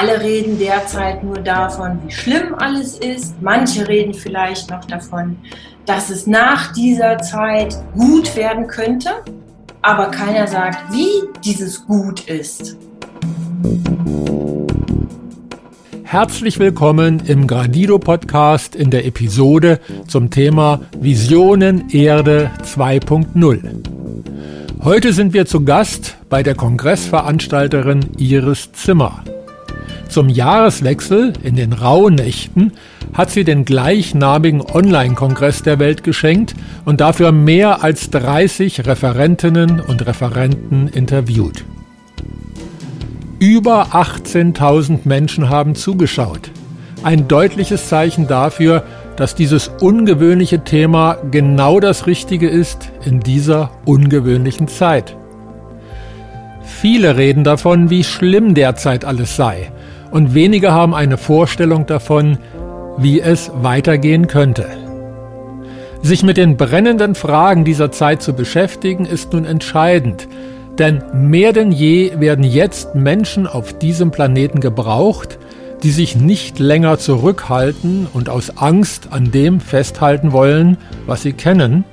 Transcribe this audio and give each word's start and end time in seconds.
Alle 0.00 0.20
reden 0.20 0.60
derzeit 0.60 1.24
nur 1.24 1.40
davon, 1.40 1.98
wie 2.06 2.12
schlimm 2.12 2.54
alles 2.56 3.00
ist. 3.00 3.34
Manche 3.42 3.88
reden 3.88 4.14
vielleicht 4.14 4.70
noch 4.70 4.84
davon, 4.84 5.36
dass 5.86 6.08
es 6.08 6.28
nach 6.28 6.72
dieser 6.72 7.18
Zeit 7.18 7.76
gut 7.94 8.36
werden 8.36 8.68
könnte. 8.68 9.10
Aber 9.82 10.12
keiner 10.12 10.46
sagt, 10.46 10.92
wie 10.92 11.08
dieses 11.44 11.84
gut 11.84 12.28
ist. 12.28 12.76
Herzlich 16.04 16.60
willkommen 16.60 17.20
im 17.26 17.48
Gradido 17.48 17.98
Podcast 17.98 18.76
in 18.76 18.92
der 18.92 19.04
Episode 19.04 19.80
zum 20.06 20.30
Thema 20.30 20.82
Visionen 21.00 21.90
Erde 21.90 22.52
2.0. 22.62 23.62
Heute 24.84 25.12
sind 25.12 25.32
wir 25.32 25.46
zu 25.46 25.64
Gast 25.64 26.18
bei 26.28 26.44
der 26.44 26.54
Kongressveranstalterin 26.54 28.10
Iris 28.16 28.70
Zimmer. 28.70 29.24
Zum 30.08 30.30
Jahreswechsel 30.30 31.34
in 31.42 31.54
den 31.56 31.74
Rauhnächten 31.74 32.72
hat 33.12 33.30
sie 33.30 33.44
den 33.44 33.66
gleichnamigen 33.66 34.62
Online-Kongress 34.62 35.62
der 35.62 35.78
Welt 35.78 36.02
geschenkt 36.02 36.54
und 36.86 37.02
dafür 37.02 37.30
mehr 37.30 37.84
als 37.84 38.08
30 38.10 38.86
Referentinnen 38.86 39.80
und 39.80 40.06
Referenten 40.06 40.88
interviewt. 40.88 41.64
Über 43.38 43.88
18.000 43.88 45.00
Menschen 45.04 45.50
haben 45.50 45.74
zugeschaut. 45.74 46.50
Ein 47.02 47.28
deutliches 47.28 47.88
Zeichen 47.88 48.26
dafür, 48.26 48.84
dass 49.16 49.34
dieses 49.34 49.68
ungewöhnliche 49.80 50.64
Thema 50.64 51.18
genau 51.30 51.80
das 51.80 52.06
Richtige 52.06 52.48
ist 52.48 52.90
in 53.04 53.20
dieser 53.20 53.72
ungewöhnlichen 53.84 54.68
Zeit. 54.68 55.16
Viele 56.62 57.16
reden 57.16 57.44
davon, 57.44 57.90
wie 57.90 58.04
schlimm 58.04 58.54
derzeit 58.54 59.04
alles 59.04 59.36
sei 59.36 59.70
und 60.10 60.34
wenige 60.34 60.72
haben 60.72 60.94
eine 60.94 61.18
Vorstellung 61.18 61.86
davon, 61.86 62.38
wie 62.96 63.20
es 63.20 63.50
weitergehen 63.54 64.26
könnte. 64.26 64.66
Sich 66.02 66.22
mit 66.22 66.36
den 66.36 66.56
brennenden 66.56 67.14
Fragen 67.14 67.64
dieser 67.64 67.90
Zeit 67.90 68.22
zu 68.22 68.32
beschäftigen, 68.32 69.04
ist 69.04 69.32
nun 69.32 69.44
entscheidend, 69.44 70.28
denn 70.78 71.02
mehr 71.12 71.52
denn 71.52 71.72
je 71.72 72.20
werden 72.20 72.44
jetzt 72.44 72.94
Menschen 72.94 73.46
auf 73.46 73.76
diesem 73.78 74.10
Planeten 74.10 74.60
gebraucht, 74.60 75.38
die 75.82 75.90
sich 75.90 76.16
nicht 76.16 76.58
länger 76.58 76.98
zurückhalten 76.98 78.06
und 78.12 78.28
aus 78.28 78.56
Angst 78.56 79.08
an 79.10 79.30
dem 79.30 79.60
festhalten 79.60 80.32
wollen, 80.32 80.76
was 81.06 81.22
sie 81.22 81.32
kennen, 81.32 81.84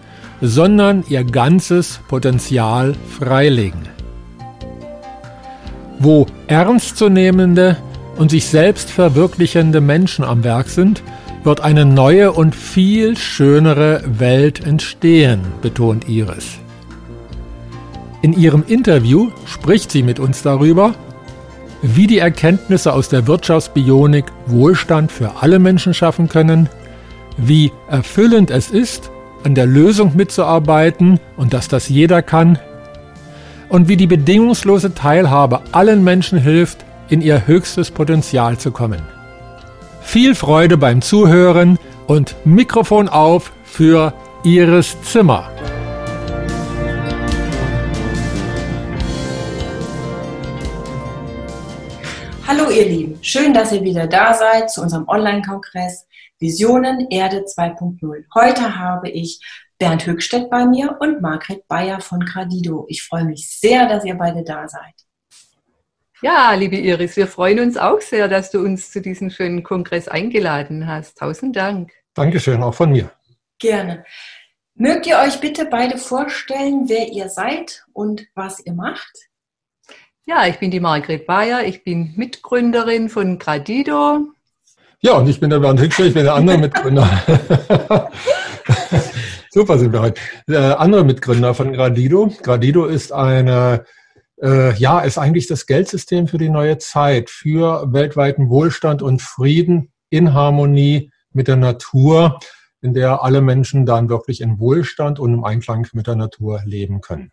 sondern 0.42 1.04
ihr 1.10 1.24
ganzes 1.24 2.00
Potenzial 2.08 2.94
freilegen. 3.20 3.90
Wo 6.00 6.26
ernstzunehmende, 6.48 7.78
und 8.16 8.32
sich 8.32 8.46
selbst 8.48 8.90
verwirklichende 8.90 9.82
Menschen 9.82 10.24
am 10.24 10.44
Werk 10.44 10.70
sind, 10.70 11.04
wird 11.44 11.62
eine 11.62 11.86
neue 11.86 12.32
und 12.32 12.56
viel 12.56 13.18
schönere 13.18 14.02
Welt 14.06 14.66
entstehen, 14.66 15.42
betont 15.62 16.10
Iris. 16.10 16.58
In 18.22 18.34
ihrem 18.34 18.64
Interview 18.68 19.30
spricht 19.46 19.92
sie 19.92 20.02
mit 20.02 20.20
uns 20.20 20.42
darüber, 20.42 20.96
wie 21.84 22.08
die 22.08 22.18
Erkenntnisse 22.18 22.94
aus 22.94 23.10
der 23.10 23.28
Wirtschaftsbionik 23.28 24.26
Wohlstand 24.48 25.12
für 25.12 25.34
alle 25.42 25.60
Menschen 25.60 25.94
schaffen 25.94 26.28
können, 26.28 26.68
wie 27.38 27.72
erfüllend 27.88 28.50
es 28.50 28.72
ist, 28.72 29.12
an 29.44 29.54
der 29.54 29.68
Lösung 29.68 30.14
mitzuarbeiten 30.16 31.20
und 31.38 31.54
dass 31.54 31.68
das 31.68 31.90
jeder 31.90 32.24
kann, 32.24 32.58
und 33.70 33.88
wie 33.88 33.98
die 33.98 34.08
bedingungslose 34.08 34.96
Teilhabe 34.96 35.62
allen 35.72 36.04
Menschen 36.04 36.40
hilft, 36.40 36.86
in 37.10 37.22
ihr 37.22 37.48
höchstes 37.48 37.92
Potenzial 37.92 38.58
zu 38.58 38.72
kommen. 38.72 39.02
Viel 40.02 40.36
Freude 40.36 40.78
beim 40.78 41.02
Zuhören 41.02 41.80
und 42.08 42.36
Mikrofon 42.46 43.10
auf 43.10 43.52
für 43.64 44.14
Iris 44.44 45.02
Zimmer. 45.02 45.50
Hallo 52.48 52.70
ihr 52.70 52.86
Lieben, 52.86 53.18
schön, 53.22 53.54
dass 53.54 53.72
ihr 53.72 53.82
wieder 53.82 54.08
da 54.08 54.34
seid 54.34 54.70
zu 54.70 54.82
unserem 54.82 55.08
Online-Kongress 55.08 56.06
Visionen 56.40 57.08
Erde 57.10 57.46
2.0. 57.46 58.26
Heute 58.34 58.78
habe 58.78 59.10
ich 59.10 59.40
Bernd 59.78 60.06
Höchstedt 60.06 60.50
bei 60.50 60.66
mir 60.66 60.98
und 61.00 61.22
Margret 61.22 61.68
Bayer 61.68 62.00
von 62.00 62.20
Gradido. 62.20 62.86
Ich 62.88 63.04
freue 63.04 63.26
mich 63.26 63.50
sehr, 63.60 63.88
dass 63.88 64.06
ihr 64.06 64.16
beide 64.16 64.44
da 64.44 64.68
seid. 64.68 65.05
Ja, 66.22 66.54
liebe 66.54 66.78
Iris, 66.78 67.18
wir 67.18 67.28
freuen 67.28 67.60
uns 67.60 67.76
auch 67.76 68.00
sehr, 68.00 68.30
dass 68.30 68.50
du 68.50 68.60
uns 68.60 68.90
zu 68.90 69.02
diesem 69.02 69.30
schönen 69.30 69.64
Kongress 69.64 70.08
eingeladen 70.08 70.88
hast. 70.88 71.18
Tausend 71.18 71.58
Dank. 71.58 71.92
Dankeschön, 72.14 72.64
auch 72.64 72.74
von 72.74 72.92
mir. 72.92 73.12
Gerne. 73.60 74.06
Mögt 74.76 75.08
ihr 75.08 75.18
euch 75.18 75.42
bitte 75.42 75.66
beide 75.66 75.98
vorstellen, 75.98 76.88
wer 76.88 77.10
ihr 77.10 77.28
seid 77.28 77.86
und 77.92 78.26
was 78.34 78.66
ihr 78.66 78.74
macht? 78.74 79.12
Ja, 80.26 80.48
ich 80.48 80.58
bin 80.58 80.72
die 80.72 80.80
Margret 80.80 81.28
Bayer, 81.28 81.66
ich 81.66 81.84
bin 81.84 82.14
Mitgründerin 82.16 83.10
von 83.10 83.38
Gradido. 83.38 84.30
Ja, 85.02 85.14
und 85.14 85.28
ich 85.28 85.40
bin 85.40 85.50
der 85.50 85.60
Bernd 85.60 85.82
Hückscher, 85.82 86.06
ich 86.06 86.14
bin 86.14 86.24
der 86.24 86.36
andere 86.36 86.58
Mitgründer. 86.58 87.08
Super 89.52 89.78
sind 89.78 89.92
wir 89.92 90.02
heute. 90.02 90.22
Der 90.48 90.80
andere 90.80 91.04
Mitgründer 91.04 91.54
von 91.54 91.74
Gradido. 91.74 92.34
Gradido 92.42 92.86
ist 92.86 93.12
eine 93.12 93.86
äh, 94.42 94.74
ja, 94.76 95.00
ist 95.00 95.18
eigentlich 95.18 95.48
das 95.48 95.66
Geldsystem 95.66 96.28
für 96.28 96.38
die 96.38 96.50
neue 96.50 96.78
Zeit, 96.78 97.30
für 97.30 97.92
weltweiten 97.94 98.50
Wohlstand 98.50 99.02
und 99.02 99.22
Frieden 99.22 99.94
in 100.10 100.34
Harmonie 100.34 101.12
mit 101.32 101.48
der 101.48 101.56
Natur, 101.56 102.40
in 102.82 102.94
der 102.94 103.24
alle 103.24 103.42
Menschen 103.42 103.86
dann 103.86 104.10
wirklich 104.10 104.42
in 104.42 104.60
Wohlstand 104.60 105.20
und 105.20 105.34
im 105.34 105.44
Einklang 105.44 105.88
mit 105.94 106.08
der 106.08 106.16
Natur 106.16 106.62
leben 106.66 107.02
können. 107.02 107.32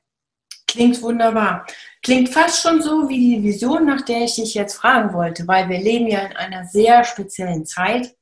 Klingt 0.67 1.03
wunderbar. 1.03 1.67
Klingt 2.03 2.31
fast 2.31 2.63
schon 2.63 2.81
so 2.81 3.09
wie 3.09 3.37
die 3.37 3.43
Vision, 3.43 3.85
nach 3.85 4.01
der 4.03 4.23
ich 4.23 4.37
dich 4.37 4.55
jetzt 4.55 4.75
fragen 4.75 5.13
wollte, 5.13 5.47
weil 5.47 5.69
wir 5.69 5.79
leben 5.79 6.09
ja 6.09 6.21
in 6.21 6.37
einer 6.37 6.65
sehr 6.65 7.05
speziellen 7.05 7.67
Zeit. 7.67 8.15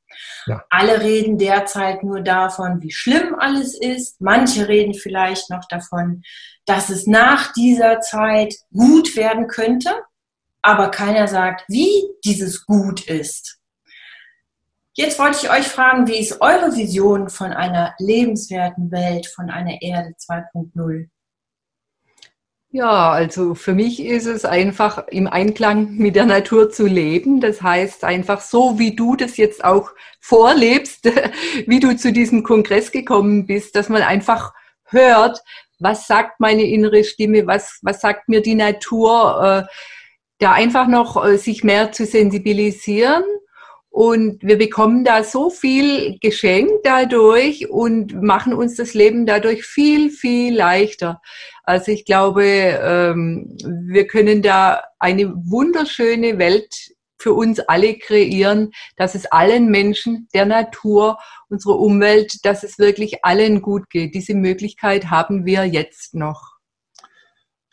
Ja. 0.45 0.61
Alle 0.69 1.01
reden 1.01 1.37
derzeit 1.37 2.03
nur 2.03 2.19
davon, 2.19 2.81
wie 2.81 2.91
schlimm 2.91 3.35
alles 3.39 3.79
ist. 3.79 4.19
Manche 4.19 4.67
reden 4.67 4.93
vielleicht 4.93 5.49
noch 5.49 5.65
davon, 5.69 6.23
dass 6.65 6.89
es 6.89 7.07
nach 7.07 7.53
dieser 7.53 8.01
Zeit 8.01 8.55
gut 8.71 9.15
werden 9.15 9.47
könnte, 9.47 9.91
aber 10.61 10.89
keiner 10.89 11.27
sagt, 11.27 11.63
wie 11.67 11.91
dieses 12.23 12.65
gut 12.65 13.07
ist. 13.07 13.59
Jetzt 14.93 15.19
wollte 15.19 15.39
ich 15.41 15.49
euch 15.49 15.67
fragen, 15.67 16.07
wie 16.07 16.19
ist 16.19 16.41
eure 16.41 16.75
Vision 16.75 17.29
von 17.29 17.53
einer 17.53 17.95
lebenswerten 17.97 18.91
Welt, 18.91 19.25
von 19.25 19.49
einer 19.49 19.81
Erde 19.81 20.13
2.0? 20.19 21.07
Ja, 22.73 23.11
also 23.11 23.53
für 23.53 23.73
mich 23.73 24.01
ist 24.01 24.25
es 24.25 24.45
einfach 24.45 25.07
im 25.07 25.27
Einklang 25.27 25.95
mit 25.95 26.15
der 26.15 26.25
Natur 26.25 26.71
zu 26.71 26.87
leben. 26.87 27.41
Das 27.41 27.61
heißt 27.61 28.05
einfach 28.05 28.39
so, 28.39 28.79
wie 28.79 28.95
du 28.95 29.17
das 29.17 29.35
jetzt 29.35 29.63
auch 29.63 29.91
vorlebst, 30.21 31.09
wie 31.67 31.81
du 31.81 31.97
zu 31.97 32.13
diesem 32.13 32.43
Kongress 32.43 32.91
gekommen 32.91 33.45
bist, 33.45 33.75
dass 33.75 33.89
man 33.89 34.01
einfach 34.01 34.53
hört, 34.85 35.41
was 35.81 36.07
sagt 36.07 36.39
meine 36.39 36.63
innere 36.63 37.03
Stimme, 37.03 37.47
was, 37.47 37.79
was 37.81 38.01
sagt 38.01 38.29
mir 38.29 38.41
die 38.41 38.55
Natur, 38.55 39.67
äh, 39.67 39.73
da 40.39 40.53
einfach 40.53 40.87
noch 40.87 41.23
äh, 41.23 41.37
sich 41.37 41.63
mehr 41.63 41.91
zu 41.91 42.05
sensibilisieren. 42.05 43.23
Und 43.89 44.41
wir 44.41 44.57
bekommen 44.57 45.03
da 45.03 45.21
so 45.21 45.49
viel 45.49 46.17
geschenkt 46.19 46.85
dadurch 46.85 47.69
und 47.69 48.21
machen 48.21 48.53
uns 48.53 48.77
das 48.77 48.93
Leben 48.93 49.25
dadurch 49.25 49.65
viel, 49.65 50.09
viel 50.09 50.55
leichter. 50.55 51.21
Also 51.63 51.91
ich 51.91 52.05
glaube, 52.05 52.43
ähm, 52.45 53.57
wir 53.87 54.07
können 54.07 54.41
da 54.41 54.81
eine 54.97 55.33
wunderschöne 55.35 56.37
Welt 56.37 56.73
für 57.21 57.33
uns 57.33 57.59
alle 57.59 57.97
kreieren, 57.97 58.71
dass 58.97 59.15
es 59.15 59.25
allen 59.25 59.69
Menschen, 59.69 60.27
der 60.33 60.45
Natur, 60.45 61.17
unserer 61.49 61.79
Umwelt, 61.79 62.45
dass 62.45 62.63
es 62.63 62.79
wirklich 62.79 63.23
allen 63.23 63.61
gut 63.61 63.89
geht. 63.89 64.15
Diese 64.15 64.33
Möglichkeit 64.33 65.09
haben 65.09 65.45
wir 65.45 65.65
jetzt 65.65 66.15
noch. 66.15 66.57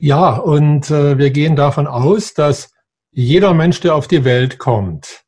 Ja, 0.01 0.37
und 0.37 0.91
äh, 0.91 1.19
wir 1.19 1.31
gehen 1.31 1.57
davon 1.57 1.87
aus, 1.87 2.35
dass 2.35 2.73
jeder 3.11 3.55
Mensch, 3.55 3.81
der 3.81 3.95
auf 3.95 4.07
die 4.07 4.25
Welt 4.25 4.59
kommt, 4.59 5.25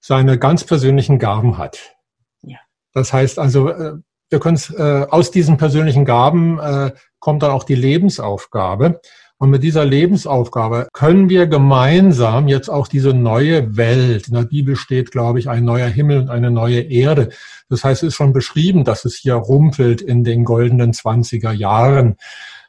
seine 0.00 0.38
ganz 0.38 0.64
persönlichen 0.64 1.18
Gaben 1.18 1.58
hat. 1.58 1.94
Ja. 2.42 2.58
Das 2.92 3.12
heißt 3.12 3.38
also, 3.38 3.70
äh, 3.70 3.94
wir 4.30 4.40
können 4.40 4.60
äh, 4.76 5.06
aus 5.10 5.30
diesen 5.30 5.56
persönlichen 5.56 6.04
Gaben 6.04 6.58
äh, 6.58 6.92
kommt 7.18 7.42
dann 7.42 7.50
auch 7.50 7.64
die 7.64 7.74
Lebensaufgabe. 7.74 9.00
Und 9.40 9.48
mit 9.48 9.62
dieser 9.62 9.86
Lebensaufgabe 9.86 10.88
können 10.92 11.30
wir 11.30 11.46
gemeinsam 11.46 12.46
jetzt 12.46 12.68
auch 12.68 12.86
diese 12.86 13.14
neue 13.14 13.74
Welt, 13.74 14.28
in 14.28 14.34
der 14.34 14.42
Bibel 14.42 14.76
steht, 14.76 15.12
glaube 15.12 15.38
ich, 15.38 15.48
ein 15.48 15.64
neuer 15.64 15.88
Himmel 15.88 16.20
und 16.20 16.28
eine 16.28 16.50
neue 16.50 16.82
Erde. 16.82 17.30
Das 17.70 17.82
heißt, 17.82 18.02
es 18.02 18.08
ist 18.08 18.16
schon 18.16 18.34
beschrieben, 18.34 18.84
dass 18.84 19.06
es 19.06 19.16
hier 19.16 19.36
rumpelt 19.36 20.02
in 20.02 20.24
den 20.24 20.44
goldenen 20.44 20.92
Zwanziger 20.92 21.52
Jahren. 21.52 22.16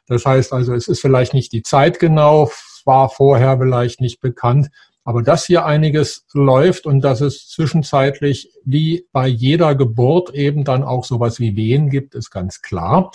Das 0.06 0.24
heißt 0.24 0.54
also, 0.54 0.72
es 0.72 0.88
ist 0.88 1.02
vielleicht 1.02 1.34
nicht 1.34 1.52
die 1.52 1.62
Zeit 1.62 1.98
genau, 1.98 2.50
war 2.86 3.10
vorher 3.10 3.58
vielleicht 3.58 4.00
nicht 4.00 4.20
bekannt, 4.20 4.70
Aber 5.04 5.22
dass 5.22 5.46
hier 5.46 5.66
einiges 5.66 6.26
läuft 6.32 6.86
und 6.86 7.00
dass 7.00 7.20
es 7.20 7.48
zwischenzeitlich 7.48 8.52
wie 8.64 9.06
bei 9.12 9.26
jeder 9.26 9.74
Geburt 9.74 10.32
eben 10.32 10.64
dann 10.64 10.84
auch 10.84 11.04
sowas 11.04 11.40
wie 11.40 11.56
Wehen 11.56 11.90
gibt, 11.90 12.14
ist 12.14 12.30
ganz 12.30 12.62
klar. 12.62 13.10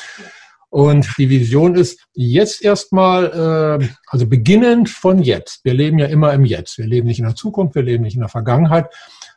Und 0.70 1.08
die 1.18 1.30
Vision 1.30 1.76
ist 1.76 2.06
jetzt 2.14 2.62
erstmal, 2.62 3.80
äh, 3.82 3.88
also 4.08 4.28
beginnend 4.28 4.90
von 4.90 5.22
jetzt. 5.22 5.64
Wir 5.64 5.74
leben 5.74 5.98
ja 5.98 6.08
immer 6.08 6.34
im 6.34 6.46
Jetzt. 6.46 6.78
Wir 6.78 6.86
leben 6.86 7.08
nicht 7.08 7.20
in 7.20 7.26
der 7.26 7.36
Zukunft, 7.36 7.76
wir 7.76 7.84
leben 7.84 8.04
nicht 8.04 8.16
in 8.16 8.22
der 8.22 8.30
Vergangenheit. 8.30 8.94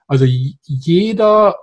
Also 0.07 0.25
jeder 0.25 1.57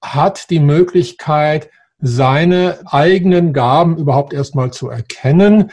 hat 0.00 0.50
die 0.50 0.60
Möglichkeit, 0.60 1.70
seine 1.98 2.80
eigenen 2.86 3.52
Gaben 3.52 3.96
überhaupt 3.96 4.32
erstmal 4.32 4.72
zu 4.72 4.88
erkennen. 4.88 5.70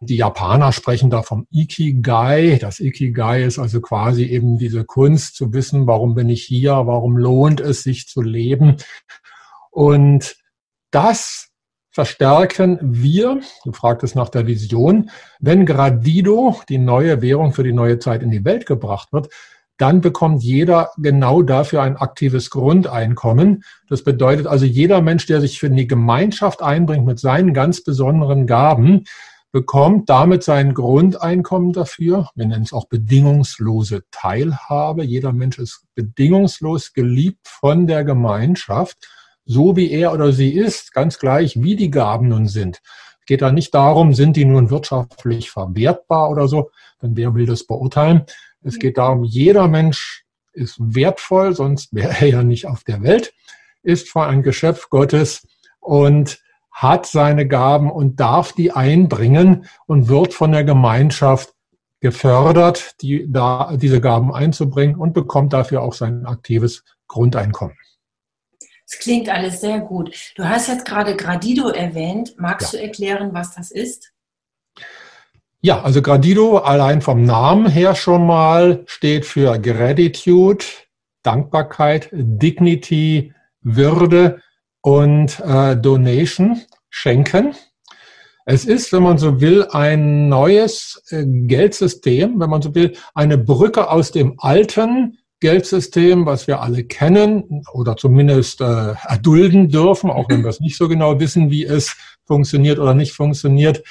Die 0.00 0.16
Japaner 0.16 0.72
sprechen 0.72 1.10
da 1.10 1.22
vom 1.22 1.46
Ikigai. 1.50 2.58
Das 2.60 2.80
Ikigai 2.80 3.44
ist 3.44 3.58
also 3.58 3.80
quasi 3.80 4.24
eben 4.24 4.58
diese 4.58 4.84
Kunst 4.84 5.36
zu 5.36 5.52
wissen, 5.52 5.86
warum 5.86 6.14
bin 6.14 6.28
ich 6.28 6.42
hier, 6.42 6.72
warum 6.72 7.16
lohnt 7.16 7.60
es 7.60 7.82
sich 7.84 8.08
zu 8.08 8.22
leben. 8.22 8.76
Und 9.70 10.36
das 10.90 11.51
verstärken 11.92 12.78
wir, 12.80 13.40
du 13.64 13.72
fragtest 13.72 14.16
nach 14.16 14.30
der 14.30 14.46
Vision, 14.46 15.10
wenn 15.40 15.66
Gradido, 15.66 16.58
die 16.68 16.78
neue 16.78 17.22
Währung 17.22 17.52
für 17.52 17.62
die 17.62 17.72
neue 17.72 17.98
Zeit 17.98 18.22
in 18.22 18.30
die 18.30 18.44
Welt 18.44 18.66
gebracht 18.66 19.12
wird, 19.12 19.28
dann 19.76 20.00
bekommt 20.00 20.42
jeder 20.42 20.90
genau 20.96 21.42
dafür 21.42 21.82
ein 21.82 21.96
aktives 21.96 22.50
Grundeinkommen. 22.50 23.64
Das 23.88 24.04
bedeutet 24.04 24.46
also, 24.46 24.64
jeder 24.64 25.02
Mensch, 25.02 25.26
der 25.26 25.40
sich 25.40 25.58
für 25.58 25.70
die 25.70 25.86
Gemeinschaft 25.86 26.62
einbringt 26.62 27.04
mit 27.04 27.18
seinen 27.18 27.52
ganz 27.52 27.82
besonderen 27.82 28.46
Gaben, 28.46 29.04
bekommt 29.50 30.08
damit 30.08 30.44
sein 30.44 30.72
Grundeinkommen 30.72 31.72
dafür. 31.72 32.30
Wir 32.34 32.46
nennen 32.46 32.64
es 32.64 32.72
auch 32.72 32.86
bedingungslose 32.86 34.04
Teilhabe. 34.10 35.04
Jeder 35.04 35.32
Mensch 35.32 35.58
ist 35.58 35.84
bedingungslos 35.94 36.94
geliebt 36.94 37.46
von 37.46 37.86
der 37.86 38.04
Gemeinschaft 38.04 38.96
so 39.52 39.76
wie 39.76 39.90
er 39.90 40.12
oder 40.12 40.32
sie 40.32 40.50
ist, 40.50 40.92
ganz 40.92 41.18
gleich, 41.18 41.62
wie 41.62 41.76
die 41.76 41.90
Gaben 41.90 42.28
nun 42.28 42.48
sind. 42.48 42.80
Es 43.20 43.26
geht 43.26 43.42
da 43.42 43.52
nicht 43.52 43.74
darum, 43.74 44.14
sind 44.14 44.36
die 44.36 44.44
nun 44.44 44.70
wirtschaftlich 44.70 45.50
verwertbar 45.50 46.30
oder 46.30 46.48
so, 46.48 46.70
dann 47.00 47.16
wer 47.16 47.34
will 47.34 47.46
das 47.46 47.64
beurteilen. 47.64 48.24
Es 48.62 48.78
geht 48.78 48.98
darum, 48.98 49.24
jeder 49.24 49.68
Mensch 49.68 50.24
ist 50.52 50.76
wertvoll, 50.78 51.54
sonst 51.54 51.94
wäre 51.94 52.14
er 52.20 52.28
ja 52.28 52.42
nicht 52.42 52.66
auf 52.66 52.84
der 52.84 53.02
Welt, 53.02 53.32
ist 53.82 54.08
vor 54.08 54.26
ein 54.26 54.42
Geschöpf 54.42 54.88
Gottes 54.90 55.46
und 55.80 56.40
hat 56.70 57.06
seine 57.06 57.46
Gaben 57.46 57.90
und 57.90 58.18
darf 58.18 58.52
die 58.52 58.72
einbringen 58.72 59.66
und 59.86 60.08
wird 60.08 60.34
von 60.34 60.52
der 60.52 60.64
Gemeinschaft 60.64 61.54
gefördert, 62.00 63.00
die, 63.02 63.30
da, 63.30 63.76
diese 63.76 64.00
Gaben 64.00 64.34
einzubringen 64.34 64.96
und 64.96 65.12
bekommt 65.12 65.52
dafür 65.52 65.82
auch 65.82 65.92
sein 65.92 66.26
aktives 66.26 66.84
Grundeinkommen. 67.06 67.76
Es 68.92 68.98
klingt 68.98 69.30
alles 69.30 69.62
sehr 69.62 69.80
gut. 69.80 70.14
Du 70.36 70.44
hast 70.44 70.68
jetzt 70.68 70.84
gerade 70.84 71.16
Gradido 71.16 71.68
erwähnt. 71.68 72.34
Magst 72.36 72.74
ja. 72.74 72.78
du 72.78 72.84
erklären, 72.84 73.32
was 73.32 73.54
das 73.54 73.70
ist? 73.70 74.12
Ja, 75.62 75.82
also 75.82 76.02
Gradido 76.02 76.58
allein 76.58 77.00
vom 77.00 77.24
Namen 77.24 77.70
her 77.70 77.94
schon 77.94 78.26
mal 78.26 78.82
steht 78.86 79.24
für 79.24 79.58
Gratitude, 79.58 80.64
Dankbarkeit, 81.22 82.10
Dignity, 82.12 83.32
Würde 83.62 84.42
und 84.82 85.40
äh, 85.40 85.74
Donation, 85.74 86.60
Schenken. 86.90 87.54
Es 88.44 88.66
ist, 88.66 88.92
wenn 88.92 89.04
man 89.04 89.16
so 89.16 89.40
will, 89.40 89.66
ein 89.70 90.28
neues 90.28 91.02
äh, 91.08 91.24
Geldsystem, 91.24 92.38
wenn 92.38 92.50
man 92.50 92.60
so 92.60 92.74
will, 92.74 92.94
eine 93.14 93.38
Brücke 93.38 93.88
aus 93.88 94.10
dem 94.10 94.34
alten 94.38 95.18
Geldsystem, 95.42 96.24
was 96.24 96.46
wir 96.46 96.62
alle 96.62 96.84
kennen 96.84 97.64
oder 97.72 97.96
zumindest 97.96 98.60
äh, 98.60 98.94
erdulden 99.06 99.68
dürfen, 99.68 100.08
auch 100.08 100.28
wenn 100.28 100.42
wir 100.44 100.50
es 100.50 100.60
nicht 100.60 100.76
so 100.76 100.88
genau 100.88 101.18
wissen, 101.18 101.50
wie 101.50 101.64
es 101.64 101.96
funktioniert 102.24 102.78
oder 102.78 102.94
nicht 102.94 103.12
funktioniert, 103.12 103.82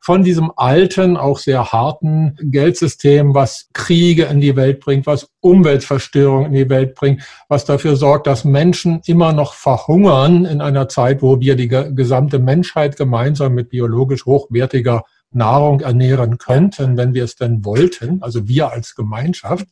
von 0.00 0.22
diesem 0.22 0.52
alten, 0.54 1.16
auch 1.16 1.38
sehr 1.38 1.72
harten 1.72 2.36
Geldsystem, 2.40 3.34
was 3.34 3.68
Kriege 3.72 4.24
in 4.24 4.40
die 4.40 4.54
Welt 4.54 4.80
bringt, 4.80 5.06
was 5.06 5.30
Umweltverstörung 5.40 6.46
in 6.46 6.52
die 6.52 6.68
Welt 6.68 6.94
bringt, 6.94 7.22
was 7.48 7.64
dafür 7.64 7.96
sorgt, 7.96 8.26
dass 8.26 8.44
Menschen 8.44 9.00
immer 9.06 9.32
noch 9.32 9.54
verhungern 9.54 10.44
in 10.44 10.60
einer 10.60 10.88
Zeit, 10.88 11.20
wo 11.22 11.40
wir 11.40 11.56
die 11.56 11.68
gesamte 11.68 12.38
Menschheit 12.38 12.96
gemeinsam 12.96 13.54
mit 13.54 13.70
biologisch 13.70 14.24
hochwertiger 14.24 15.04
Nahrung 15.30 15.80
ernähren 15.80 16.38
könnten, 16.38 16.96
wenn 16.96 17.14
wir 17.14 17.24
es 17.24 17.36
denn 17.36 17.64
wollten, 17.64 18.22
also 18.22 18.46
wir 18.46 18.70
als 18.70 18.94
Gemeinschaft. 18.94 19.66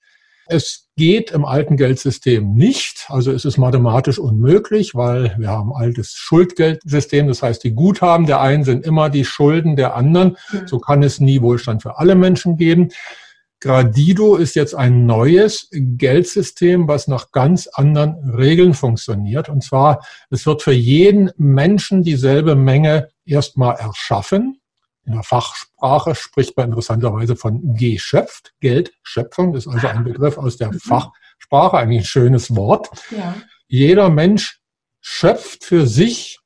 Es 0.48 0.88
geht 0.96 1.30
im 1.30 1.44
alten 1.44 1.76
Geldsystem 1.76 2.54
nicht. 2.54 3.06
Also 3.08 3.32
es 3.32 3.44
ist 3.44 3.58
mathematisch 3.58 4.18
unmöglich, 4.18 4.94
weil 4.94 5.34
wir 5.38 5.48
haben 5.48 5.72
ein 5.72 5.82
altes 5.82 6.12
Schuldgeldsystem. 6.12 7.26
Das 7.26 7.42
heißt, 7.42 7.64
die 7.64 7.74
Guthaben 7.74 8.26
der 8.26 8.40
einen 8.40 8.64
sind 8.64 8.84
immer 8.84 9.10
die 9.10 9.24
Schulden 9.24 9.76
der 9.76 9.94
anderen. 9.94 10.36
So 10.66 10.78
kann 10.78 11.02
es 11.02 11.20
nie 11.20 11.42
Wohlstand 11.42 11.82
für 11.82 11.98
alle 11.98 12.14
Menschen 12.14 12.56
geben. 12.56 12.90
Gradido 13.60 14.36
ist 14.36 14.54
jetzt 14.54 14.74
ein 14.74 15.06
neues 15.06 15.68
Geldsystem, 15.72 16.88
was 16.88 17.08
nach 17.08 17.32
ganz 17.32 17.66
anderen 17.66 18.30
Regeln 18.30 18.74
funktioniert. 18.74 19.48
Und 19.48 19.64
zwar, 19.64 20.06
es 20.30 20.46
wird 20.46 20.62
für 20.62 20.72
jeden 20.72 21.30
Menschen 21.36 22.02
dieselbe 22.02 22.54
Menge 22.54 23.08
erstmal 23.24 23.76
erschaffen. 23.76 24.60
In 25.06 25.12
der 25.12 25.22
Fachsprache 25.22 26.14
spricht 26.14 26.56
man 26.56 26.66
interessanterweise 26.66 27.36
von 27.36 27.74
geschöpft, 27.74 28.54
Geldschöpfung. 28.60 29.54
Ist 29.54 29.68
also 29.68 29.86
ein 29.86 30.04
Begriff 30.04 30.36
aus 30.36 30.56
der 30.56 30.72
mhm. 30.72 30.80
Fachsprache, 30.80 31.78
eigentlich 31.78 32.02
ein 32.02 32.06
schönes 32.06 32.54
Wort. 32.56 32.90
Ja. 33.10 33.34
Jeder 33.68 34.10
Mensch 34.10 34.60
schöpft 35.00 35.64
für 35.64 35.86
sich 35.86 36.40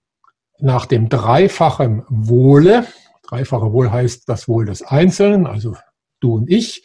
nach 0.59 0.85
dem 0.85 1.09
dreifachen 1.09 2.05
Wohle. 2.09 2.87
Dreifache 3.23 3.73
Wohl 3.73 3.91
heißt 3.91 4.29
das 4.29 4.47
Wohl 4.47 4.67
des 4.67 4.83
Einzelnen, 4.83 5.47
also 5.47 5.77
du 6.21 6.35
und 6.35 6.51
ich 6.51 6.83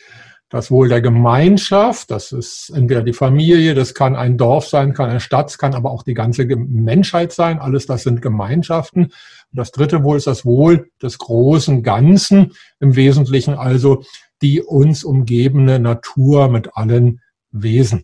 das 0.49 0.69
Wohl 0.71 0.89
der 0.89 1.01
Gemeinschaft, 1.01 2.11
das 2.11 2.31
ist 2.31 2.69
entweder 2.69 3.01
die 3.01 3.13
Familie, 3.13 3.73
das 3.73 3.93
kann 3.93 4.15
ein 4.15 4.37
Dorf 4.37 4.67
sein, 4.67 4.93
kann 4.93 5.09
eine 5.09 5.19
Stadt, 5.19 5.57
kann 5.57 5.73
aber 5.73 5.91
auch 5.91 6.03
die 6.03 6.13
ganze 6.13 6.45
Menschheit 6.45 7.33
sein. 7.33 7.59
Alles 7.59 7.87
das 7.87 8.03
sind 8.03 8.21
Gemeinschaften. 8.21 9.11
Und 9.55 9.59
das 9.59 9.71
dritte 9.71 10.03
Wohl 10.03 10.17
ist 10.17 10.27
das 10.27 10.43
Wohl 10.43 10.89
des 11.01 11.17
großen 11.17 11.81
Ganzen, 11.81 12.51
im 12.81 12.97
Wesentlichen 12.97 13.53
also 13.53 14.03
die 14.41 14.61
uns 14.61 15.05
umgebende 15.05 15.79
Natur 15.79 16.49
mit 16.49 16.75
allen 16.75 17.21
Wesen. 17.51 18.03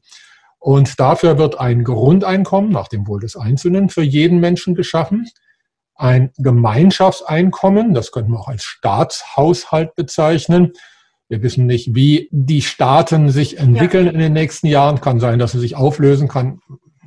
Und 0.60 0.98
dafür 0.98 1.38
wird 1.38 1.60
ein 1.60 1.84
Grundeinkommen 1.84 2.72
nach 2.72 2.88
dem 2.88 3.06
Wohl 3.06 3.20
des 3.20 3.36
Einzelnen 3.36 3.90
für 3.90 4.02
jeden 4.02 4.40
Menschen 4.40 4.75
geschaffen. 4.75 5.28
Ein 5.94 6.32
Gemeinschaftseinkommen, 6.38 7.94
das 7.94 8.14
könnten 8.14 8.32
wir 8.32 8.40
auch 8.40 8.48
als 8.48 8.64
Staatshaushalt 8.64 9.94
bezeichnen, 9.96 10.72
wir 11.28 11.42
wissen 11.44 11.66
nicht, 11.66 11.96
wie 11.96 12.30
die 12.32 12.62
Staaten 12.62 13.30
sich 13.30 13.58
entwickeln 13.58 14.06
ja. 14.06 14.12
in 14.14 14.20
den 14.20 14.34
nächsten 14.34 14.68
Jahren. 14.68 15.02
Kann 15.02 15.20
sein, 15.20 15.40
dass 15.40 15.52
sie 15.52 15.60
sich 15.60 15.75
auflösen 15.75 16.28
kann. 16.28 16.60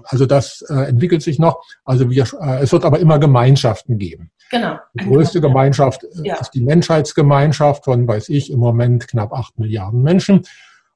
Also 0.02 0.26
das 0.26 0.62
äh, 0.68 0.88
entwickelt 0.88 1.22
sich 1.22 1.38
noch. 1.38 1.62
Also 1.84 2.10
wir, 2.10 2.26
äh, 2.40 2.62
es 2.62 2.72
wird 2.72 2.84
aber 2.84 3.00
immer 3.00 3.18
Gemeinschaften 3.18 3.98
geben. 3.98 4.30
Genau. 4.50 4.78
Die 4.94 5.04
größte 5.04 5.40
Gemeinschaft 5.40 6.04
äh, 6.04 6.28
ja. 6.28 6.36
ist 6.36 6.50
die 6.50 6.60
Menschheitsgemeinschaft 6.60 7.84
von, 7.84 8.06
weiß 8.06 8.28
ich, 8.28 8.50
im 8.50 8.60
Moment 8.60 9.08
knapp 9.08 9.32
acht 9.32 9.58
Milliarden 9.58 10.02
Menschen. 10.02 10.42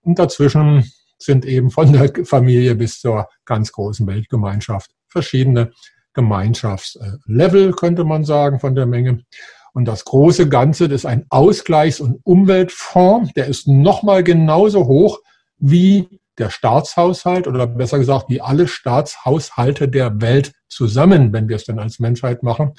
Und 0.03 0.19
dazwischen 0.19 0.91
sind 1.19 1.45
eben 1.45 1.71
von 1.71 1.93
der 1.93 2.13
Familie 2.25 2.75
bis 2.75 3.01
zur 3.01 3.29
ganz 3.45 3.73
großen 3.73 4.07
Weltgemeinschaft 4.07 4.91
verschiedene 5.09 5.73
Gemeinschaftslevel, 6.15 7.73
könnte 7.73 8.05
man 8.05 8.25
sagen, 8.25 8.61
von 8.61 8.75
der 8.75 8.87
Menge. 8.87 9.25
Und 9.73 9.85
das 9.85 10.05
große 10.05 10.49
Ganze, 10.49 10.89
das 10.89 11.03
ist 11.03 11.07
ein 11.07 11.27
Ausgleichs- 11.29 12.01
und 12.01 12.21
Umweltfonds, 12.25 13.33
der 13.35 13.47
ist 13.47 13.69
nochmal 13.69 14.25
genauso 14.25 14.87
hoch 14.87 15.21
wie 15.59 16.21
der 16.39 16.51
Staatshaushalt 16.51 17.47
oder 17.47 17.67
besser 17.67 17.99
gesagt 17.99 18.27
wie 18.29 18.41
alle 18.41 18.69
Staatshaushalte 18.69 19.89
der 19.89 20.21
Welt 20.21 20.53
zusammen, 20.69 21.33
wenn 21.33 21.49
wir 21.49 21.57
es 21.57 21.65
denn 21.65 21.79
als 21.79 21.99
Menschheit 21.99 22.43
machen. 22.43 22.75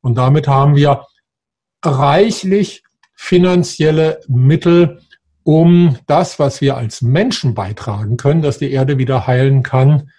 Und 0.00 0.16
damit 0.16 0.48
haben 0.48 0.76
wir 0.76 1.06
reichlich 1.84 2.82
finanzielle 3.14 4.20
Mittel, 4.28 5.00
um 5.42 5.98
das, 6.06 6.38
was 6.38 6.60
wir 6.60 6.76
als 6.76 7.02
Menschen 7.02 7.54
beitragen 7.54 8.16
können, 8.16 8.42
dass 8.42 8.58
die 8.58 8.70
Erde 8.70 8.98
wieder 8.98 9.26
heilen 9.26 9.62
kann, 9.62 10.10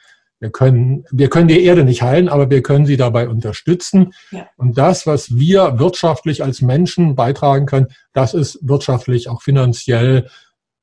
wir 0.41 0.49
können, 0.49 1.05
wir 1.11 1.29
können 1.29 1.47
die 1.47 1.63
Erde 1.63 1.83
nicht 1.83 2.01
heilen, 2.01 2.27
aber 2.27 2.49
wir 2.49 2.63
können 2.63 2.87
sie 2.87 2.97
dabei 2.97 3.29
unterstützen. 3.29 4.11
Ja. 4.31 4.47
Und 4.57 4.75
das, 4.75 5.05
was 5.05 5.35
wir 5.35 5.77
wirtschaftlich 5.77 6.43
als 6.43 6.61
Menschen 6.61 7.15
beitragen 7.15 7.67
können, 7.67 7.89
das 8.11 8.33
ist 8.33 8.57
wirtschaftlich 8.63 9.29
auch 9.29 9.43
finanziell 9.43 10.27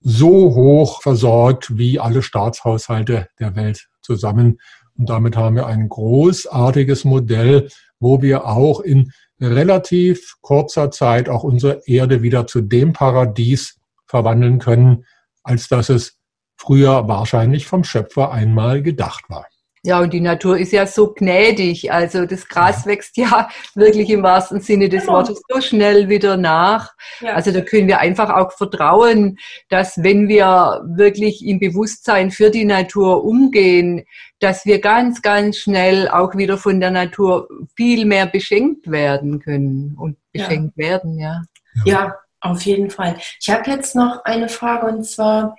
so 0.01 0.55
hoch 0.55 1.03
versorgt 1.03 1.77
wie 1.77 1.99
alle 1.99 2.23
Staatshaushalte 2.23 3.29
der 3.41 3.57
Welt 3.57 3.89
zusammen. 4.01 4.61
Und 4.97 5.09
damit 5.11 5.37
haben 5.37 5.57
wir 5.57 5.67
ein 5.67 5.89
großartiges 5.89 7.05
Modell, 7.05 7.69
wo 8.01 8.23
wir 8.23 8.47
auch 8.47 8.81
in 8.81 9.13
relativ 9.41 10.37
kurzer 10.41 10.91
Zeit 10.91 11.29
auch 11.29 11.45
unsere 11.45 11.83
Erde 11.87 12.23
wieder 12.23 12.47
zu 12.47 12.61
dem 12.61 12.93
Paradies 12.93 13.79
verwandeln 14.07 14.59
können, 14.59 15.05
als 15.43 15.69
dass 15.69 15.89
es 15.89 16.19
früher 16.57 17.07
wahrscheinlich 17.09 17.67
vom 17.67 17.85
Schöpfer 17.85 18.33
einmal 18.33 18.83
gedacht 18.83 19.25
war. 19.29 19.47
Ja, 19.89 20.01
und 20.01 20.13
die 20.13 20.21
Natur 20.21 20.59
ist 20.59 20.73
ja 20.73 20.87
so 20.87 21.15
gnädig. 21.15 21.91
Also 21.91 22.27
das 22.27 22.47
Gras 22.47 22.85
wächst 22.85 23.17
ja 23.17 23.49
wirklich 23.75 24.11
im 24.11 24.23
wahrsten 24.23 24.61
Sinne 24.61 24.91
des 24.91 25.05
genau. 25.07 25.15
Wortes 25.15 25.41
so 25.49 25.63
schnell 25.63 26.11
wieder 26.11 26.37
nach. 26.37 26.93
Ja. 27.21 27.33
Also 27.33 27.53
da 27.53 27.63
können 27.63 27.89
wir 27.89 27.99
einfach 27.99 28.29
auch 28.29 28.53
vertrauen, 28.53 29.39
dass 29.71 30.03
wenn 30.03 30.29
wir 30.29 30.83
wirklich 30.85 31.43
im 31.43 31.59
Bewusstsein 31.59 32.31
für 32.31 32.51
die 32.51 32.67
Natur 32.67 33.25
umgehen, 33.25 34.05
dass 34.41 34.67
wir 34.67 34.83
ganz, 34.83 35.23
ganz 35.23 35.57
schnell 35.57 36.07
auch 36.07 36.37
wieder 36.37 36.59
von 36.59 36.81
der 36.81 36.91
Natur 36.91 37.49
viel 37.75 38.05
mehr 38.05 38.27
beschenkt 38.27 38.91
werden 38.91 39.41
können 39.41 39.97
und 39.99 40.19
beschenkt 40.33 40.75
ja. 40.77 40.87
werden, 40.87 41.19
ja. 41.19 41.41
Ja, 41.87 42.15
auf 42.43 42.61
jeden 42.61 42.91
Fall. 42.91 43.17
Ich 43.41 43.49
habe 43.49 43.71
jetzt 43.71 43.97
noch 43.97 44.23
eine 44.27 44.51
Frage 44.51 44.87
und 44.87 45.05
zwar, 45.05 45.57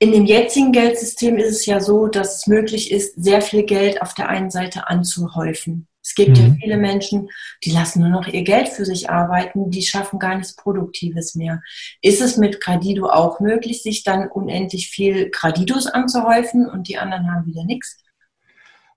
in 0.00 0.12
dem 0.12 0.24
jetzigen 0.24 0.72
Geldsystem 0.72 1.36
ist 1.36 1.50
es 1.50 1.66
ja 1.66 1.78
so, 1.78 2.06
dass 2.06 2.38
es 2.38 2.46
möglich 2.46 2.90
ist, 2.90 3.22
sehr 3.22 3.42
viel 3.42 3.64
Geld 3.64 4.00
auf 4.00 4.14
der 4.14 4.30
einen 4.30 4.50
Seite 4.50 4.88
anzuhäufen. 4.88 5.86
Es 6.02 6.14
gibt 6.14 6.38
mhm. 6.38 6.42
ja 6.42 6.54
viele 6.58 6.76
Menschen, 6.78 7.28
die 7.62 7.70
lassen 7.70 8.00
nur 8.00 8.08
noch 8.08 8.26
ihr 8.26 8.42
Geld 8.42 8.70
für 8.70 8.86
sich 8.86 9.10
arbeiten, 9.10 9.70
die 9.70 9.82
schaffen 9.82 10.18
gar 10.18 10.36
nichts 10.36 10.56
Produktives 10.56 11.34
mehr. 11.34 11.62
Ist 12.00 12.22
es 12.22 12.38
mit 12.38 12.62
Gradido 12.62 13.10
auch 13.10 13.40
möglich, 13.40 13.82
sich 13.82 14.02
dann 14.02 14.28
unendlich 14.28 14.88
viel 14.88 15.28
Gradidos 15.28 15.86
anzuhäufen 15.86 16.66
und 16.66 16.88
die 16.88 16.96
anderen 16.96 17.30
haben 17.30 17.46
wieder 17.46 17.64
nichts? 17.64 17.98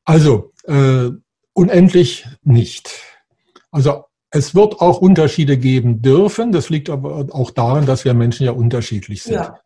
Also, 0.05 0.53
äh, 0.63 1.09
unendlich 1.51 2.25
nicht. 2.43 2.89
Also, 3.71 4.05
es 4.29 4.55
wird 4.55 4.79
auch 4.79 4.99
Unterschiede 4.99 5.57
geben 5.57 6.01
dürfen. 6.01 6.53
Das 6.53 6.69
liegt 6.69 6.89
aber 6.89 7.27
auch 7.31 7.51
daran, 7.51 7.85
dass 7.85 8.05
wir 8.05 8.13
Menschen 8.13 8.45
ja 8.45 8.53
unterschiedlich 8.53 9.23
sind. 9.23 9.33
Ja. 9.33 9.59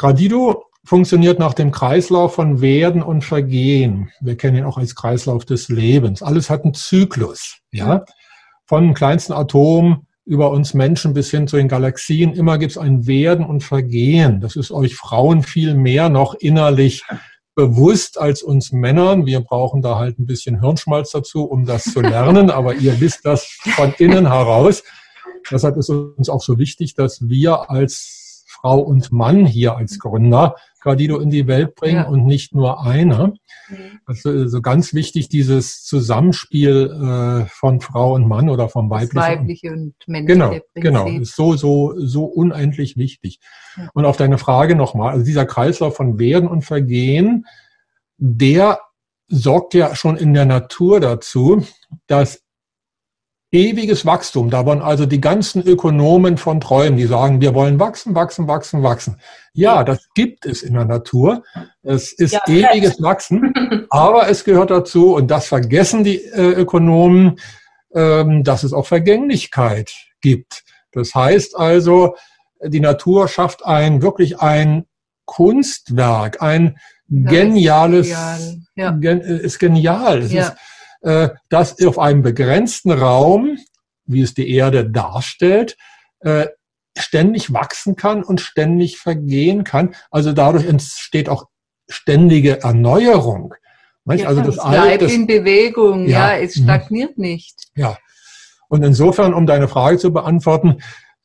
Gradido 0.00 0.64
funktioniert 0.82 1.38
nach 1.38 1.52
dem 1.52 1.72
Kreislauf 1.72 2.34
von 2.34 2.62
Werden 2.62 3.02
und 3.02 3.22
Vergehen. 3.22 4.10
Wir 4.22 4.34
kennen 4.34 4.56
ihn 4.56 4.64
auch 4.64 4.78
als 4.78 4.94
Kreislauf 4.94 5.44
des 5.44 5.68
Lebens. 5.68 6.22
Alles 6.22 6.48
hat 6.48 6.64
einen 6.64 6.72
Zyklus, 6.72 7.58
ja. 7.70 8.06
Von 8.64 8.84
dem 8.84 8.94
kleinsten 8.94 9.34
Atom 9.34 10.06
über 10.24 10.52
uns 10.52 10.72
Menschen 10.72 11.12
bis 11.12 11.30
hin 11.30 11.46
zu 11.46 11.58
den 11.58 11.68
Galaxien. 11.68 12.32
Immer 12.32 12.56
gibt 12.56 12.72
es 12.72 12.78
ein 12.78 13.06
Werden 13.06 13.44
und 13.44 13.62
Vergehen. 13.62 14.40
Das 14.40 14.56
ist 14.56 14.70
euch 14.70 14.94
Frauen 14.94 15.42
viel 15.42 15.74
mehr 15.74 16.08
noch 16.08 16.32
innerlich 16.32 17.04
bewusst 17.54 18.18
als 18.18 18.42
uns 18.42 18.72
Männern. 18.72 19.26
Wir 19.26 19.40
brauchen 19.40 19.82
da 19.82 19.98
halt 19.98 20.18
ein 20.18 20.24
bisschen 20.24 20.62
Hirnschmalz 20.62 21.10
dazu, 21.10 21.44
um 21.44 21.66
das 21.66 21.82
zu 21.82 22.00
lernen. 22.00 22.48
Aber 22.50 22.74
ihr 22.74 23.02
wisst 23.02 23.26
das 23.26 23.44
von 23.76 23.92
innen 23.98 24.28
heraus. 24.28 24.82
Deshalb 25.50 25.76
ist 25.76 25.90
uns 25.90 26.30
auch 26.30 26.40
so 26.40 26.56
wichtig, 26.56 26.94
dass 26.94 27.28
wir 27.28 27.68
als 27.68 28.20
Frau 28.60 28.78
und 28.78 29.10
Mann 29.12 29.46
hier 29.46 29.76
als 29.76 29.98
Gründer 29.98 30.54
Gradido 30.80 31.18
in 31.18 31.30
die 31.30 31.46
Welt 31.46 31.74
bringen 31.74 31.96
ja. 31.96 32.08
und 32.08 32.24
nicht 32.24 32.54
nur 32.54 32.82
einer. 32.84 33.34
Mhm. 33.68 34.00
Also, 34.06 34.30
also 34.30 34.62
ganz 34.62 34.94
wichtig, 34.94 35.28
dieses 35.28 35.84
Zusammenspiel 35.84 37.44
äh, 37.44 37.46
von 37.48 37.80
Frau 37.80 38.14
und 38.14 38.26
Mann 38.26 38.48
oder 38.48 38.68
vom 38.68 38.88
weiblichen. 38.88 39.16
Das 39.16 39.28
weibliche 39.28 39.72
und 39.72 39.94
männliche 40.06 40.32
Genau, 40.34 40.48
Prinzip. 40.48 40.70
genau. 40.74 41.06
Ist 41.06 41.36
so, 41.36 41.54
so, 41.56 41.94
so 41.96 42.24
unendlich 42.24 42.96
wichtig. 42.96 43.40
Ja. 43.76 43.90
Und 43.92 44.06
auf 44.06 44.16
deine 44.16 44.38
Frage 44.38 44.74
nochmal, 44.74 45.12
also 45.12 45.24
dieser 45.24 45.44
Kreislauf 45.44 45.96
von 45.96 46.18
Werden 46.18 46.48
und 46.48 46.62
Vergehen, 46.62 47.46
der 48.16 48.80
sorgt 49.28 49.74
ja 49.74 49.94
schon 49.94 50.16
in 50.16 50.34
der 50.34 50.46
Natur 50.46 51.00
dazu, 51.00 51.64
dass 52.06 52.42
ewiges 53.52 54.06
Wachstum. 54.06 54.50
Da 54.50 54.64
waren 54.64 54.80
also 54.80 55.06
die 55.06 55.20
ganzen 55.20 55.62
Ökonomen 55.62 56.36
von 56.36 56.60
Träumen, 56.60 56.96
die 56.96 57.06
sagen, 57.06 57.40
wir 57.40 57.54
wollen 57.54 57.80
wachsen, 57.80 58.14
wachsen, 58.14 58.46
wachsen, 58.46 58.82
wachsen. 58.82 59.20
Ja, 59.52 59.82
das 59.82 60.08
gibt 60.14 60.46
es 60.46 60.62
in 60.62 60.74
der 60.74 60.84
Natur. 60.84 61.42
Es 61.82 62.12
ist 62.12 62.32
ja, 62.32 62.42
ewiges 62.46 63.02
Wachsen, 63.02 63.86
aber 63.90 64.28
es 64.28 64.44
gehört 64.44 64.70
dazu, 64.70 65.14
und 65.14 65.30
das 65.30 65.46
vergessen 65.46 66.04
die 66.04 66.18
äh, 66.18 66.52
Ökonomen, 66.52 67.40
ähm, 67.92 68.44
dass 68.44 68.62
es 68.62 68.72
auch 68.72 68.86
Vergänglichkeit 68.86 69.92
gibt. 70.20 70.62
Das 70.92 71.14
heißt 71.14 71.56
also, 71.56 72.14
die 72.62 72.80
Natur 72.80 73.26
schafft 73.26 73.64
ein, 73.64 74.02
wirklich 74.02 74.38
ein 74.40 74.84
Kunstwerk, 75.24 76.42
ein 76.42 76.76
geniales, 77.08 78.08
ja, 78.08 78.36
ist, 78.36 78.40
genial. 78.40 78.66
Ja. 78.76 78.90
Gen, 78.92 79.20
ist 79.20 79.58
genial. 79.58 80.18
Es 80.18 80.32
ja. 80.32 80.42
ist 80.42 80.56
äh, 81.02 81.30
das 81.48 81.80
auf 81.84 81.98
einem 81.98 82.22
begrenzten 82.22 82.92
Raum, 82.92 83.58
wie 84.04 84.22
es 84.22 84.34
die 84.34 84.50
Erde 84.54 84.88
darstellt, 84.88 85.76
äh, 86.20 86.48
ständig 86.98 87.52
wachsen 87.52 87.96
kann 87.96 88.22
und 88.22 88.40
ständig 88.40 88.98
vergehen 88.98 89.64
kann. 89.64 89.94
Also 90.10 90.32
dadurch 90.32 90.66
entsteht 90.66 91.28
auch 91.28 91.46
ständige 91.88 92.62
Erneuerung. 92.62 93.54
Ja, 94.06 94.26
also 94.26 94.40
das 94.40 94.56
es 94.56 94.62
bleibt 94.62 95.02
in 95.02 95.26
Bewegung, 95.26 96.08
ja, 96.08 96.34
ja 96.34 96.42
es 96.42 96.56
mhm. 96.56 96.64
stagniert 96.64 97.18
nicht. 97.18 97.68
Ja. 97.76 97.96
Und 98.68 98.82
insofern, 98.82 99.34
um 99.34 99.46
deine 99.46 99.68
Frage 99.68 99.98
zu 99.98 100.12
beantworten, 100.12 100.78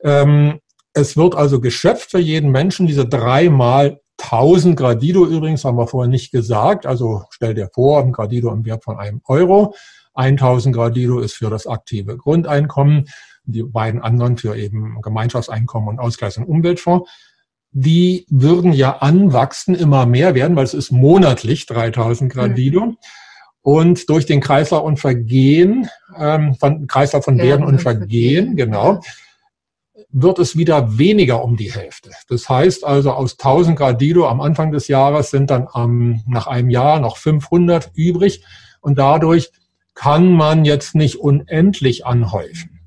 ähm, 0.03 0.59
es 0.93 1.17
wird 1.17 1.35
also 1.35 1.59
geschöpft 1.59 2.11
für 2.11 2.19
jeden 2.19 2.51
Menschen 2.51 2.87
diese 2.87 3.07
dreimal 3.07 3.99
1000 4.21 4.77
Gradido 4.77 5.25
übrigens, 5.25 5.65
haben 5.65 5.77
wir 5.77 5.87
vorher 5.87 6.09
nicht 6.09 6.31
gesagt. 6.31 6.85
Also 6.85 7.23
stell 7.29 7.53
dir 7.53 7.69
vor, 7.73 8.01
ein 8.01 8.11
Gradido 8.11 8.51
im 8.51 8.65
Wert 8.65 8.83
von 8.83 8.97
einem 8.97 9.21
Euro. 9.25 9.75
1000 10.13 10.73
Gradido 10.73 11.19
ist 11.19 11.35
für 11.35 11.49
das 11.49 11.67
aktive 11.67 12.17
Grundeinkommen, 12.17 13.05
die 13.43 13.63
beiden 13.63 14.01
anderen 14.01 14.37
für 14.37 14.55
eben 14.55 15.01
Gemeinschaftseinkommen 15.01 15.89
und 15.89 15.99
Ausgleichs- 15.99 16.37
und 16.37 16.45
Umweltfonds. 16.45 17.09
Die 17.71 18.25
würden 18.29 18.71
ja 18.71 18.97
anwachsen, 18.97 19.75
immer 19.75 20.05
mehr 20.05 20.33
werden, 20.33 20.55
weil 20.55 20.63
es 20.63 20.73
ist 20.73 20.91
monatlich 20.91 21.65
3000 21.65 22.31
Gradido. 22.31 22.85
Mhm. 22.85 22.97
Und 23.61 24.09
durch 24.09 24.25
den 24.25 24.41
Kreislauf 24.41 24.83
und 24.83 24.99
Vergehen, 24.99 25.89
ähm, 26.17 26.55
von, 26.55 26.87
Kreislauf 26.87 27.25
von 27.25 27.39
Werden 27.39 27.65
und 27.65 27.81
Vergehen, 27.81 28.55
genau, 28.55 29.01
wird 30.17 30.39
es 30.39 30.55
wieder 30.55 30.97
weniger 30.97 31.43
um 31.43 31.57
die 31.57 31.73
Hälfte. 31.73 32.11
Das 32.29 32.47
heißt 32.47 32.85
also, 32.85 33.11
aus 33.11 33.33
1000 33.33 33.77
Gradido 33.77 34.29
am 34.29 34.39
Anfang 34.39 34.71
des 34.71 34.87
Jahres 34.87 35.29
sind 35.29 35.49
dann 35.49 35.67
ähm, 35.75 36.23
nach 36.25 36.47
einem 36.47 36.69
Jahr 36.69 37.01
noch 37.01 37.17
500 37.17 37.91
übrig 37.95 38.45
und 38.79 38.97
dadurch 38.97 39.51
kann 39.93 40.31
man 40.31 40.63
jetzt 40.63 40.95
nicht 40.95 41.17
unendlich 41.17 42.05
anhäufen. 42.05 42.79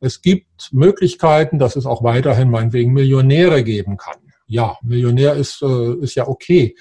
Es 0.00 0.20
gibt 0.20 0.68
Möglichkeiten, 0.72 1.58
dass 1.58 1.76
es 1.76 1.86
auch 1.86 2.02
weiterhin 2.02 2.50
meinetwegen 2.50 2.92
Millionäre 2.92 3.64
geben 3.64 3.96
kann. 3.96 4.18
Ja, 4.46 4.76
Millionär 4.82 5.32
ist, 5.32 5.62
äh, 5.62 5.94
ist 6.02 6.16
ja 6.16 6.28
okay. 6.28 6.76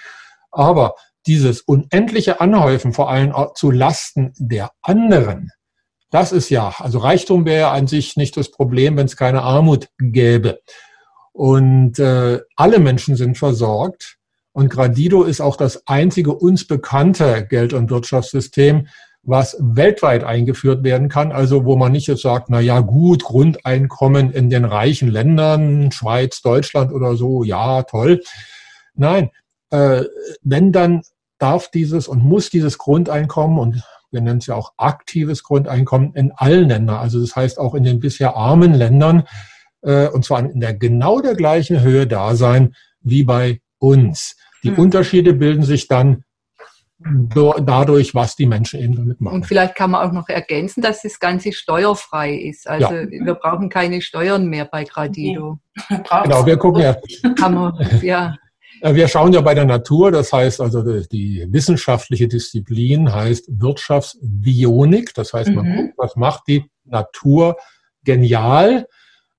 Aber 0.52 0.96
dieses 1.28 1.62
unendliche 1.62 2.42
Anhäufen, 2.42 2.92
vor 2.92 3.10
allem 3.10 3.34
zu 3.56 3.72
Lasten 3.72 4.34
der 4.38 4.72
anderen, 4.82 5.52
das 6.13 6.32
ist 6.32 6.51
ja, 6.51 6.72
also 6.77 7.00
Reichtum 7.00 7.43
wäre 7.43 7.70
an 7.70 7.88
sich 7.88 8.17
nicht 8.17 8.38
das 8.38 8.51
Problem, 8.51 8.96
wenn 8.98 9.08
es 9.08 9.17
keine 9.17 9.41
Armut 9.41 9.89
gäbe. 9.98 10.60
Und 11.32 11.98
äh, 11.98 12.39
alle 12.55 12.77
Menschen 12.77 13.15
sind 13.15 13.36
versorgt. 13.36 14.17
Und 14.51 14.70
Gradido 14.70 15.24
ist 15.24 15.41
auch 15.41 15.55
das 15.55 15.88
einzige 15.88 16.36
uns 16.36 16.67
bekannte 16.67 17.48
Geld- 17.48 17.74
und 17.74 17.89
Wirtschaftssystem, 17.89 18.89
was 19.24 19.58
weltweit 19.60 20.24
eingeführt 20.24 20.84
werden 20.84 21.10
kann. 21.10 21.32
Also 21.32 21.65
wo 21.65 21.75
man 21.77 21.91
nicht 21.91 22.05
jetzt 22.05 22.22
sagt, 22.22 22.48
na 22.51 22.60
ja, 22.60 22.82
gut, 22.82 23.24
Grundeinkommen 23.24 24.32
in 24.32 24.51
den 24.51 24.65
reichen 24.65 25.10
Ländern, 25.10 25.91
Schweiz, 25.91 26.43
Deutschland 26.43 26.91
oder 26.91 27.15
so, 27.15 27.43
ja, 27.43 27.82
toll. 27.82 28.22
Nein, 28.93 29.32
äh, 29.72 30.03
wenn 30.43 30.72
dann 30.72 31.01
darf 31.39 31.72
dieses 31.72 32.08
und 32.08 32.24
muss 32.24 32.51
dieses 32.51 32.77
Grundeinkommen 32.77 33.58
und 33.58 33.84
wir 34.13 34.22
nennen 34.22 34.39
es 34.39 34.46
ja 34.46 34.55
auch 34.55 34.74
aktives 34.77 35.43
Grundeinkommen 35.43 36.13
in 36.13 36.32
allen 36.32 36.70
Ländern. 36.70 36.98
Also 36.98 37.20
das 37.20 37.36
heißt 37.36 37.60
auch 37.60 37.75
in 37.75 37.84
den 37.84 38.00
bisher 38.00 38.36
armen 38.36 38.74
Ländern, 38.74 39.24
äh, 39.82 40.08
und 40.08 40.24
zwar 40.24 40.39
in 40.39 40.60
der 40.60 40.74
genau 40.74 41.20
der 41.20 41.36
gleichen 41.36 41.82
Höhe 41.82 42.08
da 42.08 42.36
sein 42.36 42.75
wie 43.01 43.24
bei 43.24 43.62
uns. 43.79 44.38
Die 44.63 44.70
hm. 44.70 44.79
Unterschiede 44.79 45.34
bilden 45.34 45.63
sich 45.63 45.88
dann 45.88 46.24
dadurch, 47.00 48.15
was 48.15 48.36
die 48.36 48.46
Menschen 48.46 48.79
eben 48.79 48.96
damit 48.96 49.20
machen. 49.20 49.36
Und 49.36 49.46
vielleicht 49.46 49.75
kann 49.75 49.91
man 49.91 50.08
auch 50.08 50.13
noch 50.13 50.29
ergänzen, 50.29 50.82
dass 50.82 51.01
das 51.01 51.20
Ganze 51.20 51.51
steuerfrei 51.51 52.34
ist. 52.34 52.67
Also 52.67 52.93
ja. 52.93 53.10
wir 53.10 53.34
brauchen 53.36 53.70
keine 53.70 54.01
Steuern 54.01 54.48
mehr 54.48 54.65
bei 54.65 54.84
Gradido. 54.84 55.60
Genau, 55.89 56.46
wir 56.46 56.58
gucken 56.58 56.82
ja. 56.82 56.96
Kann 57.36 57.55
man, 57.55 57.74
ja. 58.01 58.36
Äh, 58.84 58.96
wir 58.96 59.08
schauen 59.08 59.34
ja 59.34 59.42
bei 59.42 59.56
der 59.56 59.66
Natur, 59.66 60.12
das 60.12 60.32
heißt 60.34 60.62
also 60.62 60.84
die 60.84 61.48
wissenschaftliche 61.50 62.28
Disziplin 62.28 63.13
heißt 63.13 63.46
Wirtschaftsbionik, 63.60 65.13
das 65.13 65.34
heißt 65.34 65.52
man 65.52 65.66
mhm. 65.66 65.75
guckt, 65.75 65.94
was 65.98 66.16
macht 66.16 66.44
die 66.48 66.66
Natur 66.84 67.56
genial 68.04 68.86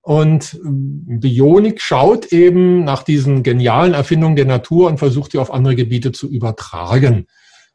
und 0.01 0.55
ähm, 0.55 1.21
Bionik 1.21 1.81
schaut 1.83 2.27
eben 2.27 2.85
nach 2.85 3.03
diesen 3.03 3.43
genialen 3.43 3.93
Erfindungen 3.93 4.37
der 4.37 4.47
Natur 4.47 4.89
und 4.89 4.99
versucht 4.99 5.33
sie 5.33 5.39
auf 5.39 5.53
andere 5.53 5.77
Gebiete 5.77 6.13
zu 6.13 6.29
übertragen. 6.29 7.27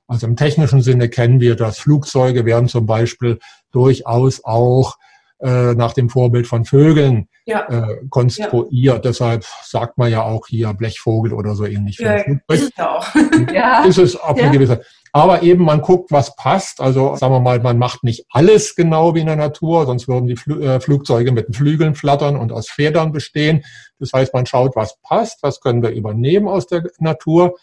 Also 0.08 0.26
im 0.26 0.36
technischen 0.36 0.82
Sinne 0.82 1.08
kennen 1.08 1.40
wir 1.40 1.56
das. 1.56 1.78
Flugzeuge 1.78 2.46
werden 2.46 2.68
zum 2.68 2.88
Beispiel 2.88 3.38
durchaus 3.72 4.44
auch 4.44 4.98
äh, 5.40 5.74
nach 5.74 5.94
dem 5.94 6.10
Vorbild 6.10 6.48
von 6.48 6.66
Vögeln 6.66 7.28
ja. 7.46 7.68
äh, 7.70 7.98
konstruiert. 8.10 8.96
Ja. 8.96 9.00
Deshalb 9.00 9.46
sagt 9.64 9.98
man 9.98 10.12
ja 10.12 10.24
auch 10.24 10.48
hier 10.48 10.74
Blechvogel 10.74 11.34
oder 11.34 11.56
so 11.56 11.66
ähnlich. 11.66 11.98
Ja, 12.00 12.16
ist 12.16 12.40
es 12.50 12.72
auch. 12.78 13.08
ja. 13.54 13.84
Ist 13.86 13.98
es 13.98 14.16
auf 14.16 14.38
eine 14.38 14.52
gewisse 14.52 14.82
aber 15.12 15.42
eben 15.44 15.64
man 15.64 15.82
guckt, 15.82 16.12
was 16.12 16.36
passt. 16.36 16.82
Also 16.82 17.16
sagen 17.16 17.34
wir 17.34 17.40
mal, 17.40 17.60
man 17.60 17.78
macht 17.78 18.04
nicht 18.04 18.26
alles 18.30 18.76
genau 18.76 19.16
wie 19.16 19.22
in 19.22 19.28
der 19.28 19.36
Natur, 19.36 19.86
sonst 19.86 20.08
würden 20.08 20.28
die 20.28 20.36
Fl 20.36 20.62
äh, 20.62 20.80
Flugzeuge 20.80 21.32
mit 21.32 21.48
den 21.48 21.54
Flügeln 21.54 21.96
flattern 21.96 22.36
und 22.36 22.52
aus 22.52 22.70
Federn 22.70 23.12
bestehen. 23.12 23.64
Das 24.00 24.14
heißt, 24.14 24.34
man 24.34 24.46
schaut, 24.46 24.76
was 24.76 25.00
passt, 25.02 25.42
was 25.42 25.62
können 25.62 25.82
wir 25.82 25.90
übernehmen 25.90 26.48
aus 26.48 26.68
der 26.68 26.84
Natur 27.00 27.58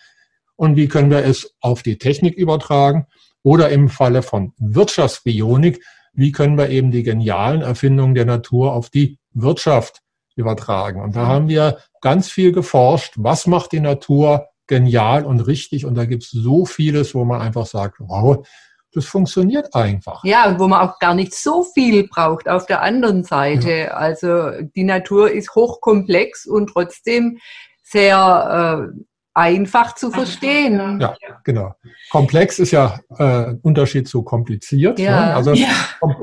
und 0.56 0.76
wie 0.76 0.88
können 0.88 1.10
wir 1.10 1.24
es 1.24 1.54
auf 1.60 1.82
die 1.82 1.98
Technik 1.98 2.34
übertragen. 2.34 3.06
Oder 3.42 3.68
im 3.68 3.88
Falle 3.88 4.22
von 4.22 4.54
Wirtschaftsbionik, 4.58 5.80
wie 6.16 6.32
können 6.32 6.58
wir 6.58 6.70
eben 6.70 6.90
die 6.90 7.02
genialen 7.02 7.62
Erfindungen 7.62 8.14
der 8.14 8.24
Natur 8.24 8.72
auf 8.72 8.90
die 8.90 9.18
Wirtschaft 9.32 10.00
übertragen. 10.34 11.00
Und 11.00 11.16
da 11.16 11.26
haben 11.26 11.48
wir 11.48 11.78
ganz 12.00 12.28
viel 12.28 12.52
geforscht. 12.52 13.14
Was 13.16 13.46
macht 13.46 13.72
die 13.72 13.80
Natur 13.80 14.48
genial 14.66 15.24
und 15.24 15.40
richtig? 15.40 15.86
Und 15.86 15.94
da 15.94 16.04
gibt 16.04 16.24
es 16.24 16.30
so 16.30 16.66
vieles, 16.66 17.14
wo 17.14 17.24
man 17.24 17.40
einfach 17.40 17.66
sagt, 17.66 17.96
wow, 18.00 18.46
das 18.92 19.06
funktioniert 19.06 19.74
einfach. 19.74 20.24
Ja, 20.24 20.48
und 20.48 20.58
wo 20.58 20.68
man 20.68 20.80
auch 20.80 20.98
gar 20.98 21.14
nicht 21.14 21.34
so 21.34 21.62
viel 21.62 22.08
braucht 22.08 22.48
auf 22.48 22.66
der 22.66 22.82
anderen 22.82 23.24
Seite. 23.24 23.70
Ja. 23.70 23.88
Also 23.88 24.50
die 24.74 24.84
Natur 24.84 25.30
ist 25.30 25.54
hochkomplex 25.54 26.46
und 26.46 26.68
trotzdem 26.68 27.38
sehr 27.82 28.90
äh, 28.94 29.00
einfach 29.36 29.94
zu 29.94 30.10
verstehen. 30.10 30.98
Ja, 30.98 31.14
genau. 31.44 31.74
Komplex 32.10 32.58
ist 32.58 32.70
ja 32.70 32.98
äh, 33.18 33.54
Unterschied 33.62 34.08
zu 34.08 34.22
kompliziert. 34.22 34.98
Ja. 34.98 35.26
Ne? 35.26 35.34
Also 35.34 35.52
ja. 35.52 35.68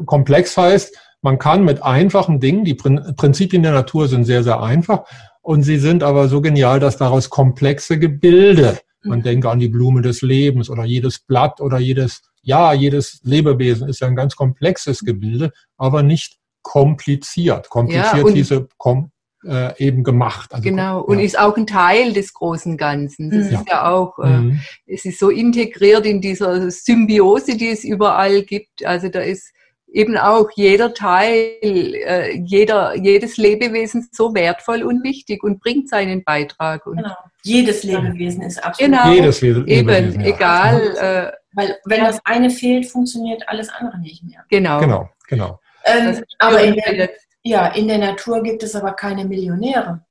komplex 0.06 0.58
heißt, 0.58 0.98
man 1.22 1.38
kann 1.38 1.64
mit 1.64 1.84
einfachen 1.84 2.40
Dingen, 2.40 2.66
die 2.66 2.74
Prinzipien 2.74 3.62
der 3.62 3.72
Natur 3.72 4.08
sind 4.08 4.26
sehr, 4.26 4.44
sehr 4.44 4.62
einfach 4.62 5.04
und 5.42 5.62
sie 5.62 5.78
sind 5.78 6.02
aber 6.02 6.28
so 6.28 6.42
genial, 6.42 6.80
dass 6.80 6.98
daraus 6.98 7.30
komplexe 7.30 8.00
Gebilde, 8.00 8.80
man 9.04 9.20
mhm. 9.20 9.24
denke 9.24 9.50
an 9.50 9.60
die 9.60 9.70
Blume 9.70 10.02
des 10.02 10.24
Lebens 10.24 10.70
oder 10.70 10.84
jedes 10.84 11.20
Blatt 11.20 11.62
oder 11.62 11.78
jedes, 11.78 12.24
ja, 12.42 12.74
jedes 12.74 13.22
Lebewesen 13.24 13.88
ist 13.88 14.02
ja 14.02 14.08
ein 14.08 14.16
ganz 14.16 14.36
komplexes 14.36 15.02
Gebilde, 15.02 15.52
aber 15.78 16.02
nicht 16.02 16.40
kompliziert. 16.64 17.70
Kompliziert 17.70 18.28
ja, 18.28 18.34
diese 18.34 18.68
kom 18.78 19.12
äh, 19.48 19.78
eben 19.78 20.04
gemacht. 20.04 20.54
Also, 20.54 20.64
genau, 20.64 21.02
und 21.02 21.20
ist 21.20 21.38
auch 21.38 21.58
ein 21.58 21.68
Teil 21.68 22.14
des 22.14 22.34
großen 22.34 22.78
Ganzen. 22.78 23.30
Das 23.30 23.52
ja. 23.52 23.60
ist 23.60 23.70
ja 23.70 23.92
auch, 23.92 24.20
äh, 24.20 24.28
mhm. 24.28 24.60
es 24.86 25.06
ist 25.06 25.20
so 25.20 25.30
integriert 25.30 26.06
in 26.06 26.22
dieser 26.22 26.70
Symbiose, 26.72 27.58
die 27.58 27.70
es 27.70 27.84
überall 27.84 28.44
gibt. 28.44 28.86
Also 28.86 29.10
da 29.10 29.20
ist 29.20 29.54
eben 29.94 30.18
auch 30.18 30.50
jeder 30.56 30.94
Teil, 30.94 31.56
äh, 31.62 32.36
jeder, 32.38 32.96
jedes 32.96 33.38
Lebewesen 33.38 34.10
so 34.12 34.34
wertvoll 34.34 34.84
und 34.84 35.04
wichtig 35.04 35.44
und 35.44 35.60
bringt 35.60 35.88
seinen 35.88 36.24
Beitrag. 36.24 36.86
Und 36.88 36.98
genau. 36.98 37.16
Jedes 37.44 37.84
Lebewesen 37.84 38.42
ist 38.42 38.64
absolut 38.64 38.92
genau, 38.92 39.12
jedes 39.12 39.42
Lebewesen, 39.42 39.90
eben, 39.90 40.22
ja. 40.22 40.28
egal. 40.28 40.96
Äh, 40.98 41.32
Weil 41.54 41.78
wenn 41.86 42.00
ja. 42.00 42.08
das 42.08 42.20
eine 42.24 42.50
fehlt, 42.50 42.88
funktioniert 42.88 43.44
alles 43.48 43.70
andere 43.70 44.00
nicht 44.00 44.24
mehr. 44.24 44.44
Genau. 44.50 44.80
Genau, 44.80 45.10
genau. 45.28 45.60
Ähm, 45.86 46.24
aber 46.40 46.62
in 46.62 46.76
der, 46.76 47.10
ja, 47.44 47.68
in 47.68 47.88
der 47.88 47.98
Natur 47.98 48.42
gibt 48.42 48.64
es 48.64 48.76
aber 48.76 48.94
keine 48.94 49.26
Millionäre. 49.26 50.06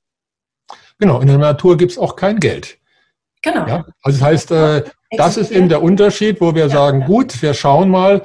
Genau, 0.99 1.19
in 1.19 1.27
der 1.27 1.37
Natur 1.37 1.77
gibt 1.77 1.91
es 1.91 1.97
auch 1.97 2.15
kein 2.15 2.39
Geld. 2.39 2.77
Genau. 3.41 3.67
Ja? 3.67 3.85
Also 4.01 4.19
das 4.19 4.21
heißt, 4.21 4.51
äh, 4.51 4.83
das 5.11 5.37
ist 5.37 5.51
eben 5.51 5.67
der 5.67 5.81
Unterschied, 5.81 6.39
wo 6.39 6.55
wir 6.55 6.67
ja, 6.67 6.69
sagen, 6.69 7.05
gut, 7.05 7.41
wir 7.41 7.53
schauen 7.53 7.89
mal, 7.89 8.23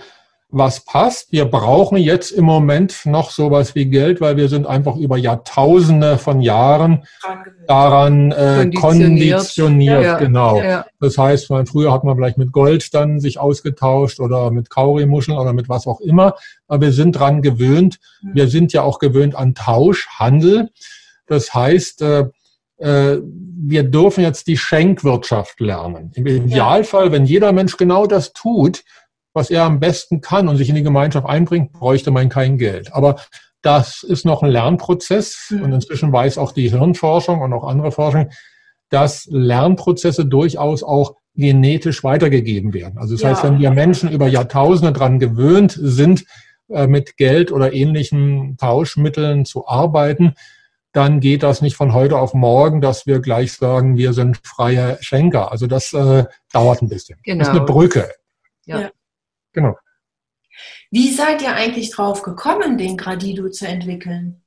was 0.50 0.84
passt. 0.84 1.30
Wir 1.30 1.44
brauchen 1.44 1.98
jetzt 1.98 2.30
im 2.30 2.44
Moment 2.44 3.04
noch 3.04 3.30
sowas 3.30 3.74
wie 3.74 3.84
Geld, 3.86 4.20
weil 4.22 4.38
wir 4.38 4.48
sind 4.48 4.66
einfach 4.66 4.96
über 4.96 5.18
Jahrtausende 5.18 6.16
von 6.16 6.40
Jahren 6.40 7.04
daran 7.66 8.32
äh, 8.32 8.70
konditioniert. 8.74 9.36
konditioniert 9.36 10.02
ja, 10.02 10.18
genau. 10.18 10.62
Ja. 10.62 10.86
Das 11.00 11.18
heißt, 11.18 11.50
weil 11.50 11.66
früher 11.66 11.92
hat 11.92 12.04
man 12.04 12.16
vielleicht 12.16 12.38
mit 12.38 12.52
Gold 12.52 12.94
dann 12.94 13.20
sich 13.20 13.38
ausgetauscht 13.38 14.20
oder 14.20 14.50
mit 14.50 14.70
Kaurimuscheln 14.70 15.36
oder 15.36 15.52
mit 15.52 15.68
was 15.68 15.86
auch 15.86 16.00
immer. 16.00 16.34
Aber 16.66 16.80
wir 16.80 16.92
sind 16.92 17.12
dran 17.12 17.42
gewöhnt. 17.42 17.98
Mhm. 18.22 18.30
Wir 18.34 18.48
sind 18.48 18.72
ja 18.72 18.82
auch 18.82 19.00
gewöhnt 19.00 19.34
an 19.34 19.54
Tausch, 19.54 20.08
Handel. 20.18 20.70
Das 21.26 21.52
heißt, 21.52 22.00
äh, 22.00 22.24
äh, 22.78 23.18
wir 23.60 23.82
dürfen 23.82 24.22
jetzt 24.22 24.46
die 24.46 24.56
Schenkwirtschaft 24.56 25.60
lernen. 25.60 26.12
Im 26.14 26.26
Idealfall, 26.26 27.12
wenn 27.12 27.26
jeder 27.26 27.52
Mensch 27.52 27.76
genau 27.76 28.06
das 28.06 28.32
tut, 28.32 28.84
was 29.38 29.50
er 29.50 29.64
am 29.64 29.80
besten 29.80 30.20
kann 30.20 30.48
und 30.48 30.56
sich 30.56 30.68
in 30.68 30.74
die 30.74 30.82
Gemeinschaft 30.82 31.26
einbringt, 31.26 31.72
bräuchte 31.72 32.10
man 32.10 32.28
kein 32.28 32.58
Geld. 32.58 32.92
Aber 32.92 33.16
das 33.62 34.02
ist 34.02 34.24
noch 34.24 34.42
ein 34.42 34.50
Lernprozess 34.50 35.48
mhm. 35.50 35.62
und 35.62 35.72
inzwischen 35.72 36.12
weiß 36.12 36.38
auch 36.38 36.52
die 36.52 36.70
Hirnforschung 36.70 37.40
und 37.40 37.52
auch 37.52 37.64
andere 37.64 37.92
Forschung, 37.92 38.30
dass 38.90 39.26
Lernprozesse 39.30 40.26
durchaus 40.26 40.82
auch 40.82 41.14
genetisch 41.34 42.02
weitergegeben 42.02 42.74
werden. 42.74 42.98
Also 42.98 43.14
das 43.14 43.22
ja. 43.22 43.30
heißt, 43.30 43.44
wenn 43.44 43.58
wir 43.60 43.70
Menschen 43.70 44.10
über 44.10 44.26
Jahrtausende 44.26 44.92
daran 44.92 45.18
gewöhnt 45.18 45.78
sind, 45.80 46.24
äh, 46.68 46.86
mit 46.86 47.16
Geld 47.16 47.52
oder 47.52 47.72
ähnlichen 47.72 48.56
Tauschmitteln 48.56 49.44
zu 49.44 49.68
arbeiten, 49.68 50.34
dann 50.92 51.20
geht 51.20 51.42
das 51.42 51.62
nicht 51.62 51.76
von 51.76 51.92
heute 51.92 52.18
auf 52.18 52.34
morgen, 52.34 52.80
dass 52.80 53.06
wir 53.06 53.20
gleich 53.20 53.52
sagen, 53.52 53.96
wir 53.96 54.14
sind 54.14 54.40
freie 54.42 54.98
Schenker. 55.00 55.52
Also 55.52 55.66
das 55.66 55.92
äh, 55.92 56.24
dauert 56.52 56.82
ein 56.82 56.88
bisschen. 56.88 57.18
Genau. 57.22 57.38
Das 57.38 57.48
ist 57.48 57.50
eine 57.52 57.64
genau. 57.64 57.72
Brücke. 57.72 58.10
Ja. 58.66 58.90
Genau. 59.52 59.76
Wie 60.90 61.10
seid 61.10 61.42
ihr 61.42 61.54
eigentlich 61.54 61.90
drauf 61.90 62.22
gekommen, 62.22 62.78
den 62.78 62.96
Gradido 62.96 63.48
zu 63.50 63.66
entwickeln? 63.66 64.42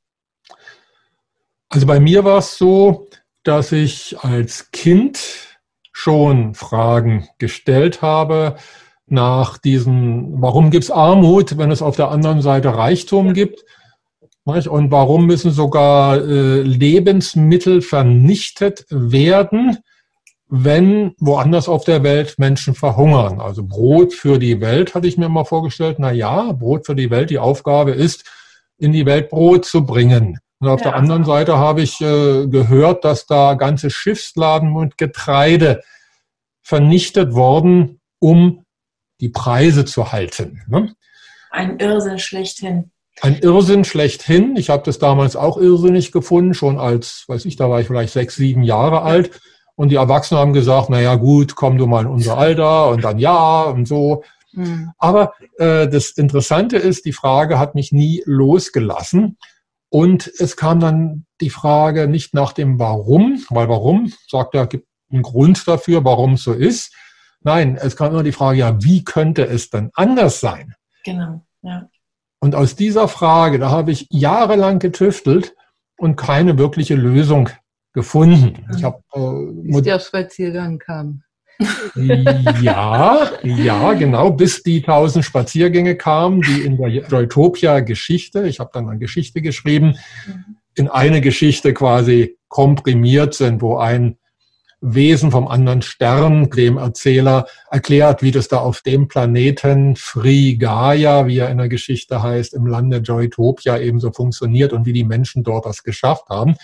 Also 1.69 1.85
bei 1.85 1.99
mir 1.99 2.23
war 2.23 2.39
es 2.39 2.57
so, 2.57 3.07
dass 3.43 3.71
ich 3.71 4.17
als 4.19 4.71
Kind 4.71 5.57
schon 5.93 6.53
Fragen 6.53 7.27
gestellt 7.37 8.01
habe 8.01 8.57
nach 9.05 9.57
diesen, 9.57 10.41
warum 10.41 10.71
gibt 10.71 10.85
es 10.85 10.91
Armut, 10.91 11.57
wenn 11.57 11.71
es 11.71 11.81
auf 11.81 11.95
der 11.95 12.09
anderen 12.09 12.41
Seite 12.41 12.75
Reichtum 12.75 13.33
gibt? 13.33 13.63
Und 14.43 14.91
warum 14.91 15.27
müssen 15.27 15.51
sogar 15.51 16.17
äh, 16.17 16.61
Lebensmittel 16.61 17.81
vernichtet 17.81 18.85
werden? 18.89 19.77
Wenn 20.53 21.15
woanders 21.17 21.69
auf 21.69 21.85
der 21.85 22.03
Welt 22.03 22.37
Menschen 22.37 22.75
verhungern. 22.75 23.39
Also 23.39 23.63
Brot 23.63 24.13
für 24.13 24.37
die 24.37 24.59
Welt 24.59 24.93
hatte 24.93 25.07
ich 25.07 25.17
mir 25.17 25.29
mal 25.29 25.45
vorgestellt. 25.45 25.95
Na 25.97 26.11
ja, 26.11 26.51
Brot 26.51 26.85
für 26.85 26.93
die 26.93 27.09
Welt. 27.09 27.29
Die 27.29 27.39
Aufgabe 27.39 27.91
ist, 27.91 28.29
in 28.77 28.91
die 28.91 29.05
Welt 29.05 29.29
Brot 29.29 29.63
zu 29.63 29.85
bringen. 29.85 30.39
Und 30.59 30.67
auf 30.67 30.81
ja. 30.81 30.89
der 30.89 30.95
anderen 30.97 31.23
Seite 31.23 31.57
habe 31.57 31.81
ich 31.81 32.01
äh, 32.01 32.47
gehört, 32.47 33.05
dass 33.05 33.27
da 33.27 33.53
ganze 33.53 33.89
Schiffsladen 33.89 34.75
und 34.75 34.97
Getreide 34.97 35.83
vernichtet 36.61 37.33
worden, 37.33 38.01
um 38.19 38.65
die 39.21 39.29
Preise 39.29 39.85
zu 39.85 40.11
halten. 40.11 40.63
Ne? 40.67 40.93
Ein 41.49 41.79
Irrsinn 41.79 42.19
schlechthin. 42.19 42.91
Ein 43.21 43.39
Irrsinn 43.39 43.85
schlechthin. 43.85 44.57
Ich 44.57 44.69
habe 44.69 44.83
das 44.83 44.99
damals 44.99 45.37
auch 45.37 45.57
irrsinnig 45.57 46.11
gefunden, 46.11 46.53
schon 46.53 46.77
als, 46.77 47.23
weiß 47.27 47.45
ich, 47.45 47.55
da 47.55 47.69
war 47.69 47.79
ich 47.79 47.87
vielleicht 47.87 48.11
sechs, 48.11 48.35
sieben 48.35 48.63
Jahre 48.63 49.03
alt. 49.03 49.39
Und 49.81 49.89
die 49.89 49.95
Erwachsenen 49.95 50.39
haben 50.39 50.53
gesagt, 50.53 50.91
na 50.91 51.01
ja, 51.01 51.15
gut, 51.15 51.55
komm 51.55 51.79
du 51.79 51.87
mal 51.87 52.01
in 52.01 52.11
unser 52.11 52.37
Alter 52.37 52.89
und 52.89 53.03
dann 53.03 53.17
ja 53.17 53.63
und 53.63 53.87
so. 53.87 54.23
Mhm. 54.51 54.91
Aber 54.99 55.33
äh, 55.57 55.87
das 55.87 56.11
Interessante 56.11 56.77
ist, 56.77 57.05
die 57.05 57.13
Frage 57.13 57.57
hat 57.57 57.73
mich 57.73 57.91
nie 57.91 58.21
losgelassen. 58.27 59.39
Und 59.89 60.31
es 60.37 60.55
kam 60.55 60.81
dann 60.81 61.25
die 61.41 61.49
Frage 61.49 62.07
nicht 62.07 62.35
nach 62.35 62.53
dem 62.53 62.77
Warum, 62.77 63.43
weil 63.49 63.69
warum, 63.69 64.13
sagt 64.27 64.53
er, 64.53 64.67
gibt 64.67 64.87
einen 65.11 65.23
Grund 65.23 65.67
dafür, 65.67 66.05
warum 66.05 66.33
es 66.33 66.43
so 66.43 66.53
ist. 66.53 66.93
Nein, 67.39 67.75
es 67.81 67.95
kam 67.95 68.11
immer 68.11 68.21
die 68.21 68.33
Frage, 68.33 68.59
ja, 68.59 68.83
wie 68.83 69.03
könnte 69.03 69.47
es 69.47 69.71
dann 69.71 69.89
anders 69.95 70.41
sein? 70.41 70.75
Genau, 71.03 71.43
ja. 71.63 71.89
Und 72.39 72.53
aus 72.53 72.75
dieser 72.75 73.07
Frage, 73.07 73.57
da 73.57 73.71
habe 73.71 73.89
ich 73.89 74.05
jahrelang 74.11 74.77
getüftelt 74.77 75.55
und 75.97 76.17
keine 76.17 76.59
wirkliche 76.59 76.93
Lösung 76.93 77.49
gefunden. 77.93 78.65
Ich 78.75 78.83
hab, 78.83 79.01
äh, 79.13 79.19
bis 79.63 79.81
der 79.83 79.99
Spaziergang 79.99 80.79
kam. 80.79 81.23
Ja, 82.61 83.29
ja, 83.43 83.93
genau, 83.93 84.31
bis 84.31 84.63
die 84.63 84.81
tausend 84.81 85.25
Spaziergänge 85.25 85.95
kamen, 85.95 86.41
die 86.41 86.61
in 86.61 86.77
der 86.77 86.89
Joytopia-Geschichte, 86.89 88.47
ich 88.47 88.59
habe 88.59 88.71
dann 88.73 88.89
eine 88.89 88.97
Geschichte 88.97 89.41
geschrieben, 89.41 89.95
in 90.73 90.87
eine 90.87 91.21
Geschichte 91.21 91.73
quasi 91.73 92.37
komprimiert 92.47 93.33
sind, 93.35 93.61
wo 93.61 93.77
ein 93.77 94.17
Wesen 94.81 95.29
vom 95.29 95.47
anderen 95.47 95.83
Stern 95.83 96.49
dem 96.49 96.77
Erzähler 96.77 97.45
erklärt, 97.69 98.23
wie 98.23 98.31
das 98.31 98.47
da 98.47 98.57
auf 98.57 98.81
dem 98.81 99.07
Planeten 99.07 99.95
Frigaya, 99.95 101.27
wie 101.27 101.37
er 101.37 101.51
in 101.51 101.59
der 101.59 101.69
Geschichte 101.69 102.23
heißt, 102.23 102.55
im 102.55 102.65
Lande 102.65 102.97
Joytopia 102.97 103.77
ebenso 103.77 104.11
funktioniert 104.11 104.73
und 104.73 104.87
wie 104.87 104.93
die 104.93 105.03
Menschen 105.03 105.43
dort 105.43 105.67
das 105.67 105.83
geschafft 105.83 106.29
haben. 106.29 106.55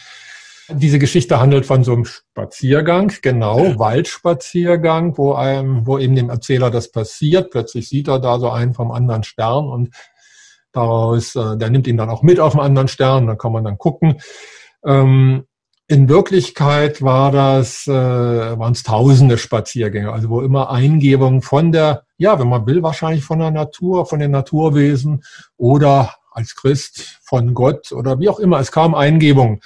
Diese 0.70 1.00
Geschichte 1.00 1.40
handelt 1.40 1.66
von 1.66 1.84
so 1.84 1.94
einem 1.94 2.06
Spaziergang, 2.06 3.14
genau, 3.22 3.60
ja. 3.64 3.80
Waldspaziergang, 3.80 5.18
wo 5.18 5.34
einem, 5.34 5.88
wo 5.88 5.98
eben 5.98 6.16
dem 6.16 6.30
Erzähler 6.30 6.70
das 6.70 6.92
passiert. 6.92 7.52
Plötzlich 7.52 7.88
sieht 7.88 8.10
er 8.10 8.20
da 8.20 8.38
so 8.40 8.50
einen 8.50 8.74
vom 8.74 8.92
anderen 8.92 9.24
Stern 9.24 9.68
und 9.68 9.90
daraus, 10.74 11.36
äh, 11.36 11.58
der 11.58 11.70
nimmt 11.70 11.88
ihn 11.88 11.98
dann 11.98 12.10
auch 12.10 12.22
mit 12.22 12.40
auf 12.40 12.54
einen 12.54 12.66
anderen 12.66 12.88
Stern, 12.90 13.28
dann 13.28 13.38
kann 13.38 13.54
man 13.54 13.64
dann 13.64 13.78
gucken. 13.78 14.20
Ähm, 14.86 15.46
in 15.90 16.10
Wirklichkeit 16.10 17.02
war 17.02 17.32
das, 17.32 17.88
äh, 17.88 17.92
waren 17.92 18.74
es 18.74 18.84
tausende 18.84 19.38
Spaziergänge, 19.38 20.12
also 20.12 20.30
wo 20.30 20.42
immer 20.42 20.70
Eingebungen 20.70 21.42
von 21.42 21.72
der, 21.72 22.04
ja, 22.18 22.40
wenn 22.40 22.50
man 22.50 22.68
will, 22.68 22.84
wahrscheinlich 22.84 23.24
von 23.24 23.40
der 23.40 23.52
Natur, 23.52 24.06
von 24.06 24.20
den 24.20 24.32
Naturwesen 24.32 25.24
oder 25.56 26.14
als 26.30 26.56
Christ 26.56 27.20
von 27.24 27.54
Gott 27.54 27.94
oder 27.94 28.20
wie 28.20 28.28
auch 28.28 28.40
immer. 28.40 28.60
Es 28.60 28.72
kam 28.72 28.96
Eingebungen, 28.96 29.62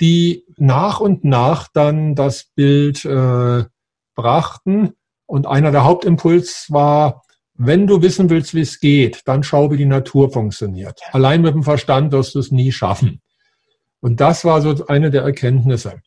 die 0.00 0.44
nach 0.56 1.00
und 1.00 1.24
nach 1.24 1.68
dann 1.72 2.14
das 2.14 2.44
Bild 2.54 3.04
äh, 3.04 3.64
brachten. 4.14 4.94
Und 5.26 5.46
einer 5.46 5.70
der 5.70 5.84
Hauptimpuls 5.84 6.66
war, 6.70 7.22
wenn 7.54 7.86
du 7.86 8.02
wissen 8.02 8.30
willst, 8.30 8.54
wie 8.54 8.62
es 8.62 8.80
geht, 8.80 9.22
dann 9.26 9.42
schau, 9.42 9.70
wie 9.70 9.76
die 9.76 9.86
Natur 9.86 10.32
funktioniert. 10.32 11.00
Allein 11.12 11.42
mit 11.42 11.54
dem 11.54 11.62
Verstand 11.62 12.10
wirst 12.12 12.34
du 12.34 12.38
es 12.38 12.50
nie 12.50 12.72
schaffen. 12.72 13.20
Und 14.00 14.20
das 14.20 14.44
war 14.44 14.62
so 14.62 14.86
eine 14.86 15.10
der 15.10 15.22
Erkenntnisse. 15.22 16.00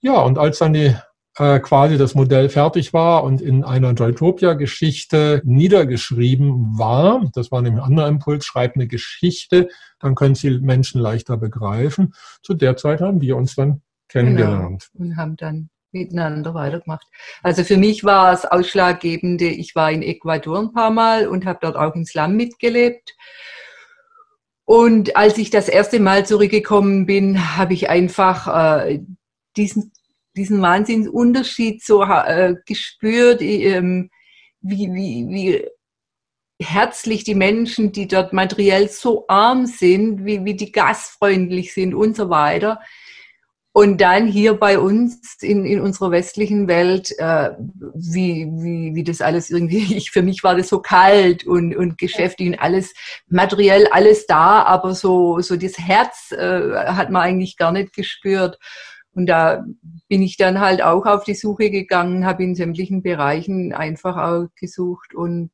Ja, 0.00 0.20
und 0.20 0.38
als 0.38 0.58
dann 0.58 0.72
die, 0.72 0.94
äh, 1.38 1.60
quasi 1.60 1.96
das 1.96 2.14
Modell 2.14 2.48
fertig 2.48 2.92
war 2.92 3.24
und 3.24 3.40
in 3.40 3.64
einer 3.64 3.92
Joytopia-Geschichte 3.92 5.40
niedergeschrieben 5.44 6.78
war, 6.78 7.24
das 7.34 7.50
war 7.50 7.62
nämlich 7.62 7.82
ein 7.82 7.88
anderer 7.88 8.08
Impuls, 8.08 8.44
schreib 8.44 8.74
eine 8.74 8.86
Geschichte, 8.86 9.68
dann 9.98 10.14
können 10.14 10.34
sie 10.34 10.58
Menschen 10.60 11.00
leichter 11.00 11.36
begreifen. 11.36 12.14
Zu 12.42 12.54
der 12.54 12.76
Zeit 12.76 13.00
haben 13.00 13.20
wir 13.20 13.36
uns 13.36 13.54
dann 13.54 13.82
kennengelernt. 14.08 14.90
Genau. 14.92 15.04
Und 15.04 15.16
haben 15.16 15.36
dann 15.36 15.70
miteinander 15.92 16.54
weitergemacht. 16.54 17.06
Also 17.42 17.64
für 17.64 17.76
mich 17.76 18.04
war 18.04 18.32
es 18.32 18.44
ausschlaggebende, 18.44 19.46
ich 19.46 19.74
war 19.74 19.90
in 19.90 20.02
Ecuador 20.02 20.58
ein 20.58 20.72
paar 20.72 20.90
Mal 20.90 21.28
und 21.28 21.44
habe 21.44 21.58
dort 21.62 21.76
auch 21.76 21.94
in 21.94 22.06
Slum 22.06 22.34
mitgelebt. 22.36 23.14
Und 24.64 25.16
als 25.16 25.38
ich 25.38 25.50
das 25.50 25.68
erste 25.68 26.00
Mal 26.00 26.24
zurückgekommen 26.24 27.04
bin, 27.06 27.56
habe 27.56 27.74
ich 27.74 27.90
einfach 27.90 28.86
äh, 28.86 29.00
diesen, 29.56 29.92
diesen 30.36 30.62
Wahnsinnsunterschied 30.62 31.84
so 31.84 32.02
äh, 32.02 32.56
gespürt, 32.66 33.42
ähm, 33.42 34.10
wie, 34.60 34.92
wie, 34.92 35.26
wie 35.28 35.68
herzlich 36.60 37.24
die 37.24 37.34
Menschen, 37.34 37.92
die 37.92 38.06
dort 38.06 38.32
materiell 38.32 38.88
so 38.88 39.24
arm 39.28 39.66
sind, 39.66 40.24
wie, 40.24 40.44
wie 40.44 40.54
die 40.54 40.72
gastfreundlich 40.72 41.74
sind 41.74 41.94
und 41.94 42.16
so 42.16 42.30
weiter. 42.30 42.80
Und 43.74 44.02
dann 44.02 44.26
hier 44.26 44.52
bei 44.52 44.78
uns 44.78 45.38
in, 45.40 45.64
in 45.64 45.80
unserer 45.80 46.10
westlichen 46.10 46.68
Welt, 46.68 47.10
äh, 47.18 47.52
wie, 47.94 48.46
wie, 48.52 48.94
wie 48.94 49.02
das 49.02 49.22
alles 49.22 49.48
irgendwie, 49.48 49.78
ich, 49.96 50.10
für 50.10 50.22
mich 50.22 50.44
war 50.44 50.54
das 50.54 50.68
so 50.68 50.80
kalt 50.80 51.46
und, 51.46 51.74
und 51.74 51.96
geschäftig 51.96 52.48
und 52.48 52.58
alles 52.60 52.92
materiell, 53.28 53.86
alles 53.90 54.26
da, 54.26 54.62
aber 54.62 54.94
so, 54.94 55.40
so 55.40 55.56
das 55.56 55.78
Herz 55.78 56.32
äh, 56.32 56.74
hat 56.86 57.10
man 57.10 57.22
eigentlich 57.22 57.56
gar 57.56 57.72
nicht 57.72 57.94
gespürt. 57.94 58.58
Und 59.14 59.26
da 59.26 59.64
bin 60.08 60.22
ich 60.22 60.36
dann 60.36 60.60
halt 60.60 60.82
auch 60.82 61.06
auf 61.06 61.24
die 61.24 61.34
Suche 61.34 61.70
gegangen, 61.70 62.24
habe 62.24 62.42
in 62.42 62.54
sämtlichen 62.54 63.02
Bereichen 63.02 63.72
einfach 63.72 64.16
auch 64.16 64.48
gesucht 64.58 65.14
und 65.14 65.50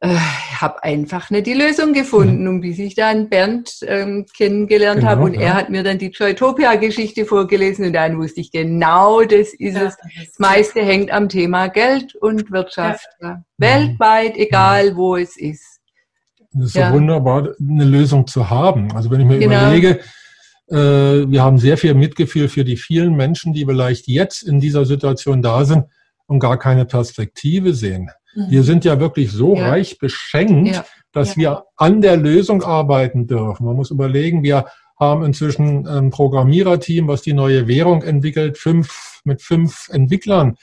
äh, 0.00 0.16
habe 0.60 0.82
einfach 0.82 1.30
nicht 1.30 1.46
die 1.46 1.54
Lösung 1.54 1.92
gefunden. 1.92 2.48
Und 2.48 2.60
bis 2.60 2.78
ich 2.78 2.94
dann 2.94 3.28
Bernd 3.28 3.78
ähm, 3.86 4.26
kennengelernt 4.36 5.00
genau, 5.00 5.10
habe 5.12 5.22
und 5.22 5.34
ja. 5.34 5.40
er 5.40 5.54
hat 5.54 5.70
mir 5.70 5.82
dann 5.82 5.98
die 5.98 6.08
Joytopia-Geschichte 6.08 7.24
vorgelesen 7.24 7.86
und 7.86 7.92
dann 7.92 8.18
wusste 8.18 8.40
ich 8.40 8.50
genau, 8.50 9.22
das 9.22 9.54
ist 9.54 9.76
ja, 9.76 9.84
es. 9.84 9.96
Das 9.96 10.38
meiste 10.38 10.82
hängt 10.82 11.10
am 11.12 11.28
Thema 11.28 11.68
Geld 11.68 12.14
und 12.16 12.50
Wirtschaft. 12.50 13.08
Ja. 13.20 13.42
Weltweit, 13.58 14.36
egal 14.36 14.96
wo 14.96 15.16
es 15.16 15.36
ist. 15.36 15.80
Das 16.54 16.66
ist 16.66 16.72
so 16.74 16.92
wunderbar, 16.92 17.54
eine 17.60 17.84
Lösung 17.84 18.26
zu 18.26 18.50
haben. 18.50 18.92
Also 18.94 19.10
wenn 19.10 19.20
ich 19.20 19.26
mir 19.26 19.38
genau. 19.38 19.62
überlege, 19.62 20.00
wir 20.68 21.42
haben 21.42 21.58
sehr 21.58 21.76
viel 21.76 21.94
Mitgefühl 21.94 22.48
für 22.48 22.64
die 22.64 22.76
vielen 22.76 23.14
Menschen, 23.14 23.52
die 23.52 23.66
vielleicht 23.66 24.08
jetzt 24.08 24.42
in 24.42 24.60
dieser 24.60 24.86
Situation 24.86 25.42
da 25.42 25.64
sind 25.64 25.84
und 26.26 26.38
gar 26.38 26.58
keine 26.58 26.84
Perspektive 26.86 27.74
sehen. 27.74 28.10
Wir 28.34 28.60
mhm. 28.60 28.64
sind 28.64 28.84
ja 28.84 28.98
wirklich 28.98 29.30
so 29.30 29.56
ja. 29.56 29.68
reich 29.68 29.98
beschenkt, 29.98 30.74
ja. 30.74 30.84
dass 31.12 31.30
ja. 31.30 31.36
wir 31.36 31.64
an 31.76 32.00
der 32.00 32.16
Lösung 32.16 32.62
arbeiten 32.62 33.26
dürfen. 33.26 33.66
Man 33.66 33.76
muss 33.76 33.90
überlegen, 33.90 34.42
wir 34.42 34.66
haben 34.98 35.24
inzwischen 35.24 35.86
ein 35.86 36.10
Programmiererteam, 36.10 37.08
was 37.08 37.22
die 37.22 37.32
neue 37.32 37.66
Währung 37.66 38.02
entwickelt, 38.02 38.56
fünf, 38.56 39.20
mit 39.24 39.42
fünf 39.42 39.88
Entwicklern. 39.90 40.56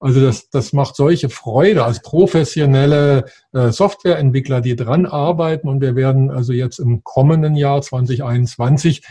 Also 0.00 0.20
das, 0.20 0.50
das 0.50 0.72
macht 0.72 0.96
solche 0.96 1.30
Freude 1.30 1.84
als 1.84 2.02
professionelle 2.02 3.24
äh, 3.52 3.70
Softwareentwickler, 3.70 4.60
die 4.60 4.76
dran 4.76 5.06
arbeiten. 5.06 5.68
Und 5.68 5.80
wir 5.80 5.96
werden 5.96 6.30
also 6.30 6.52
jetzt 6.52 6.78
im 6.78 7.04
kommenden 7.04 7.54
Jahr 7.54 7.80
2021 7.80 9.02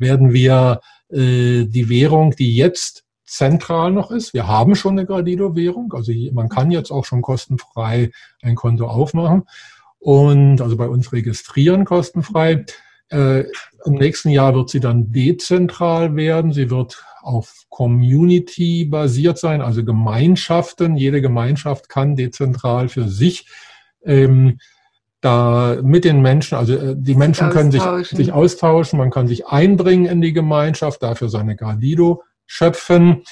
werden 0.00 0.32
wir 0.32 0.80
äh, 1.10 1.64
die 1.64 1.88
Währung, 1.88 2.32
die 2.32 2.56
jetzt 2.56 3.04
zentral 3.24 3.92
noch 3.92 4.10
ist. 4.10 4.34
Wir 4.34 4.48
haben 4.48 4.74
schon 4.74 4.98
eine 4.98 5.06
Gradido-Währung, 5.06 5.92
also 5.92 6.12
man 6.32 6.48
kann 6.48 6.70
jetzt 6.70 6.90
auch 6.90 7.04
schon 7.04 7.22
kostenfrei 7.22 8.10
ein 8.42 8.56
Konto 8.56 8.86
aufmachen 8.88 9.44
und 10.00 10.60
also 10.60 10.76
bei 10.76 10.88
uns 10.88 11.12
registrieren 11.12 11.84
kostenfrei. 11.84 12.64
Äh, 13.10 13.44
Im 13.84 13.94
nächsten 13.94 14.30
Jahr 14.30 14.54
wird 14.54 14.70
sie 14.70 14.80
dann 14.80 15.12
dezentral 15.12 16.16
werden. 16.16 16.52
Sie 16.52 16.70
wird 16.70 17.04
auf 17.22 17.66
Community 17.68 18.84
basiert 18.84 19.38
sein, 19.38 19.60
also 19.60 19.84
Gemeinschaften. 19.84 20.96
Jede 20.96 21.20
Gemeinschaft 21.20 21.88
kann 21.88 22.16
dezentral 22.16 22.88
für 22.88 23.08
sich 23.08 23.46
ähm, 24.04 24.58
da 25.20 25.76
mit 25.82 26.04
den 26.04 26.22
Menschen, 26.22 26.56
also 26.56 26.74
äh, 26.74 26.94
die 26.96 27.14
Menschen 27.14 27.50
können 27.50 27.70
sich, 27.70 27.82
sich 28.08 28.32
austauschen, 28.32 28.98
man 28.98 29.10
kann 29.10 29.28
sich 29.28 29.46
einbringen 29.46 30.06
in 30.06 30.20
die 30.20 30.32
Gemeinschaft, 30.32 31.02
dafür 31.02 31.28
seine 31.28 31.56
Gradido 31.56 32.22
schöpfen. 32.46 33.22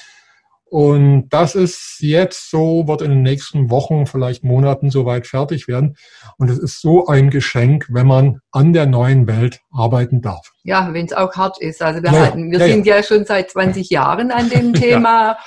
Und 0.65 1.29
das 1.29 1.55
ist 1.55 1.97
jetzt 1.99 2.51
so, 2.51 2.87
wird 2.87 3.01
in 3.01 3.09
den 3.09 3.23
nächsten 3.23 3.71
Wochen, 3.71 4.05
vielleicht 4.05 4.43
Monaten 4.43 4.91
soweit 4.91 5.25
fertig 5.25 5.67
werden. 5.67 5.97
Und 6.37 6.51
es 6.51 6.59
ist 6.59 6.79
so 6.79 7.07
ein 7.07 7.31
Geschenk, 7.31 7.87
wenn 7.89 8.05
man 8.05 8.39
an 8.51 8.73
der 8.73 8.85
neuen 8.85 9.25
Welt 9.25 9.61
arbeiten 9.71 10.21
darf. 10.21 10.51
Ja, 10.63 10.93
wenn 10.93 11.07
es 11.07 11.13
auch 11.13 11.33
hart 11.33 11.59
ist. 11.59 11.81
Also 11.81 12.03
wir, 12.03 12.11
ja, 12.11 12.19
halten, 12.19 12.51
wir 12.51 12.59
ja, 12.59 12.67
sind 12.67 12.85
ja. 12.85 12.97
ja. 12.97 13.03
schon 13.03 13.25
seit 13.25 13.49
20 13.49 13.89
Jahren 13.89 14.29
an 14.31 14.47
dem 14.51 14.73
Thema 14.75 15.37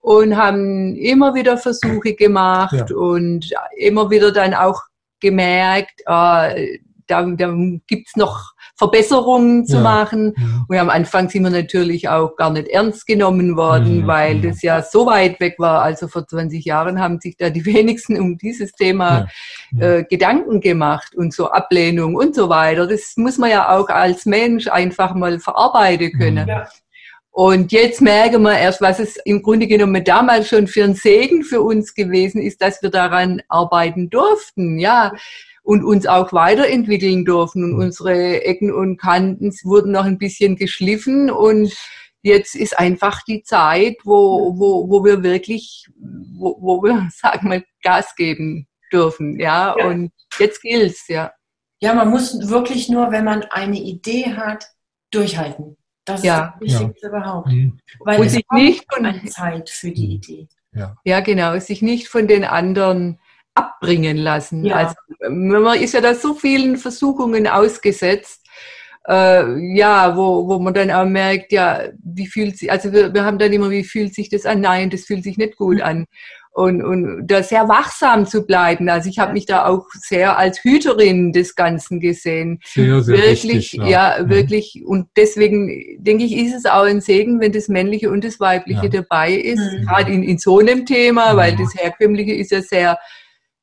und 0.00 0.36
haben 0.36 0.96
immer 0.96 1.36
wieder 1.36 1.56
Versuche 1.56 2.14
gemacht 2.14 2.90
und 2.90 3.54
immer 3.76 4.10
wieder 4.10 4.32
dann 4.32 4.54
auch 4.54 4.82
gemerkt, 5.24 6.02
äh, 6.06 6.78
da, 7.06 7.22
da 7.22 7.54
gibt's 7.86 8.16
noch 8.16 8.52
Verbesserungen 8.76 9.66
zu 9.66 9.76
ja. 9.76 9.82
machen. 9.82 10.34
Ja. 10.36 10.64
Und 10.68 10.76
am 10.78 10.90
Anfang 10.90 11.28
sind 11.28 11.44
wir 11.44 11.50
natürlich 11.50 12.08
auch 12.08 12.36
gar 12.36 12.50
nicht 12.50 12.68
ernst 12.68 13.06
genommen 13.06 13.56
worden, 13.56 14.00
ja. 14.00 14.06
weil 14.06 14.40
das 14.40 14.62
ja 14.62 14.82
so 14.82 15.06
weit 15.06 15.38
weg 15.40 15.56
war. 15.58 15.82
Also 15.82 16.08
vor 16.08 16.26
20 16.26 16.64
Jahren 16.64 17.00
haben 17.00 17.20
sich 17.20 17.36
da 17.36 17.50
die 17.50 17.64
wenigsten 17.66 18.18
um 18.18 18.36
dieses 18.36 18.72
Thema 18.72 19.28
äh, 19.78 20.04
Gedanken 20.04 20.60
gemacht 20.60 21.14
und 21.14 21.32
so 21.32 21.50
Ablehnung 21.50 22.14
und 22.16 22.34
so 22.34 22.48
weiter. 22.48 22.86
Das 22.86 23.14
muss 23.16 23.38
man 23.38 23.50
ja 23.50 23.76
auch 23.76 23.88
als 23.88 24.26
Mensch 24.26 24.66
einfach 24.68 25.14
mal 25.14 25.38
verarbeiten 25.38 26.12
können. 26.18 26.50
Und 27.36 27.72
jetzt 27.72 28.00
merken 28.00 28.42
wir 28.42 28.56
erst, 28.56 28.80
was 28.80 29.00
es 29.00 29.16
im 29.24 29.42
Grunde 29.42 29.66
genommen 29.66 30.04
damals 30.04 30.48
schon 30.48 30.68
für 30.68 30.84
ein 30.84 30.94
Segen 30.94 31.42
für 31.42 31.62
uns 31.62 31.92
gewesen 31.92 32.40
ist, 32.40 32.62
dass 32.62 32.80
wir 32.80 32.90
daran 32.90 33.42
arbeiten 33.48 34.08
durften. 34.08 34.78
Ja, 34.78 35.12
und 35.64 35.82
uns 35.82 36.06
auch 36.06 36.32
weiterentwickeln 36.32 37.24
dürfen. 37.24 37.64
Und 37.64 37.72
mhm. 37.72 37.80
unsere 37.80 38.44
Ecken 38.44 38.72
und 38.72 38.98
Kanten 38.98 39.52
wurden 39.64 39.90
noch 39.90 40.04
ein 40.04 40.18
bisschen 40.18 40.54
geschliffen 40.54 41.28
und 41.28 41.74
jetzt 42.22 42.54
ist 42.54 42.78
einfach 42.78 43.22
die 43.24 43.42
Zeit, 43.42 43.96
wo, 44.04 44.56
wo, 44.56 44.88
wo 44.88 45.04
wir 45.04 45.24
wirklich, 45.24 45.88
wo, 46.38 46.56
wo 46.60 46.82
wir, 46.84 47.08
sagen 47.16 47.50
wir, 47.50 47.64
Gas 47.82 48.14
geben 48.14 48.68
dürfen. 48.92 49.40
Ja, 49.40 49.74
ja. 49.76 49.86
und 49.86 50.12
jetzt 50.38 50.62
gilt's, 50.62 51.08
ja. 51.08 51.32
Ja, 51.80 51.94
man 51.94 52.10
muss 52.10 52.48
wirklich 52.48 52.88
nur, 52.88 53.10
wenn 53.10 53.24
man 53.24 53.42
eine 53.50 53.80
Idee 53.80 54.34
hat, 54.36 54.66
durchhalten. 55.10 55.76
Das 56.04 56.20
ist 56.20 56.26
ja. 56.26 56.54
das 56.60 56.60
Wichtigste 56.60 57.06
ja. 57.06 57.08
überhaupt. 57.08 57.48
Mhm. 57.48 57.78
Weil 58.00 58.20
und 58.20 58.26
es 58.26 58.32
sich 58.32 58.44
nicht 58.52 58.84
von 58.92 59.26
Zeit 59.28 59.70
für 59.70 59.90
die 59.90 60.14
Idee. 60.14 60.48
Ja. 60.72 60.96
ja, 61.04 61.20
genau. 61.20 61.58
Sich 61.58 61.82
nicht 61.82 62.08
von 62.08 62.26
den 62.26 62.44
anderen 62.44 63.18
abbringen 63.54 64.16
lassen. 64.16 64.64
Ja. 64.64 64.76
Also 64.76 64.94
man 65.30 65.80
ist 65.80 65.94
ja 65.94 66.00
da 66.00 66.14
so 66.14 66.34
vielen 66.34 66.76
Versuchungen 66.76 67.46
ausgesetzt, 67.46 68.44
äh, 69.06 69.76
ja, 69.76 70.16
wo, 70.16 70.48
wo 70.48 70.58
man 70.58 70.74
dann 70.74 70.90
auch 70.90 71.04
merkt, 71.04 71.52
ja, 71.52 71.88
wie 72.02 72.26
fühlt 72.26 72.58
sich, 72.58 72.70
also 72.70 72.92
wir, 72.92 73.12
wir 73.14 73.24
haben 73.24 73.38
dann 73.38 73.52
immer, 73.52 73.70
wie 73.70 73.84
fühlt 73.84 74.14
sich 74.14 74.28
das 74.28 74.46
an? 74.46 74.60
Nein, 74.60 74.90
das 74.90 75.02
fühlt 75.02 75.24
sich 75.24 75.36
nicht 75.36 75.56
gut 75.56 75.76
mhm. 75.76 75.82
an. 75.82 76.06
Und, 76.56 76.84
und 76.84 77.26
da 77.26 77.42
sehr 77.42 77.68
wachsam 77.68 78.26
zu 78.26 78.46
bleiben. 78.46 78.88
Also 78.88 79.08
ich 79.08 79.18
habe 79.18 79.32
mich 79.32 79.44
da 79.44 79.66
auch 79.66 79.86
sehr 80.00 80.38
als 80.38 80.62
Hüterin 80.62 81.32
des 81.32 81.56
Ganzen 81.56 81.98
gesehen. 81.98 82.60
Sehr, 82.64 83.02
sehr 83.02 83.16
wirklich, 83.16 83.44
wichtig, 83.44 83.72
ja, 83.72 84.16
ja 84.16 84.22
mhm. 84.22 84.28
wirklich. 84.28 84.84
Und 84.86 85.08
deswegen 85.16 85.98
denke 85.98 86.22
ich, 86.22 86.36
ist 86.36 86.54
es 86.54 86.64
auch 86.64 86.84
ein 86.84 87.00
Segen, 87.00 87.40
wenn 87.40 87.50
das 87.50 87.66
Männliche 87.66 88.08
und 88.08 88.22
das 88.22 88.38
Weibliche 88.38 88.84
ja. 88.84 88.88
dabei 88.88 89.32
ist. 89.32 89.58
Mhm. 89.58 89.84
Gerade 89.84 90.12
in, 90.12 90.22
in 90.22 90.38
so 90.38 90.60
einem 90.60 90.86
Thema, 90.86 91.36
weil 91.36 91.54
mhm. 91.54 91.58
das 91.58 91.74
Herkömmliche 91.74 92.34
ist 92.34 92.52
ja 92.52 92.62
sehr 92.62 92.98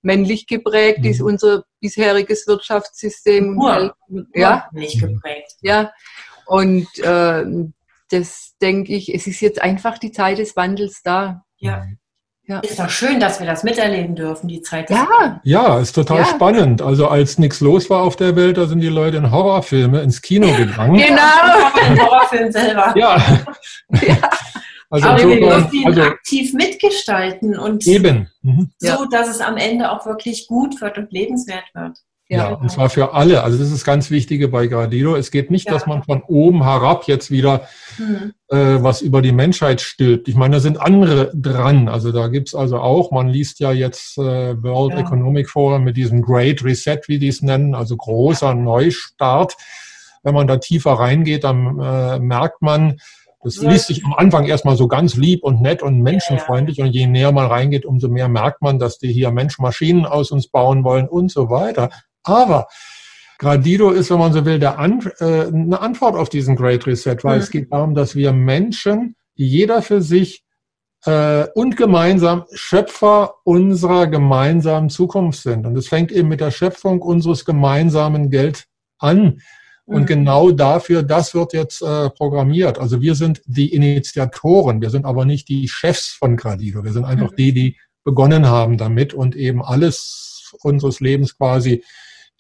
männlich 0.02 0.46
geprägt 0.48 1.06
ist, 1.06 1.22
mhm. 1.22 1.28
unser 1.28 1.64
bisheriges 1.80 2.46
Wirtschaftssystem. 2.46 3.58
Ur, 3.58 3.96
ja, 4.36 4.68
männlich 4.74 5.00
geprägt. 5.00 5.56
Ja, 5.62 5.94
und 6.46 6.88
äh, 7.00 7.46
das 8.10 8.56
denke 8.62 8.94
ich, 8.94 9.14
es 9.14 9.28
ist 9.28 9.40
jetzt 9.40 9.62
einfach 9.62 9.98
die 9.98 10.12
Zeit 10.12 10.40
des 10.40 10.58
Wandels 10.58 11.02
da. 11.04 11.46
Ja. 11.58 11.86
Ja. 12.52 12.60
Ist 12.60 12.80
doch 12.80 12.90
schön, 12.90 13.22
dass 13.22 13.40
wir 13.40 13.48
das 13.48 13.64
miterleben 13.64 14.14
dürfen, 14.14 14.50
die 14.50 14.62
Zeit. 14.62 14.90
Ja, 14.90 15.40
ja 15.46 15.80
ist 15.80 15.94
total 15.94 16.20
ja. 16.20 16.26
spannend. 16.26 16.82
Also 16.82 17.08
als 17.08 17.38
nichts 17.38 17.62
los 17.62 17.90
war 17.90 18.04
auf 18.04 18.18
der 18.18 18.36
Welt, 18.36 18.58
da 18.58 18.66
sind 18.66 18.82
die 18.82 18.90
Leute 18.90 19.16
in 19.16 19.32
Horrorfilme 19.32 20.02
ins 20.02 20.22
Kino 20.22 20.48
gegangen. 20.58 20.98
genau. 20.98 21.22
In 21.90 22.02
Horrorfilm 22.02 22.52
selber. 22.52 22.94
Ja. 22.98 23.16
ja. 24.02 24.18
Also 24.90 25.08
Aber 25.08 25.30
wir 25.30 25.40
dürfen 25.40 25.74
ihn 25.74 25.88
also, 25.88 26.02
aktiv 26.02 26.54
mitgestalten 26.54 27.58
und 27.58 27.88
eben. 27.88 28.30
Mhm. 28.42 28.72
so, 28.80 29.06
dass 29.06 29.30
es 29.30 29.40
am 29.40 29.56
Ende 29.56 29.90
auch 29.90 30.06
wirklich 30.06 30.48
gut 30.48 30.82
wird 30.82 30.98
und 30.98 31.14
lebenswert 31.14 31.64
wird. 31.74 31.98
Ja, 32.32 32.52
ja, 32.52 32.56
und 32.56 32.72
zwar 32.72 32.90
für 32.90 33.14
alle. 33.14 33.44
Also 33.44 33.58
das 33.58 33.68
ist 33.68 33.74
das 33.74 33.84
ganz 33.84 34.10
Wichtige 34.10 34.48
bei 34.48 34.68
Gradido. 34.68 35.18
Es 35.18 35.32
geht 35.32 35.52
nicht, 35.52 35.68
ja. 35.68 35.74
dass 35.74 35.86
man 35.86 36.02
von 36.02 36.24
oben 36.24 36.64
herab 36.64 37.04
jetzt 37.06 37.30
wieder 37.30 37.68
mhm. 37.98 38.32
äh, 38.48 38.82
was 38.82 39.02
über 39.02 39.22
die 39.22 39.34
Menschheit 39.34 39.82
stülpt. 39.82 40.30
Ich 40.30 40.36
meine, 40.36 40.56
da 40.56 40.60
sind 40.62 40.80
andere 40.80 41.34
dran. 41.36 41.90
Also 41.90 42.14
da 42.14 42.30
gibt's 42.30 42.56
also 42.56 42.78
auch, 42.78 43.12
man 43.12 43.28
liest 43.28 43.60
ja 43.60 43.74
jetzt 43.74 44.18
äh, 44.18 44.56
World 44.64 44.94
ja. 44.94 45.02
Economic 45.02 45.50
Forum 45.50 45.84
mit 45.84 45.98
diesem 45.98 46.22
Great 46.22 46.64
Reset, 46.64 47.02
wie 47.08 47.20
die 47.20 47.28
es 47.28 47.42
nennen, 47.42 47.76
also 47.76 47.98
großer 47.98 48.54
Neustart. 48.54 49.58
Wenn 50.24 50.34
man 50.34 50.48
da 50.48 50.56
tiefer 50.56 50.94
reingeht, 50.94 51.44
dann 51.44 51.80
äh, 51.82 52.20
merkt 52.20 52.62
man, 52.62 52.98
das 53.44 53.58
liest 53.58 53.88
sich 53.88 54.06
am 54.06 54.14
Anfang 54.14 54.46
erstmal 54.46 54.78
so 54.78 54.88
ganz 54.88 55.16
lieb 55.16 55.44
und 55.44 55.62
nett 55.62 55.84
und 55.84 56.00
menschenfreundlich. 56.00 56.80
Und 56.80 56.92
je 56.92 57.08
näher 57.08 57.34
man 57.34 57.48
reingeht, 57.48 57.86
umso 57.86 58.08
mehr 58.08 58.30
merkt 58.30 58.62
man, 58.62 58.80
dass 58.80 59.00
die 59.00 59.12
hier 59.12 59.32
Mensch-Maschinen 59.32 60.06
aus 60.06 60.32
uns 60.32 60.48
bauen 60.48 60.86
wollen 60.86 61.10
und 61.10 61.30
so 61.30 61.50
weiter. 61.50 61.90
Aber 62.24 62.68
Gradido 63.42 63.90
ist, 63.90 64.12
wenn 64.12 64.20
man 64.20 64.34
so 64.34 64.46
will, 64.46 64.60
der 64.60 64.78
An 64.78 65.02
äh, 65.20 65.48
eine 65.48 65.80
Antwort 65.82 66.16
auf 66.16 66.30
diesen 66.30 66.56
Great 66.56 66.86
Reset, 66.86 67.18
weil 67.24 67.38
mhm. 67.38 67.42
es 67.42 67.50
geht 67.50 67.74
darum, 67.74 67.96
dass 67.96 68.16
wir 68.16 68.34
Menschen, 68.34 69.16
jeder 69.34 69.82
für 69.82 70.02
sich 70.02 70.44
äh, 71.06 71.48
und 71.56 71.76
gemeinsam 71.76 72.46
Schöpfer 72.54 73.34
unserer 73.44 74.06
gemeinsamen 74.06 74.90
Zukunft 74.90 75.42
sind. 75.42 75.66
Und 75.66 75.76
es 75.76 75.88
fängt 75.88 76.12
eben 76.12 76.30
mit 76.30 76.40
der 76.40 76.52
Schöpfung 76.52 77.02
unseres 77.02 77.44
gemeinsamen 77.44 78.30
Geld 78.30 78.66
an. 79.00 79.42
Und 79.86 80.02
mhm. 80.04 80.06
genau 80.06 80.52
dafür, 80.52 81.02
das 81.02 81.34
wird 81.34 81.54
jetzt 81.54 81.82
äh, 81.82 82.12
programmiert. 82.12 82.78
Also 82.78 83.02
wir 83.02 83.16
sind 83.16 83.42
die 83.46 83.74
Initiatoren, 83.74 84.82
wir 84.82 84.92
sind 84.92 85.06
aber 85.06 85.26
nicht 85.26 85.50
die 85.50 85.68
Chefs 85.68 86.10
von 86.10 86.38
Gradido. 86.38 86.84
Wir 86.84 86.94
sind 86.94 87.06
einfach 87.06 87.32
mhm. 87.32 87.36
die, 87.38 87.54
die 87.54 87.78
begonnen 88.04 88.46
haben 88.46 88.78
damit 88.78 89.14
und 89.14 89.36
eben 89.36 89.64
alles 89.64 90.54
unseres 90.62 91.00
Lebens 91.00 91.38
quasi 91.38 91.84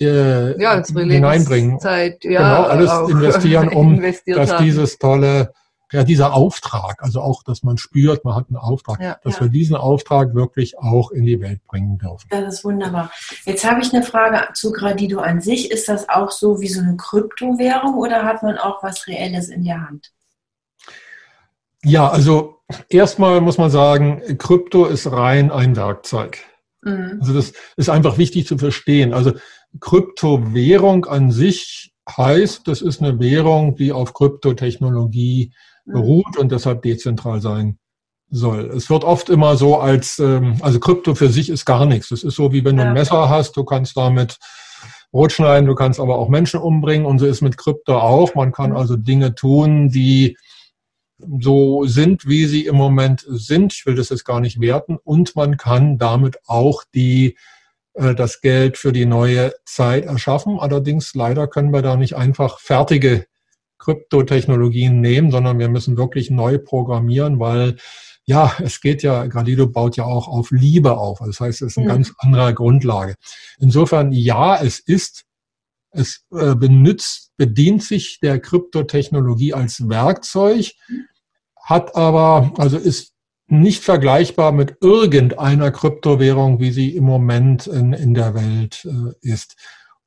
äh, 0.01 0.61
ja, 0.61 0.83
hineinbringen. 0.83 1.79
Zeit, 1.79 2.23
ja, 2.23 2.57
genau, 2.57 2.69
alles 2.69 3.09
investieren, 3.09 3.69
um 3.73 4.01
dass 4.25 4.53
haben. 4.53 4.65
dieses 4.65 4.97
tolle, 4.97 5.53
ja, 5.91 6.03
dieser 6.03 6.33
Auftrag, 6.33 7.03
also 7.03 7.21
auch, 7.21 7.43
dass 7.43 7.63
man 7.63 7.77
spürt, 7.77 8.23
man 8.25 8.35
hat 8.35 8.45
einen 8.47 8.57
Auftrag, 8.57 9.01
ja, 9.01 9.17
dass 9.23 9.35
ja. 9.35 9.41
wir 9.41 9.49
diesen 9.49 9.75
Auftrag 9.75 10.33
wirklich 10.33 10.77
auch 10.77 11.11
in 11.11 11.25
die 11.25 11.39
Welt 11.41 11.63
bringen 11.65 11.97
dürfen. 11.97 12.27
Das 12.29 12.55
ist 12.55 12.63
wunderbar. 12.63 13.11
Jetzt 13.45 13.69
habe 13.69 13.81
ich 13.81 13.93
eine 13.93 14.03
Frage 14.03 14.53
zu 14.53 14.71
Gradido 14.71 15.19
an 15.19 15.41
sich. 15.41 15.71
Ist 15.71 15.87
das 15.87 16.09
auch 16.09 16.31
so 16.31 16.61
wie 16.61 16.69
so 16.69 16.81
eine 16.81 16.97
Kryptowährung 16.97 17.95
oder 17.95 18.23
hat 18.23 18.43
man 18.43 18.57
auch 18.57 18.83
was 18.83 19.07
Reelles 19.07 19.49
in 19.49 19.63
der 19.63 19.87
Hand? 19.87 20.11
Ja, 21.83 22.09
also 22.09 22.59
erstmal 22.89 23.41
muss 23.41 23.57
man 23.57 23.71
sagen, 23.71 24.37
Krypto 24.37 24.85
ist 24.85 25.11
rein 25.11 25.51
ein 25.51 25.75
Werkzeug. 25.75 26.37
Mhm. 26.81 27.17
Also 27.19 27.33
das 27.33 27.53
ist 27.75 27.89
einfach 27.89 28.17
wichtig 28.17 28.47
zu 28.47 28.57
verstehen. 28.57 29.13
Also 29.13 29.33
Kryptowährung 29.79 31.05
an 31.05 31.31
sich 31.31 31.93
heißt, 32.09 32.67
das 32.67 32.81
ist 32.81 33.01
eine 33.01 33.19
Währung, 33.19 33.75
die 33.75 33.91
auf 33.91 34.13
Kryptotechnologie 34.13 35.53
mhm. 35.85 35.93
beruht 35.93 36.37
und 36.37 36.51
deshalb 36.51 36.81
dezentral 36.81 37.41
sein 37.41 37.77
soll. 38.29 38.71
Es 38.75 38.89
wird 38.89 39.03
oft 39.03 39.29
immer 39.29 39.57
so 39.57 39.77
als, 39.77 40.19
ähm, 40.19 40.57
also 40.61 40.79
Krypto 40.79 41.15
für 41.15 41.29
sich 41.29 41.49
ist 41.49 41.65
gar 41.65 41.85
nichts. 41.85 42.09
Das 42.09 42.23
ist 42.23 42.35
so, 42.35 42.53
wie 42.53 42.63
wenn 42.63 42.77
du 42.77 42.83
ein 42.83 42.93
Messer 42.93 43.29
hast, 43.29 43.57
du 43.57 43.63
kannst 43.63 43.97
damit 43.97 44.37
Brot 45.11 45.33
schneiden, 45.33 45.67
du 45.67 45.75
kannst 45.75 45.99
aber 45.99 46.17
auch 46.17 46.29
Menschen 46.29 46.61
umbringen 46.61 47.05
und 47.05 47.19
so 47.19 47.25
ist 47.25 47.41
mit 47.41 47.57
Krypto 47.57 47.97
auch. 47.97 48.33
Man 48.35 48.51
kann 48.51 48.71
mhm. 48.71 48.77
also 48.77 48.95
Dinge 48.95 49.35
tun, 49.35 49.89
die 49.89 50.37
so 51.39 51.85
sind, 51.85 52.27
wie 52.27 52.45
sie 52.45 52.65
im 52.65 52.75
Moment 52.75 53.25
sind. 53.27 53.73
Ich 53.73 53.85
will 53.85 53.95
das 53.95 54.09
jetzt 54.09 54.25
gar 54.25 54.39
nicht 54.39 54.59
werten. 54.59 54.97
Und 55.03 55.35
man 55.35 55.57
kann 55.57 55.97
damit 55.97 56.39
auch 56.47 56.83
die 56.95 57.37
das 57.93 58.41
Geld 58.41 58.77
für 58.77 58.93
die 58.93 59.05
neue 59.05 59.53
Zeit 59.65 60.05
erschaffen. 60.05 60.59
Allerdings 60.59 61.13
leider 61.13 61.47
können 61.47 61.73
wir 61.73 61.81
da 61.81 61.95
nicht 61.97 62.15
einfach 62.15 62.59
fertige 62.59 63.25
Kryptotechnologien 63.79 65.01
nehmen, 65.01 65.31
sondern 65.31 65.59
wir 65.59 65.67
müssen 65.67 65.97
wirklich 65.97 66.29
neu 66.29 66.57
programmieren, 66.57 67.39
weil 67.39 67.77
ja, 68.25 68.53
es 68.59 68.79
geht 68.79 69.03
ja, 69.03 69.25
Gradido 69.25 69.67
baut 69.67 69.97
ja 69.97 70.05
auch 70.05 70.27
auf 70.27 70.51
Liebe 70.51 70.97
auf. 70.97 71.19
Das 71.25 71.39
heißt, 71.39 71.61
es 71.63 71.71
ist 71.71 71.77
eine 71.77 71.87
mhm. 71.87 71.89
ganz 71.89 72.13
andere 72.19 72.53
Grundlage. 72.53 73.15
Insofern, 73.59 74.11
ja, 74.11 74.61
es 74.61 74.79
ist, 74.79 75.25
es 75.91 76.23
äh, 76.31 76.55
benutzt, 76.55 77.31
bedient 77.35 77.83
sich 77.83 78.19
der 78.21 78.39
Kryptotechnologie 78.39 79.53
als 79.53 79.89
Werkzeug, 79.89 80.73
hat 81.61 81.95
aber, 81.95 82.53
also 82.57 82.77
ist 82.77 83.13
nicht 83.51 83.83
vergleichbar 83.83 84.51
mit 84.51 84.77
irgendeiner 84.81 85.71
Kryptowährung, 85.71 86.59
wie 86.59 86.71
sie 86.71 86.95
im 86.95 87.03
Moment 87.03 87.67
in, 87.67 87.93
in 87.93 88.13
der 88.13 88.33
Welt 88.33 88.85
äh, 88.85 89.13
ist. 89.21 89.57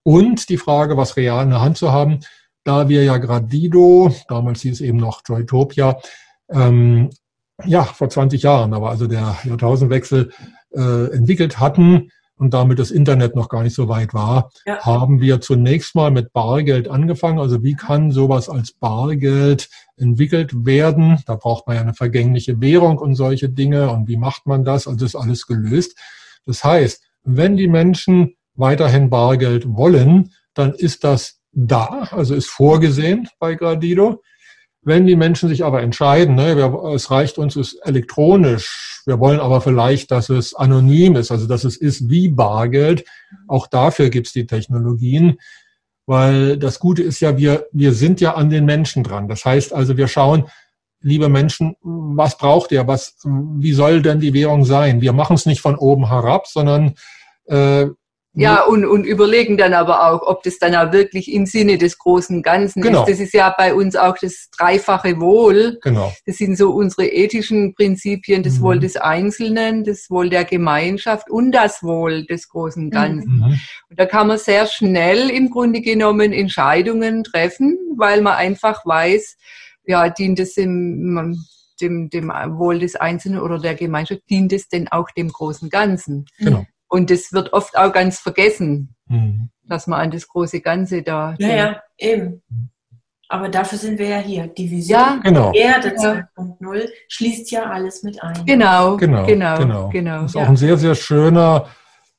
Und 0.03 0.49
die 0.49 0.57
Frage, 0.57 0.97
was 0.97 1.17
real 1.17 1.45
in 1.45 1.51
der 1.51 1.61
Hand 1.61 1.77
zu 1.77 1.93
haben, 1.93 2.21
da 2.65 2.89
wir 2.89 3.05
ja 3.05 3.19
Gradido, 3.19 4.15
damals 4.29 4.63
hieß 4.63 4.73
es 4.75 4.81
eben 4.81 4.99
noch 4.99 5.21
Joytopia, 5.27 5.99
ähm, 6.51 7.11
ja, 7.65 7.85
vor 7.85 8.09
20 8.09 8.43
Jahren, 8.43 8.73
aber 8.73 8.91
also 8.91 9.07
der 9.07 9.37
Jahrtausendwechsel 9.45 10.33
äh, 10.75 11.13
entwickelt 11.15 11.61
hatten, 11.61 12.11
und 12.37 12.53
damit 12.53 12.79
das 12.79 12.91
Internet 12.91 13.37
noch 13.37 13.49
gar 13.49 13.63
nicht 13.63 13.75
so 13.75 13.89
weit 13.89 14.13
war, 14.13 14.51
ja. 14.67 14.81
haben 14.81 15.21
wir 15.21 15.41
zunächst 15.41 15.95
mal 15.95 16.11
mit 16.11 16.33
Bargeld 16.33 16.89
angefangen. 16.89 17.39
Also 17.39 17.63
wie 17.63 17.75
kann 17.75 18.11
sowas 18.11 18.49
als 18.49 18.73
Bargeld 18.73 19.69
entwickelt 19.97 20.67
werden? 20.67 21.23
Da 21.27 21.37
braucht 21.37 21.67
man 21.67 21.77
ja 21.77 21.83
eine 21.83 21.95
vergängliche 21.95 22.61
Währung 22.61 22.99
und 22.99 23.15
solche 23.15 23.49
Dinge. 23.49 23.91
Und 23.91 24.09
wie 24.09 24.17
macht 24.17 24.47
man 24.47 24.65
das? 24.65 24.89
Also 24.89 25.05
ist 25.05 25.15
alles 25.15 25.47
gelöst. 25.47 25.97
Das 26.45 26.65
heißt, 26.65 27.03
wenn 27.23 27.57
die 27.57 27.69
Menschen 27.69 28.35
weiterhin 28.55 29.11
Bargeld 29.11 29.67
wollen, 29.69 30.33
dann 30.55 30.73
ist 30.75 31.05
das 31.05 31.41
da, 31.53 32.09
also 32.11 32.35
ist 32.35 32.49
vorgesehen 32.49 33.29
bei 33.39 33.55
Gradido. 33.55 34.23
Wenn 34.85 35.07
die 35.07 35.17
Menschen 35.17 35.49
sich 35.49 35.65
aber 35.65 35.83
entscheiden, 35.83 36.35
ne, 36.35 36.53
es 36.95 37.11
reicht 37.11 37.39
uns, 37.39 37.57
es 37.57 37.75
elektronisch, 37.75 39.03
wir 39.07 39.19
wollen 39.19 39.41
aber 39.41 39.61
vielleicht, 39.61 40.11
dass 40.11 40.29
es 40.29 40.55
anonym 40.55 41.17
ist, 41.17 41.31
also 41.31 41.47
dass 41.47 41.65
es 41.65 41.77
ist 41.77 42.11
wie 42.11 42.29
Bargeld, 42.29 43.05
auch 43.49 43.67
dafür 43.67 44.11
gibt 44.11 44.27
es 44.27 44.33
die 44.33 44.47
Technologien, 44.47 45.39
weil 46.07 46.59
das 46.59 46.79
Gute 46.79 47.03
ist 47.03 47.21
ja, 47.21 47.37
wir, 47.39 47.67
wir 47.73 47.93
sind 47.93 48.21
ja 48.21 48.35
an 48.35 48.51
den 48.51 48.67
Menschen 48.67 49.03
dran. 49.03 49.29
Das 49.29 49.45
heißt 49.45 49.73
also, 49.73 49.97
wir 49.97 50.09
schauen, 50.09 50.49
liebe 51.01 51.29
Menschen, 51.29 51.77
was 51.83 52.37
braucht 52.37 52.73
ihr, 52.73 52.87
was, 52.87 53.17
wie 53.25 53.73
soll 53.73 54.03
denn 54.03 54.21
die 54.21 54.35
Währung 54.35 54.65
sein? 54.65 55.01
Wir 55.01 55.13
machen 55.13 55.37
es 55.37 55.47
nicht 55.47 55.61
von 55.61 55.77
oben 55.77 56.09
herab, 56.09 56.47
sondern 56.47 56.95
äh, 57.47 57.87
ja, 58.37 58.65
und, 58.65 58.85
und 58.85 59.05
überlegen 59.05 59.57
dann 59.57 59.75
aber 59.75 60.11
auch, 60.11 60.23
ob 60.23 60.43
das 60.43 60.59
dann 60.59 60.75
auch 60.75 60.93
wirklich 60.93 61.33
im 61.33 61.47
Sinne 61.47 61.79
des 61.79 61.99
großen 61.99 62.43
Ganzen 62.43 62.83
genau. 62.83 63.03
ist. 63.03 63.11
Das 63.11 63.21
ist 63.21 63.33
ja 63.33 63.55
bei 63.57 63.75
uns 63.75 63.95
auch 63.95 64.17
das 64.21 64.49
dreifache 64.57 65.21
Wohl. 65.21 65.79
Genau. 65.83 66.13
Das 66.27 66.37
sind 66.39 66.59
so 66.59 66.73
unsere 66.73 67.07
ethischen 67.07 67.75
Prinzipien, 67.75 68.43
das 68.43 68.59
mhm. 68.59 68.63
Wohl 68.63 68.79
des 68.81 68.97
Einzelnen, 68.97 69.85
das 69.85 70.11
Wohl 70.11 70.31
der 70.31 70.45
Gemeinschaft 70.45 71.31
und 71.31 71.53
das 71.53 71.85
Wohl 71.85 72.27
des 72.27 72.49
großen 72.49 72.91
Ganzen. 72.91 73.37
Mhm. 73.37 73.61
Und 73.89 74.01
da 74.01 74.07
kann 74.07 74.27
man 74.27 74.39
sehr 74.39 74.67
schnell 74.67 75.31
im 75.31 75.51
Grunde 75.51 75.81
genommen 75.81 76.33
Entscheidungen 76.33 77.23
treffen, 77.23 77.79
weil 77.97 78.21
man 78.21 78.35
einfach 78.35 78.85
weiß, 78.85 79.37
ja, 79.87 80.09
dient 80.09 80.41
es 80.41 80.57
im, 80.57 81.39
dem, 81.81 82.11
dem 82.11 82.31
Wohl 82.59 82.81
des 82.81 82.97
Einzelnen 82.97 83.41
oder 83.41 83.61
der 83.61 83.77
Gemeinschaft, 83.77 84.23
dient 84.29 84.53
es 84.53 84.69
denn 84.69 84.89
auch 84.89 85.11
dem 85.11 85.31
großen 85.31 85.71
Ganzen? 85.71 86.27
Genau. 86.39 86.65
Und 86.95 87.11
das 87.11 87.33
wird 87.33 87.53
oft 87.53 87.77
auch 87.77 87.93
ganz 87.93 88.21
vergessen, 88.21 88.95
mhm. 89.09 89.49
dass 89.65 89.89
man 89.89 90.01
an 90.01 90.11
das 90.13 90.29
große 90.29 90.61
Ganze 90.61 91.03
da. 91.03 91.35
Ja, 91.41 91.49
ja, 91.49 91.83
eben. 91.99 92.41
Aber 93.29 93.49
dafür 93.49 93.79
sind 93.79 93.99
wir 93.99 94.07
ja 94.07 94.19
hier. 94.19 94.47
Die 94.47 94.71
Vision 94.71 95.01
ja, 95.01 95.21
genau. 95.21 95.53
Erde 95.53 95.89
2.0 95.89 96.89
schließt 97.09 97.51
ja 97.51 97.65
alles 97.65 98.05
mit 98.05 98.23
ein. 98.23 98.47
Genau, 98.47 98.97
genau, 98.97 99.27
genau. 99.27 99.59
genau. 99.59 99.89
genau. 99.89 100.23
Das 100.23 100.31
ist 100.31 100.35
ja. 100.37 100.45
auch 100.45 100.49
ein 100.49 100.57
sehr, 100.57 100.77
sehr 100.77 100.95
schöner 100.95 101.67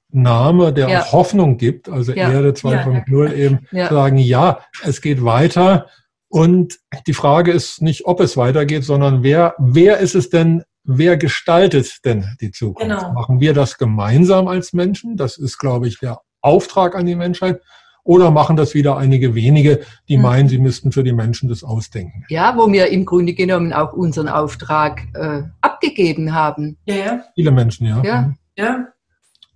Name, 0.09 0.73
der 0.73 0.89
ja. 0.89 1.03
auch 1.03 1.13
Hoffnung 1.13 1.55
gibt. 1.57 1.87
Also 1.87 2.11
ja. 2.11 2.29
Erde 2.29 2.49
2.0 2.49 3.33
eben 3.33 3.67
sagen, 3.71 4.17
ja, 4.17 4.59
es 4.83 4.99
geht 4.99 5.23
weiter. 5.23 5.87
Und 6.27 6.79
die 7.07 7.13
Frage 7.13 7.53
ist 7.53 7.81
nicht, 7.81 8.07
ob 8.07 8.19
es 8.19 8.35
weitergeht, 8.35 8.83
sondern 8.83 9.23
wer, 9.23 9.55
wer 9.57 9.99
ist 9.99 10.15
es 10.15 10.29
denn, 10.29 10.65
wer 10.85 11.17
gestaltet 11.17 12.05
denn 12.05 12.25
die 12.41 12.51
Zukunft? 12.51 12.81
Genau. 12.89 13.13
Machen 13.13 13.39
wir 13.39 13.53
das 13.53 13.77
gemeinsam 13.77 14.47
als 14.47 14.73
Menschen? 14.73 15.17
Das 15.17 15.37
ist, 15.37 15.57
glaube 15.57 15.87
ich, 15.87 15.99
der 15.99 16.21
Auftrag 16.41 16.95
an 16.95 17.05
die 17.05 17.15
Menschheit. 17.15 17.61
Oder 18.03 18.29
machen 18.29 18.55
das 18.55 18.75
wieder 18.75 18.97
einige 18.97 19.33
wenige, 19.33 19.81
die 20.07 20.17
mhm. 20.17 20.23
meinen, 20.23 20.47
sie 20.47 20.59
müssten 20.59 20.91
für 20.91 21.03
die 21.03 21.11
Menschen 21.11 21.49
das 21.49 21.63
ausdenken? 21.63 22.23
Ja, 22.29 22.55
wo 22.55 22.71
wir 22.71 22.89
im 22.89 23.03
Grunde 23.03 23.33
genommen 23.33 23.73
auch 23.73 23.93
unseren 23.93 24.29
Auftrag 24.29 25.01
äh, 25.15 25.41
abgegeben 25.61 26.35
haben. 26.35 26.77
Ja, 26.85 26.95
ja. 26.95 27.23
Viele 27.33 27.49
Menschen, 27.49 27.87
ja. 27.87 28.03
Ja, 28.03 28.21
mhm. 28.21 28.37
ja. 28.55 28.87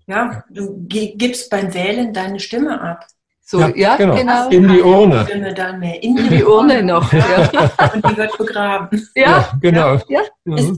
ja. 0.08 0.44
du 0.50 0.84
gibst 0.88 1.52
beim 1.52 1.72
Wählen 1.76 2.12
deine 2.12 2.40
Stimme 2.40 2.82
ab. 2.82 3.06
So, 3.52 3.60
ja, 3.62 3.72
ja 3.76 3.96
genau. 3.96 4.16
genau. 4.16 4.50
In 4.50 4.68
die 4.68 4.80
Urne. 4.80 5.26
Stimme 5.26 5.52
dann 5.56 5.80
mehr. 5.80 6.04
In, 6.04 6.16
die 6.16 6.44
Urne 6.46 6.84
noch. 6.84 7.12
Ja. 7.12 7.50
Und 7.96 8.08
die 8.08 8.16
wird 8.16 8.38
begraben. 8.38 9.10
Ja, 9.16 9.24
ja 9.24 9.54
genau. 9.60 10.00
Ja. 10.08 10.22
Mhm. 10.44 10.78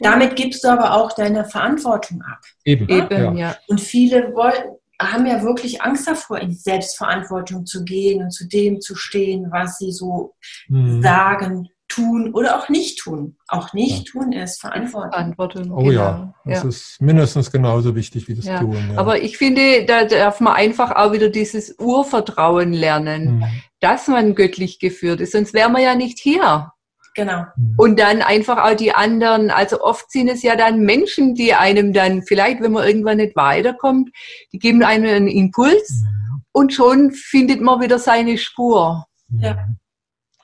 Damit 0.00 0.36
gibst 0.36 0.62
du 0.62 0.68
aber 0.68 0.92
auch 0.92 1.12
deine 1.12 1.46
Verantwortung 1.46 2.20
ab. 2.20 2.40
Eben, 2.66 2.86
Eben 2.90 3.38
ja. 3.38 3.56
Und 3.68 3.80
viele 3.80 4.34
wollen, 4.34 4.76
haben 5.00 5.24
ja 5.24 5.42
wirklich 5.42 5.80
Angst 5.80 6.06
davor, 6.06 6.38
in 6.38 6.52
Selbstverantwortung 6.52 7.64
zu 7.64 7.82
gehen 7.82 8.22
und 8.24 8.30
zu 8.30 8.46
dem 8.46 8.82
zu 8.82 8.94
stehen, 8.94 9.48
was 9.50 9.78
sie 9.78 9.90
so 9.90 10.34
mhm. 10.68 11.00
sagen, 11.00 11.70
tun 11.96 12.32
oder 12.34 12.58
auch 12.58 12.68
nicht 12.68 12.98
tun. 12.98 13.36
Auch 13.48 13.72
nicht 13.72 14.06
ja. 14.06 14.12
tun 14.12 14.32
ist 14.32 14.60
Verantwortung. 14.60 15.10
Verantwortung 15.12 15.70
oh 15.72 15.82
genau. 15.84 15.90
ja, 15.90 16.34
das 16.44 16.62
ja. 16.62 16.68
ist 16.68 17.00
mindestens 17.00 17.50
genauso 17.50 17.94
wichtig 17.96 18.28
wie 18.28 18.34
das 18.34 18.44
ja. 18.44 18.60
Tun. 18.60 18.92
Aber 18.96 19.22
ich 19.22 19.38
finde, 19.38 19.84
da 19.86 20.04
darf 20.04 20.40
man 20.40 20.54
einfach 20.54 20.92
auch 20.92 21.12
wieder 21.12 21.28
dieses 21.28 21.74
Urvertrauen 21.78 22.72
lernen, 22.72 23.38
mhm. 23.38 23.44
dass 23.80 24.08
man 24.08 24.34
göttlich 24.34 24.78
geführt 24.78 25.20
ist. 25.20 25.32
Sonst 25.32 25.54
wären 25.54 25.72
wir 25.72 25.80
ja 25.80 25.94
nicht 25.94 26.18
hier. 26.18 26.72
Genau. 27.14 27.44
Mhm. 27.56 27.74
Und 27.78 27.98
dann 27.98 28.20
einfach 28.20 28.62
auch 28.62 28.76
die 28.76 28.92
anderen, 28.92 29.50
also 29.50 29.80
oft 29.80 30.10
sind 30.10 30.28
es 30.28 30.42
ja 30.42 30.54
dann 30.54 30.80
Menschen, 30.80 31.34
die 31.34 31.54
einem 31.54 31.94
dann 31.94 32.22
vielleicht, 32.22 32.60
wenn 32.60 32.72
man 32.72 32.86
irgendwann 32.86 33.16
nicht 33.16 33.34
weiterkommt, 33.36 34.10
die 34.52 34.58
geben 34.58 34.82
einem 34.82 35.06
einen 35.06 35.28
Impuls 35.28 36.02
mhm. 36.02 36.42
und 36.52 36.74
schon 36.74 37.12
findet 37.12 37.62
man 37.62 37.80
wieder 37.80 37.98
seine 37.98 38.36
Spur. 38.36 39.06
Ja, 39.38 39.66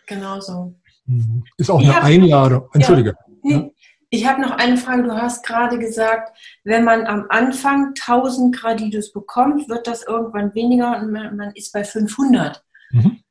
genau 0.06 0.40
so. 0.40 0.74
Mhm. 1.06 1.44
Ist 1.56 1.70
auch 1.70 1.80
eine 1.80 1.94
hab, 1.94 2.04
Einladung. 2.04 2.68
Entschuldige. 2.72 3.14
Ja, 3.42 3.68
ich 4.10 4.26
habe 4.26 4.42
noch 4.42 4.52
eine 4.52 4.76
Frage. 4.76 5.04
Du 5.04 5.12
hast 5.12 5.44
gerade 5.44 5.78
gesagt, 5.78 6.36
wenn 6.64 6.84
man 6.84 7.06
am 7.06 7.26
Anfang 7.30 7.94
1000 7.98 8.54
Gradidos 8.54 9.12
bekommt, 9.12 9.68
wird 9.68 9.86
das 9.86 10.02
irgendwann 10.02 10.54
weniger 10.54 10.98
und 10.98 11.12
man 11.12 11.52
ist 11.54 11.72
bei 11.72 11.82
500. 11.82 12.62
Mhm. 12.90 13.22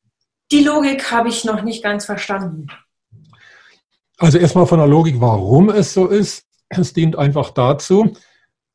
Die 0.52 0.64
Logik 0.64 1.12
habe 1.12 1.30
ich 1.30 1.46
noch 1.46 1.62
nicht 1.62 1.84
ganz 1.84 2.06
verstanden. 2.06 2.68
Also 4.18 4.38
erstmal 4.38 4.68
von 4.68 4.80
der 4.80 4.88
Logik, 4.88 5.16
warum 5.20 5.70
es 5.70 5.94
so 5.94 6.08
ist. 6.08 6.46
Es 6.70 6.94
dient 6.94 7.16
einfach 7.16 7.52
dazu, 7.52 8.14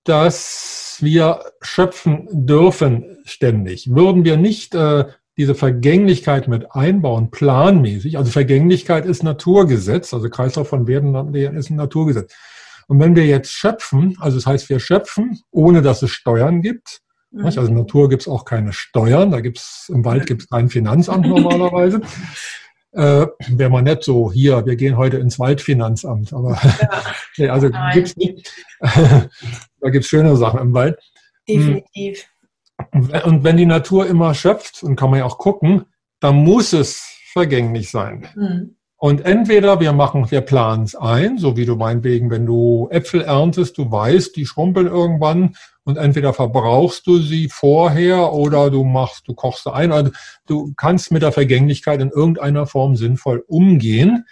dass 0.04 0.98
wir 1.00 1.40
schöpfen 1.60 2.28
dürfen 2.46 3.18
ständig. 3.24 3.94
Würden 3.94 4.24
wir 4.24 4.36
nicht 4.36 4.74
äh, 4.74 5.06
diese 5.36 5.54
Vergänglichkeit 5.54 6.48
mit 6.48 6.72
einbauen, 6.72 7.30
planmäßig, 7.30 8.16
also 8.16 8.30
Vergänglichkeit 8.30 9.04
ist 9.04 9.22
Naturgesetz, 9.22 10.14
also 10.14 10.28
Kreislauf 10.30 10.68
von 10.68 10.86
Werden 10.86 11.34
ist 11.34 11.70
ein 11.70 11.76
Naturgesetz. 11.76 12.34
Und 12.88 13.00
wenn 13.00 13.16
wir 13.16 13.26
jetzt 13.26 13.50
schöpfen, 13.50 14.16
also 14.20 14.38
das 14.38 14.46
heißt, 14.46 14.70
wir 14.70 14.80
schöpfen, 14.80 15.40
ohne 15.50 15.82
dass 15.82 16.02
es 16.02 16.10
Steuern 16.10 16.62
gibt, 16.62 17.00
mhm. 17.32 17.44
also 17.44 17.62
in 17.62 17.74
Natur 17.74 18.08
gibt 18.08 18.22
es 18.22 18.28
auch 18.28 18.44
keine 18.44 18.72
Steuern, 18.72 19.30
da 19.30 19.40
gibt's 19.40 19.90
im 19.92 20.04
Wald 20.04 20.26
gibt 20.26 20.42
es 20.42 20.48
kein 20.48 20.68
Finanzamt 20.68 21.26
normalerweise. 21.26 22.00
Äh, 22.92 23.26
Wäre 23.48 23.68
mal 23.68 23.82
nett 23.82 24.04
so, 24.04 24.32
hier, 24.32 24.64
wir 24.64 24.74
gehen 24.74 24.96
heute 24.96 25.18
ins 25.18 25.38
Waldfinanzamt, 25.38 26.32
aber 26.32 26.52
ja. 26.62 27.02
nee, 27.36 27.48
also 27.50 27.68
Nein. 27.68 27.92
gibt's 27.92 28.16
nicht. 28.16 28.50
da 28.80 29.90
gibt's 29.90 30.08
schöne 30.08 30.34
Sachen 30.38 30.60
im 30.60 30.72
Wald. 30.72 30.98
Definitiv. 31.46 32.26
Und 33.24 33.44
wenn 33.44 33.56
die 33.56 33.66
Natur 33.66 34.06
immer 34.06 34.34
schöpft, 34.34 34.82
und 34.82 34.96
kann 34.96 35.10
man 35.10 35.20
ja 35.20 35.24
auch 35.24 35.38
gucken, 35.38 35.84
dann 36.20 36.36
muss 36.36 36.72
es 36.72 37.02
vergänglich 37.32 37.90
sein. 37.90 38.26
Mhm. 38.34 38.76
Und 38.98 39.26
entweder 39.26 39.78
wir 39.78 39.92
machen, 39.92 40.30
wir 40.30 40.40
planen 40.40 40.84
es 40.84 40.94
ein, 40.94 41.36
so 41.36 41.56
wie 41.56 41.66
du 41.66 41.76
meinetwegen, 41.76 42.30
wenn 42.30 42.46
du 42.46 42.88
Äpfel 42.90 43.20
erntest, 43.20 43.76
du 43.76 43.90
weißt, 43.90 44.34
die 44.36 44.46
schrumpeln 44.46 44.86
irgendwann 44.86 45.54
und 45.84 45.98
entweder 45.98 46.32
verbrauchst 46.32 47.06
du 47.06 47.18
sie 47.18 47.50
vorher 47.50 48.32
oder 48.32 48.70
du 48.70 48.84
machst, 48.84 49.28
du 49.28 49.34
kochst 49.34 49.64
sie 49.64 49.72
ein. 49.72 49.92
Also 49.92 50.12
du 50.46 50.72
kannst 50.76 51.12
mit 51.12 51.22
der 51.22 51.32
Vergänglichkeit 51.32 52.00
in 52.00 52.10
irgendeiner 52.10 52.66
Form 52.66 52.96
sinnvoll 52.96 53.44
umgehen. 53.46 54.24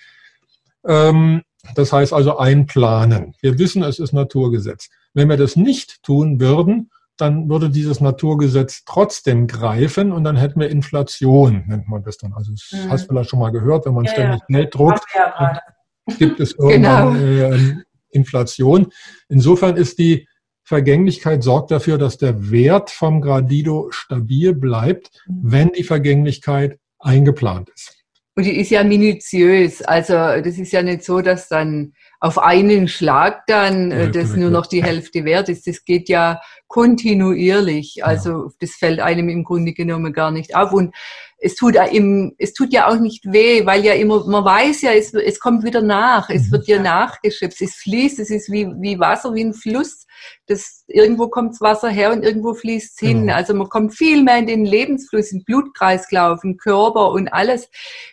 Ähm, 0.87 1.43
das 1.75 1.93
heißt 1.93 2.15
also 2.15 2.39
einplanen. 2.39 3.35
Wir 3.43 3.59
wissen, 3.59 3.83
es 3.83 3.99
ist 3.99 4.13
Naturgesetz. 4.13 4.89
Wenn 5.13 5.29
wir 5.29 5.37
das 5.37 5.57
nicht 5.57 6.03
tun 6.03 6.41
würden, 6.41 6.91
dann 7.17 7.49
würde 7.49 7.71
dieses 7.71 8.01
Naturgesetz 8.01 8.85
trotzdem 8.85 9.47
greifen 9.47 10.13
und 10.13 10.25
dann 10.25 10.37
hätten 10.37 10.61
wir 10.61 10.69
Inflation, 10.69 11.65
nennt 11.67 11.89
man 11.89 12.03
das 12.03 12.19
dann. 12.19 12.33
Also 12.33 12.53
das 12.53 12.71
mhm. 12.73 12.91
hast 12.91 13.05
du 13.05 13.09
vielleicht 13.09 13.31
schon 13.31 13.39
mal 13.39 13.51
gehört, 13.51 13.87
wenn 13.87 13.95
man 13.95 14.05
ja, 14.05 14.13
ständig 14.13 14.41
ja. 14.49 14.59
Geld 14.59 14.75
druckt, 14.75 15.05
ja 15.15 15.61
gibt 16.19 16.41
es 16.41 16.53
irgendwann 16.59 17.15
genau. 17.15 17.55
äh, 17.55 17.75
Inflation. 18.11 18.89
Insofern 19.29 19.77
ist 19.77 19.99
die 19.99 20.29
Vergänglichkeit 20.67 21.43
sorgt 21.43 21.71
dafür, 21.71 21.99
dass 21.99 22.17
der 22.17 22.51
Wert 22.51 22.91
vom 22.91 23.21
Gradido 23.21 23.89
stabil 23.91 24.55
bleibt, 24.55 25.11
mhm. 25.27 25.41
wenn 25.43 25.73
die 25.73 25.85
Vergänglichkeit 25.85 26.79
eingeplant 26.99 27.71
ist. 27.75 28.04
Und 28.37 28.47
die 28.47 28.59
ist 28.59 28.71
ja 28.71 28.83
minutiös. 28.83 29.81
Also 29.83 30.15
das 30.15 30.59
ist 30.59 30.73
ja 30.73 30.83
nicht 30.83 31.05
so, 31.05 31.21
dass 31.21 31.49
dann 31.49 31.93
auf 32.19 32.39
einen 32.39 32.89
Schlag 32.89 33.47
dann 33.47 33.93
äh, 33.93 34.11
das 34.11 34.35
nur 34.35 34.51
noch 34.51 34.67
die 34.67 34.83
Hälfte 34.83 35.25
wert 35.25 35.49
ist. 35.49 35.67
Das 35.67 35.85
geht 35.85 36.09
ja 36.09 36.41
kontinuierlich. 36.67 38.05
Also 38.05 38.51
das 38.61 38.73
fällt 38.73 38.99
einem 38.99 39.29
im 39.29 39.45
Grunde 39.45 39.73
genommen 39.73 40.13
gar 40.13 40.33
nicht 40.33 40.57
auf. 40.57 40.73
Und 40.73 40.95
es 41.39 41.55
tut, 41.55 41.77
im, 41.93 42.35
es 42.39 42.55
tut 42.55 42.73
ja 42.73 42.89
auch 42.89 42.99
nicht 42.99 43.25
weh, 43.31 43.67
weil 43.67 43.85
ja 43.85 43.93
immer, 43.95 44.27
man 44.27 44.45
weiß 44.45 44.83
ja, 44.83 44.93
es, 44.93 45.13
es 45.13 45.41
kommt 45.41 45.65
wieder 45.65 45.83
nach, 45.83 46.31
es 46.31 46.51
wird 46.51 46.67
ja 46.67 46.81
nachgeschöpft, 46.81 47.61
es 47.61 47.75
fließt, 47.77 48.19
es 48.19 48.31
ist 48.31 48.51
wie, 48.51 48.67
wie 48.79 48.99
Wasser, 48.99 49.35
wie 49.35 49.45
ein 49.45 49.55
Fluss. 49.55 50.07
Das, 50.47 50.85
irgendwo 50.87 51.29
kommt 51.29 51.53
das 51.53 51.61
Wasser 51.61 51.89
her 51.89 52.13
und 52.13 52.23
irgendwo 52.23 52.55
fließt 52.55 52.93
es 52.95 53.09
hin. 53.09 53.23
Genau. 53.23 53.35
Also 53.35 53.55
man 53.55 53.69
kommt 53.69 53.95
viel 53.95 54.23
mehr 54.23 54.39
in 54.39 54.47
den 54.47 54.65
Lebensfluss, 54.65 55.33
in 55.33 55.45
Blutkreislauf, 55.45 56.43
in 56.45 56.57
Körper 56.57 57.11
und 57.11 57.29
alles. 57.29 57.69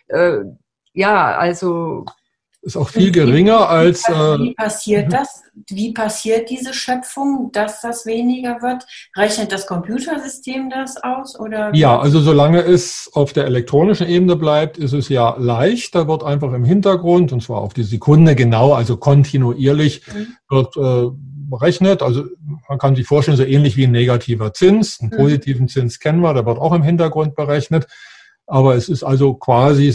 Äh, 0.08 0.38
ja, 0.92 1.36
also 1.36 2.04
ist 2.62 2.76
auch 2.76 2.88
viel 2.88 3.10
geringer 3.10 3.68
als. 3.68 4.04
Wie 4.08 4.50
äh, 4.50 4.54
passiert 4.54 5.06
mhm. 5.06 5.10
das? 5.10 5.42
Wie 5.68 5.92
passiert 5.92 6.48
diese 6.48 6.72
Schöpfung, 6.72 7.50
dass 7.52 7.80
das 7.80 8.06
weniger 8.06 8.62
wird? 8.62 8.86
Rechnet 9.16 9.52
das 9.52 9.66
Computersystem 9.66 10.70
das 10.70 10.96
aus? 11.02 11.38
Oder 11.38 11.74
ja, 11.74 11.98
also 11.98 12.20
solange 12.20 12.60
es 12.60 13.10
auf 13.12 13.32
der 13.32 13.46
elektronischen 13.46 14.06
Ebene 14.06 14.36
bleibt, 14.36 14.78
ist 14.78 14.92
es 14.92 15.08
ja 15.08 15.36
leicht. 15.38 15.94
Da 15.94 16.06
wird 16.06 16.22
einfach 16.22 16.52
im 16.52 16.64
Hintergrund, 16.64 17.32
und 17.32 17.42
zwar 17.42 17.58
auf 17.58 17.74
die 17.74 17.82
Sekunde 17.82 18.34
genau, 18.36 18.72
also 18.72 18.96
kontinuierlich, 18.96 20.02
mhm. 20.06 20.36
wird 20.48 20.76
äh, 20.76 21.10
berechnet. 21.50 22.00
Also 22.02 22.24
man 22.68 22.78
kann 22.78 22.94
sich 22.94 23.06
vorstellen, 23.06 23.36
so 23.36 23.44
ähnlich 23.44 23.76
wie 23.76 23.84
ein 23.84 23.92
negativer 23.92 24.54
Zins. 24.54 25.00
Einen 25.00 25.10
mhm. 25.10 25.16
positiven 25.16 25.68
Zins 25.68 25.98
kennen 25.98 26.20
wir, 26.20 26.32
der 26.32 26.46
wird 26.46 26.58
auch 26.58 26.72
im 26.72 26.82
Hintergrund 26.82 27.34
berechnet. 27.34 27.86
Aber 28.46 28.76
es 28.76 28.88
ist 28.88 29.02
also 29.02 29.34
quasi 29.34 29.88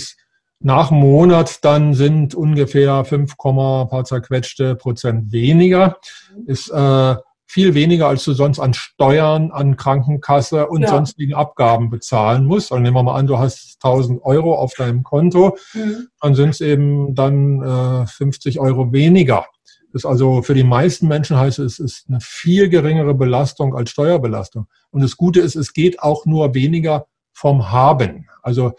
nach 0.60 0.91
einem 0.91 1.02
Monat 1.02 1.63
dann 1.63 1.93
sind 1.93 2.34
ungefähr 2.34 3.06
5, 3.06 3.38
paar 3.38 4.04
zerquetschte 4.04 4.76
Prozent 4.76 5.32
weniger. 5.32 5.98
Ist 6.46 6.70
äh, 6.72 7.15
viel 7.46 7.74
weniger, 7.74 8.08
als 8.08 8.26
du 8.26 8.34
sonst 8.34 8.60
an 8.60 8.74
Steuern, 8.74 9.52
an 9.52 9.78
Krankenkasse 9.78 10.67
und 10.67 10.82
ja. 10.82 10.89
sonstigen 10.89 11.34
Abgaben 11.34 11.89
bezahlen 11.89 12.46
musst. 12.46 12.72
Und 12.72 12.82
nehmen 12.82 12.96
wir 12.96 13.04
mal 13.04 13.15
an, 13.15 13.28
du 13.28 13.38
hast 13.38 13.78
1000 13.82 14.22
Euro 14.24 14.56
auf 14.56 14.74
deinem 14.74 15.04
Konto, 15.04 15.58
mhm. 15.74 16.08
dann 16.22 16.36
sind 16.36 16.50
es 16.50 16.62
eben 16.62 17.15
dann 17.15 17.62
äh, 18.04 18.06
50 18.06 18.60
Euro 18.60 18.91
weniger. 18.91 19.46
Das 19.93 20.02
ist 20.02 20.06
also 20.06 20.41
für 20.41 20.54
die 20.54 20.65
meisten 20.65 21.08
Menschen 21.08 21.38
heißt 21.38 21.60
es, 21.60 21.80
es 21.80 21.98
ist 21.98 22.10
eine 22.10 22.20
viel 22.20 22.67
geringere 22.67 23.13
Belastung 23.13 23.76
als 23.76 23.91
Steuerbelastung. 23.91 24.67
Und 24.91 25.02
das 25.02 25.15
Gute 25.15 25.39
ist, 25.39 25.56
es 25.56 25.72
geht 25.72 26.02
auch 26.02 26.26
nur 26.26 26.54
weniger 26.54 27.08
vom 27.32 27.72
Haben. 27.72 28.28
Also 28.41 28.74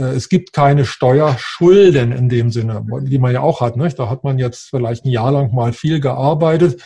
es 0.00 0.28
gibt 0.28 0.52
keine 0.52 0.84
Steuerschulden 0.84 2.12
in 2.12 2.28
dem 2.28 2.50
Sinne, 2.50 2.84
die 3.02 3.18
man 3.18 3.32
ja 3.32 3.40
auch 3.40 3.60
hat. 3.60 3.76
Nicht? 3.76 3.98
Da 3.98 4.10
hat 4.10 4.24
man 4.24 4.38
jetzt 4.38 4.70
vielleicht 4.70 5.04
ein 5.04 5.10
Jahr 5.10 5.32
lang 5.32 5.54
mal 5.54 5.72
viel 5.72 6.00
gearbeitet 6.00 6.82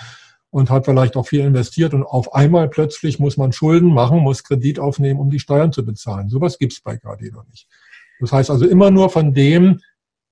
und 0.50 0.70
hat 0.70 0.84
vielleicht 0.84 1.16
auch 1.16 1.26
viel 1.26 1.40
investiert 1.40 1.94
und 1.94 2.04
auf 2.04 2.34
einmal 2.34 2.68
plötzlich 2.68 3.18
muss 3.18 3.36
man 3.36 3.52
Schulden 3.52 3.92
machen, 3.92 4.20
muss 4.20 4.44
Kredit 4.44 4.78
aufnehmen, 4.78 5.20
um 5.20 5.30
die 5.30 5.40
Steuern 5.40 5.72
zu 5.72 5.84
bezahlen. 5.84 6.28
Sowas 6.28 6.58
gibt's 6.58 6.80
bei 6.80 6.96
Gardeno 6.96 7.42
nicht. 7.50 7.68
Das 8.20 8.32
heißt 8.32 8.50
also 8.50 8.66
immer 8.66 8.90
nur 8.90 9.10
von 9.10 9.34
dem 9.34 9.80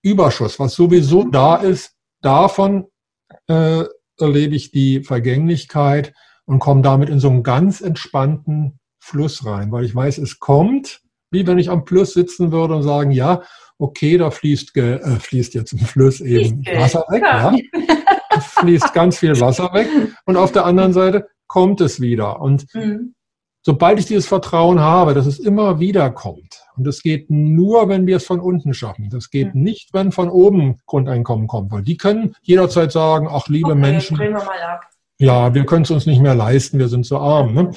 Überschuss, 0.02 0.58
was 0.58 0.74
sowieso 0.74 1.24
da 1.24 1.56
ist, 1.56 1.94
davon 2.20 2.86
äh, 3.48 3.84
erlebe 4.18 4.54
ich 4.54 4.70
die 4.70 5.02
Vergänglichkeit 5.02 6.12
und 6.46 6.58
komme 6.58 6.82
damit 6.82 7.08
in 7.08 7.20
so 7.20 7.28
einen 7.28 7.42
ganz 7.42 7.80
entspannten 7.80 8.78
Fluss 8.98 9.44
rein, 9.44 9.70
weil 9.70 9.84
ich 9.84 9.94
weiß, 9.94 10.18
es 10.18 10.38
kommt, 10.38 11.02
wie 11.36 11.46
wenn 11.46 11.58
ich 11.58 11.70
am 11.70 11.86
Fluss 11.86 12.14
sitzen 12.14 12.50
würde 12.50 12.74
und 12.74 12.82
sagen, 12.82 13.10
ja, 13.10 13.42
okay, 13.78 14.16
da 14.16 14.30
fließt, 14.30 14.76
äh, 14.76 15.20
fließt 15.20 15.54
jetzt 15.54 15.72
im 15.72 15.80
Fluss 15.80 16.20
eben 16.20 16.64
Wasser 16.64 17.04
weg. 17.10 17.22
Ja. 17.22 17.54
fließt 18.40 18.92
ganz 18.94 19.18
viel 19.18 19.38
Wasser 19.40 19.72
weg 19.72 19.86
und 20.24 20.36
auf 20.36 20.52
der 20.52 20.64
anderen 20.64 20.92
Seite 20.92 21.28
kommt 21.46 21.80
es 21.80 22.00
wieder. 22.00 22.40
Und 22.40 22.66
mhm. 22.74 23.14
sobald 23.62 23.98
ich 23.98 24.06
dieses 24.06 24.26
Vertrauen 24.26 24.80
habe, 24.80 25.14
dass 25.14 25.26
es 25.26 25.38
immer 25.38 25.78
wieder 25.78 26.10
kommt, 26.10 26.62
und 26.76 26.86
das 26.86 27.02
geht 27.02 27.30
nur, 27.30 27.88
wenn 27.88 28.06
wir 28.06 28.16
es 28.16 28.26
von 28.26 28.40
unten 28.40 28.74
schaffen. 28.74 29.08
Das 29.10 29.30
geht 29.30 29.54
mhm. 29.54 29.62
nicht, 29.62 29.94
wenn 29.94 30.12
von 30.12 30.28
oben 30.28 30.78
Grundeinkommen 30.86 31.46
kommt, 31.46 31.70
weil 31.70 31.82
die 31.82 31.96
können 31.96 32.34
jederzeit 32.42 32.92
sagen, 32.92 33.28
ach 33.30 33.48
liebe 33.48 33.70
okay, 33.70 33.80
Menschen, 33.80 34.18
wir 34.18 34.40
ja, 35.18 35.54
wir 35.54 35.64
können 35.64 35.82
es 35.82 35.90
uns 35.90 36.04
nicht 36.04 36.20
mehr 36.20 36.34
leisten, 36.34 36.78
wir 36.78 36.88
sind 36.88 37.06
so 37.06 37.18
arm. 37.18 37.54
Ne? 37.54 37.70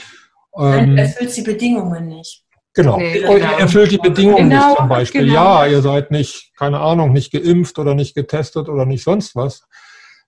Ähm, 0.58 0.98
erfüllt 0.98 1.36
die 1.38 1.42
Bedingungen 1.42 2.08
nicht. 2.08 2.44
Genau. 2.74 2.98
Nee, 2.98 3.20
genau. 3.20 3.34
Erfüllt 3.34 3.92
die 3.92 3.98
Bedingungen 3.98 4.50
genau, 4.50 4.68
nicht 4.68 4.78
zum 4.78 4.90
Beispiel. 4.90 5.22
Genau. 5.22 5.34
Ja, 5.34 5.66
ihr 5.66 5.82
seid 5.82 6.12
nicht, 6.12 6.52
keine 6.58 6.80
Ahnung, 6.80 7.14
nicht 7.14 7.32
geimpft 7.32 7.80
oder 7.80 7.96
nicht 7.96 8.16
getestet 8.16 8.70
oder 8.70 8.86
nicht 8.86 9.04
sonst 9.04 9.36
was. 9.36 9.64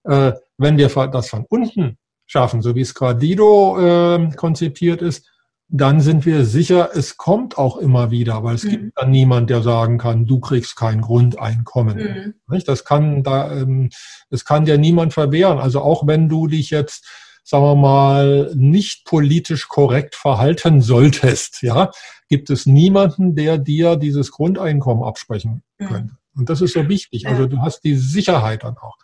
Äh, 0.03 0.33
wenn 0.57 0.77
wir 0.77 0.89
das 0.89 1.29
von 1.29 1.45
unten 1.47 1.97
schaffen, 2.25 2.61
so 2.61 2.75
wie 2.75 2.81
es 2.81 2.95
Gradido 2.95 3.77
äh, 3.79 4.31
konzipiert 4.35 5.01
ist, 5.01 5.27
dann 5.73 6.01
sind 6.01 6.25
wir 6.25 6.43
sicher, 6.43 6.89
es 6.93 7.15
kommt 7.15 7.57
auch 7.57 7.77
immer 7.77 8.11
wieder, 8.11 8.43
weil 8.43 8.55
es 8.55 8.65
mhm. 8.65 8.69
gibt 8.69 8.97
dann 8.97 9.09
niemand, 9.09 9.49
der 9.49 9.61
sagen 9.61 9.97
kann, 9.97 10.25
du 10.25 10.41
kriegst 10.41 10.75
kein 10.75 10.99
Grundeinkommen. 10.99 12.35
Mhm. 12.47 12.63
Das 12.65 12.83
kann 12.83 13.23
da, 13.23 13.53
ähm, 13.53 13.89
das 14.29 14.43
kann 14.43 14.65
dir 14.65 14.77
niemand 14.77 15.13
verwehren. 15.13 15.59
Also 15.59 15.81
auch 15.81 16.05
wenn 16.07 16.27
du 16.27 16.47
dich 16.47 16.71
jetzt, 16.71 17.07
sagen 17.43 17.63
wir 17.63 17.75
mal, 17.75 18.51
nicht 18.55 19.05
politisch 19.05 19.67
korrekt 19.67 20.15
verhalten 20.15 20.81
solltest, 20.81 21.61
ja, 21.61 21.91
gibt 22.29 22.49
es 22.49 22.65
niemanden, 22.65 23.35
der 23.35 23.57
dir 23.57 23.95
dieses 23.95 24.31
Grundeinkommen 24.31 25.03
absprechen 25.03 25.63
mhm. 25.77 25.85
könnte. 25.85 26.17
Und 26.35 26.49
das 26.49 26.61
ist 26.61 26.73
so 26.73 26.87
wichtig. 26.87 27.27
Also 27.27 27.47
du 27.47 27.59
hast 27.59 27.81
die 27.83 27.95
Sicherheit 27.95 28.63
dann 28.63 28.77
auch. 28.77 28.97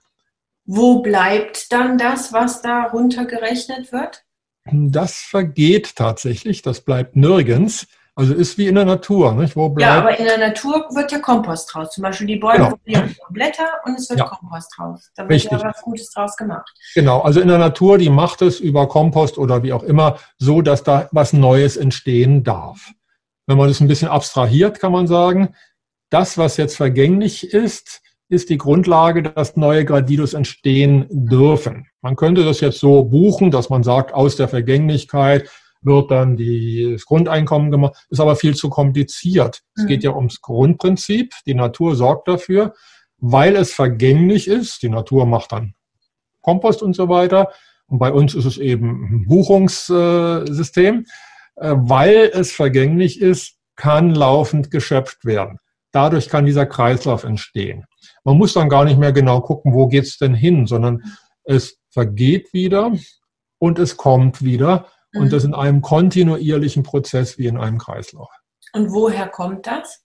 Wo 0.66 1.02
bleibt 1.02 1.72
dann 1.72 1.98
das, 1.98 2.34
was 2.34 2.62
da 2.62 2.84
runtergerechnet 2.84 3.92
wird? 3.92 4.24
Das 4.72 5.18
vergeht 5.20 5.96
tatsächlich, 5.96 6.62
das 6.62 6.82
bleibt 6.82 7.16
nirgends. 7.16 7.88
Also 8.18 8.34
ist 8.34 8.58
wie 8.58 8.66
in 8.66 8.74
der 8.74 8.84
Natur. 8.84 9.32
Nicht? 9.34 9.56
Wo 9.56 9.70
bleibt 9.70 9.94
ja, 9.94 10.00
aber 10.00 10.18
in 10.18 10.26
der 10.26 10.40
Natur 10.40 10.88
wird 10.96 11.12
ja 11.12 11.20
Kompost 11.20 11.72
draus. 11.72 11.92
Zum 11.92 12.02
Beispiel 12.02 12.26
die 12.26 12.38
Bäume 12.38 12.74
genau. 12.84 13.04
Blätter 13.30 13.70
und 13.86 14.00
es 14.00 14.10
wird 14.10 14.20
ja. 14.20 14.26
Kompost 14.26 14.74
draus. 14.76 15.12
Da 15.16 15.22
wird 15.22 15.34
Richtig. 15.34 15.52
ja 15.52 15.64
was 15.64 15.82
Gutes 15.84 16.10
draus 16.10 16.36
gemacht. 16.36 16.68
Genau, 16.96 17.22
also 17.22 17.40
in 17.40 17.48
der 17.48 17.60
Natur, 17.60 18.00
die 18.00 18.10
macht 18.10 18.42
es 18.42 18.60
über 18.60 18.88
Kompost 18.88 19.38
oder 19.38 19.62
wie 19.62 19.72
auch 19.72 19.84
immer, 19.84 20.18
so 20.40 20.64
dass 20.64 20.82
da 20.82 21.08
was 21.12 21.32
Neues 21.32 21.78
entstehen 21.78 22.44
darf. 22.44 22.92
Wenn 23.46 23.60
man 23.60 23.68
das 23.68 23.82
ein 23.82 23.88
bisschen 23.88 24.10
abstrahiert, 24.10 24.80
kann 24.80 24.92
man 24.92 25.06
sagen, 25.06 25.54
das, 26.10 26.40
was 26.40 26.58
jetzt 26.58 26.76
vergänglich 26.76 27.54
ist, 27.54 28.02
ist 28.30 28.50
die 28.50 28.58
Grundlage, 28.58 29.22
dass 29.22 29.58
neue 29.58 29.86
Gradidos 29.86 30.34
entstehen 30.34 31.06
dürfen. 31.12 31.86
Man 32.02 32.16
könnte 32.16 32.44
das 32.44 32.62
jetzt 32.62 32.80
so 32.80 33.04
buchen, 33.04 33.52
dass 33.52 33.70
man 33.70 33.84
sagt, 33.84 34.12
aus 34.12 34.38
der 34.38 34.48
Vergänglichkeit 34.48 35.52
wird 35.88 36.12
dann 36.12 36.38
die, 36.38 36.92
das 36.94 37.06
Grundeinkommen 37.06 37.72
gemacht, 37.72 38.06
ist 38.10 38.20
aber 38.20 38.36
viel 38.36 38.54
zu 38.54 38.70
kompliziert. 38.70 39.62
Mhm. 39.76 39.82
Es 39.82 39.88
geht 39.88 40.04
ja 40.04 40.12
ums 40.12 40.42
Grundprinzip. 40.42 41.34
Die 41.48 41.56
Natur 41.56 41.96
sorgt 41.96 42.28
dafür, 42.28 42.76
weil 43.18 43.56
es 43.56 43.74
vergänglich 43.74 44.48
ist. 44.48 44.84
Die 44.84 44.90
Natur 44.90 45.26
macht 45.26 45.52
dann 45.52 45.74
Kompost 46.42 46.84
und 46.84 46.96
so 46.96 47.10
weiter. 47.10 47.50
Und 47.88 47.98
bei 47.98 48.12
uns 48.12 48.36
ist 48.36 48.46
es 48.46 48.60
eben 48.60 49.24
ein 49.24 49.26
Buchungssystem. 49.28 51.06
Äh, 51.58 51.76
weil 51.78 52.32
es 52.34 52.52
vergänglich 52.52 53.20
ist, 53.20 53.56
kann 53.76 54.14
laufend 54.14 54.72
geschöpft 54.72 55.26
werden. 55.26 55.60
Dadurch 55.92 56.30
kann 56.30 56.46
dieser 56.46 56.66
Kreislauf 56.66 57.24
entstehen. 57.24 57.86
Man 58.24 58.38
muss 58.38 58.54
dann 58.54 58.70
gar 58.70 58.86
nicht 58.86 59.00
mehr 59.00 59.12
genau 59.12 59.42
gucken, 59.42 59.74
wo 59.74 59.88
geht's 59.88 60.18
denn 60.18 60.34
hin, 60.34 60.68
sondern 60.68 61.04
es 61.44 61.80
vergeht 61.90 62.54
wieder 62.54 62.92
und 63.58 63.80
es 63.80 63.98
kommt 63.98 64.44
wieder 64.44 64.88
mhm. 65.14 65.22
und 65.22 65.34
das 65.34 65.44
in 65.44 65.54
einem 65.54 65.82
kontinuierlichen 65.82 66.84
Prozess 66.84 67.38
wie 67.38 67.48
in 67.48 67.58
einem 67.58 67.78
Kreislauf. 67.78 68.30
Und 68.74 68.92
woher 68.92 69.28
kommt 69.28 69.68
das? 69.68 70.04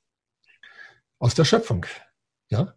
Aus 1.18 1.34
der 1.34 1.44
Schöpfung. 1.44 1.86
Ja? 2.48 2.74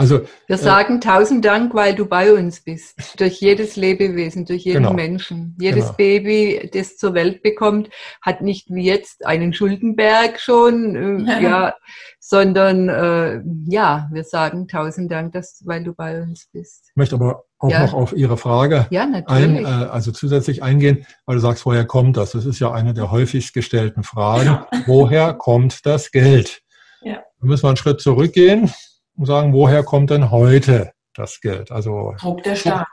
Also, 0.00 0.22
wir 0.46 0.56
äh, 0.56 0.58
sagen 0.58 1.02
tausend 1.02 1.44
Dank, 1.44 1.74
weil 1.74 1.94
du 1.94 2.06
bei 2.06 2.32
uns 2.32 2.60
bist. 2.60 3.20
Durch 3.20 3.38
jedes 3.42 3.76
Lebewesen, 3.76 4.46
durch 4.46 4.64
jeden 4.64 4.84
genau, 4.84 4.94
Menschen. 4.94 5.54
Jedes 5.60 5.84
genau. 5.84 5.96
Baby, 5.98 6.70
das 6.72 6.96
zur 6.96 7.12
Welt 7.12 7.42
bekommt, 7.42 7.90
hat 8.22 8.40
nicht 8.40 8.70
wie 8.70 8.82
jetzt 8.82 9.26
einen 9.26 9.52
Schuldenberg 9.52 10.40
schon, 10.40 11.28
äh, 11.28 11.42
ja, 11.42 11.74
sondern 12.18 12.88
äh, 12.88 13.42
ja, 13.68 14.08
wir 14.10 14.24
sagen 14.24 14.68
tausend 14.68 15.12
Dank, 15.12 15.32
dass, 15.32 15.60
weil 15.66 15.84
du 15.84 15.92
bei 15.92 16.22
uns 16.22 16.48
bist. 16.50 16.86
Ich 16.88 16.96
möchte 16.96 17.16
aber 17.16 17.44
auch 17.58 17.70
ja. 17.70 17.82
noch 17.82 17.92
auf 17.92 18.14
Ihre 18.14 18.38
Frage 18.38 18.86
ja, 18.88 19.06
ein, 19.26 19.56
äh, 19.58 19.66
also 19.66 20.12
zusätzlich 20.12 20.62
eingehen, 20.62 21.04
weil 21.26 21.36
du 21.36 21.42
sagst, 21.42 21.66
woher 21.66 21.84
kommt 21.84 22.16
das? 22.16 22.30
Das 22.30 22.46
ist 22.46 22.58
ja 22.58 22.72
eine 22.72 22.94
der 22.94 23.10
häufigst 23.10 23.52
gestellten 23.52 24.02
Fragen. 24.02 24.46
Ja. 24.46 24.66
Woher 24.86 25.34
kommt 25.34 25.84
das 25.84 26.10
Geld? 26.10 26.62
Ja. 27.02 27.16
Da 27.38 27.46
müssen 27.46 27.64
wir 27.64 27.68
einen 27.68 27.76
Schritt 27.76 28.00
zurückgehen 28.00 28.72
und 29.20 29.26
sagen, 29.26 29.52
woher 29.52 29.82
kommt 29.82 30.08
denn 30.08 30.30
heute 30.30 30.92
das 31.14 31.42
Geld? 31.42 31.70
Also 31.70 32.14
druckt 32.18 32.46
der 32.46 32.56
Staat. 32.56 32.86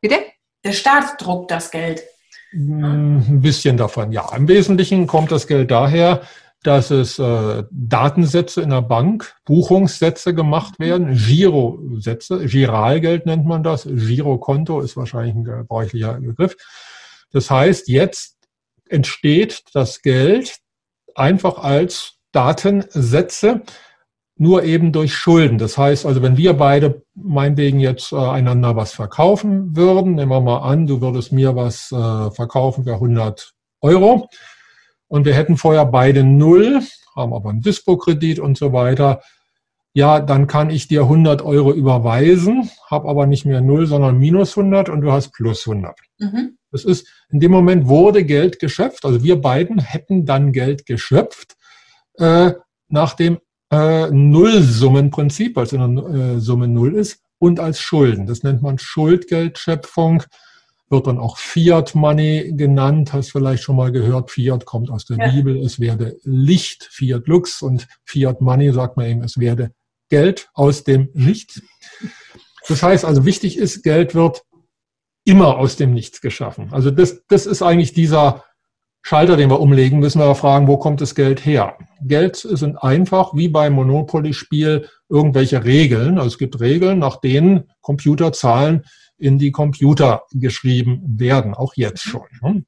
Bitte? 0.00 0.16
Der 0.64 0.72
Staat 0.72 1.14
druckt 1.18 1.52
das 1.52 1.70
Geld. 1.70 2.02
Ein 2.52 3.40
bisschen 3.40 3.76
davon, 3.76 4.10
ja. 4.10 4.34
Im 4.34 4.48
Wesentlichen 4.48 5.06
kommt 5.06 5.30
das 5.30 5.46
Geld 5.46 5.70
daher, 5.70 6.22
dass 6.64 6.90
es 6.90 7.20
äh, 7.20 7.62
Datensätze 7.70 8.60
in 8.62 8.70
der 8.70 8.82
Bank, 8.82 9.36
Buchungssätze 9.44 10.34
gemacht 10.34 10.80
werden, 10.80 11.14
Girosätze, 11.14 12.46
Giralgeld 12.46 13.24
nennt 13.24 13.46
man 13.46 13.62
das, 13.62 13.84
Girokonto 13.84 14.80
ist 14.80 14.96
wahrscheinlich 14.96 15.36
ein 15.36 15.44
gebräuchlicher 15.44 16.14
Begriff. 16.14 16.56
Das 17.30 17.50
heißt, 17.50 17.86
jetzt 17.86 18.36
entsteht 18.88 19.62
das 19.74 20.02
Geld 20.02 20.56
einfach 21.14 21.58
als 21.58 22.14
Datensätze, 22.32 23.62
nur 24.36 24.64
eben 24.64 24.92
durch 24.92 25.14
Schulden. 25.14 25.58
Das 25.58 25.78
heißt 25.78 26.06
also, 26.06 26.22
wenn 26.22 26.36
wir 26.36 26.54
beide 26.54 27.02
meinetwegen 27.14 27.78
jetzt 27.78 28.12
äh, 28.12 28.16
einander 28.16 28.74
was 28.76 28.92
verkaufen 28.92 29.76
würden, 29.76 30.16
nehmen 30.16 30.32
wir 30.32 30.40
mal 30.40 30.58
an, 30.58 30.86
du 30.86 31.00
würdest 31.00 31.32
mir 31.32 31.54
was 31.54 31.92
äh, 31.92 32.30
verkaufen 32.30 32.84
für 32.84 32.94
100 32.94 33.52
Euro 33.80 34.28
und 35.06 35.24
wir 35.24 35.34
hätten 35.34 35.56
vorher 35.56 35.86
beide 35.86 36.24
null, 36.24 36.80
haben 37.14 37.32
aber 37.32 37.50
einen 37.50 37.60
Dispo-Kredit 37.60 38.40
und 38.40 38.58
so 38.58 38.72
weiter, 38.72 39.20
ja, 39.96 40.18
dann 40.18 40.48
kann 40.48 40.70
ich 40.70 40.88
dir 40.88 41.02
100 41.02 41.42
Euro 41.42 41.72
überweisen, 41.72 42.68
habe 42.90 43.08
aber 43.08 43.26
nicht 43.26 43.44
mehr 43.44 43.60
null, 43.60 43.86
sondern 43.86 44.18
minus 44.18 44.58
100 44.58 44.88
und 44.88 45.02
du 45.02 45.12
hast 45.12 45.32
plus 45.32 45.68
100. 45.68 45.96
Mhm. 46.18 46.58
Das 46.72 46.84
ist, 46.84 47.06
in 47.30 47.38
dem 47.38 47.52
Moment 47.52 47.86
wurde 47.86 48.24
Geld 48.24 48.58
geschöpft, 48.58 49.04
also 49.04 49.22
wir 49.22 49.40
beiden 49.40 49.78
hätten 49.78 50.26
dann 50.26 50.50
Geld 50.50 50.86
geschöpft, 50.86 51.54
äh, 52.14 52.54
nach 52.88 53.14
dem 53.14 53.38
äh, 53.74 54.10
Nullsummenprinzip, 54.10 55.56
in 55.56 55.96
der 55.96 56.04
äh, 56.04 56.40
Summe 56.40 56.68
Null 56.68 56.94
ist, 56.94 57.20
und 57.38 57.60
als 57.60 57.80
Schulden. 57.80 58.26
Das 58.26 58.42
nennt 58.42 58.62
man 58.62 58.78
Schuldgeldschöpfung, 58.78 60.22
wird 60.88 61.06
dann 61.06 61.18
auch 61.18 61.38
Fiat 61.38 61.94
Money 61.94 62.52
genannt, 62.56 63.12
hast 63.12 63.32
vielleicht 63.32 63.62
schon 63.62 63.76
mal 63.76 63.90
gehört. 63.90 64.30
Fiat 64.30 64.64
kommt 64.64 64.90
aus 64.90 65.04
der 65.06 65.18
ja. 65.18 65.30
Bibel, 65.30 65.56
es 65.56 65.80
werde 65.80 66.16
Licht, 66.22 66.84
Fiat 66.84 67.26
Lux 67.26 67.62
und 67.62 67.88
Fiat 68.04 68.40
Money 68.40 68.72
sagt 68.72 68.96
man 68.96 69.06
eben, 69.06 69.22
es 69.22 69.38
werde 69.38 69.72
Geld 70.08 70.48
aus 70.54 70.84
dem 70.84 71.08
Nichts. 71.14 71.62
Das 72.68 72.82
heißt 72.82 73.04
also, 73.04 73.24
wichtig 73.24 73.58
ist, 73.58 73.82
Geld 73.82 74.14
wird 74.14 74.42
immer 75.24 75.58
aus 75.58 75.76
dem 75.76 75.92
Nichts 75.92 76.20
geschaffen. 76.20 76.72
Also 76.72 76.90
das, 76.90 77.24
das 77.28 77.46
ist 77.46 77.62
eigentlich 77.62 77.92
dieser 77.92 78.44
Schalter, 79.06 79.36
den 79.36 79.50
wir 79.50 79.60
umlegen, 79.60 79.98
müssen 79.98 80.18
wir 80.18 80.34
fragen, 80.34 80.66
wo 80.66 80.78
kommt 80.78 81.02
das 81.02 81.14
Geld 81.14 81.44
her? 81.44 81.76
Geld 82.00 82.36
sind 82.36 82.82
einfach, 82.82 83.34
wie 83.34 83.48
beim 83.48 83.74
Monopoly-Spiel, 83.74 84.88
irgendwelche 85.10 85.62
Regeln. 85.62 86.16
Also 86.16 86.28
es 86.28 86.38
gibt 86.38 86.58
Regeln, 86.58 87.00
nach 87.00 87.20
denen 87.20 87.64
Computerzahlen 87.82 88.84
in 89.18 89.38
die 89.38 89.52
Computer 89.52 90.22
geschrieben 90.32 91.02
werden, 91.18 91.52
auch 91.52 91.74
jetzt 91.76 92.06
mhm. 92.06 92.10
schon. 92.10 92.22
Ne? 92.40 92.64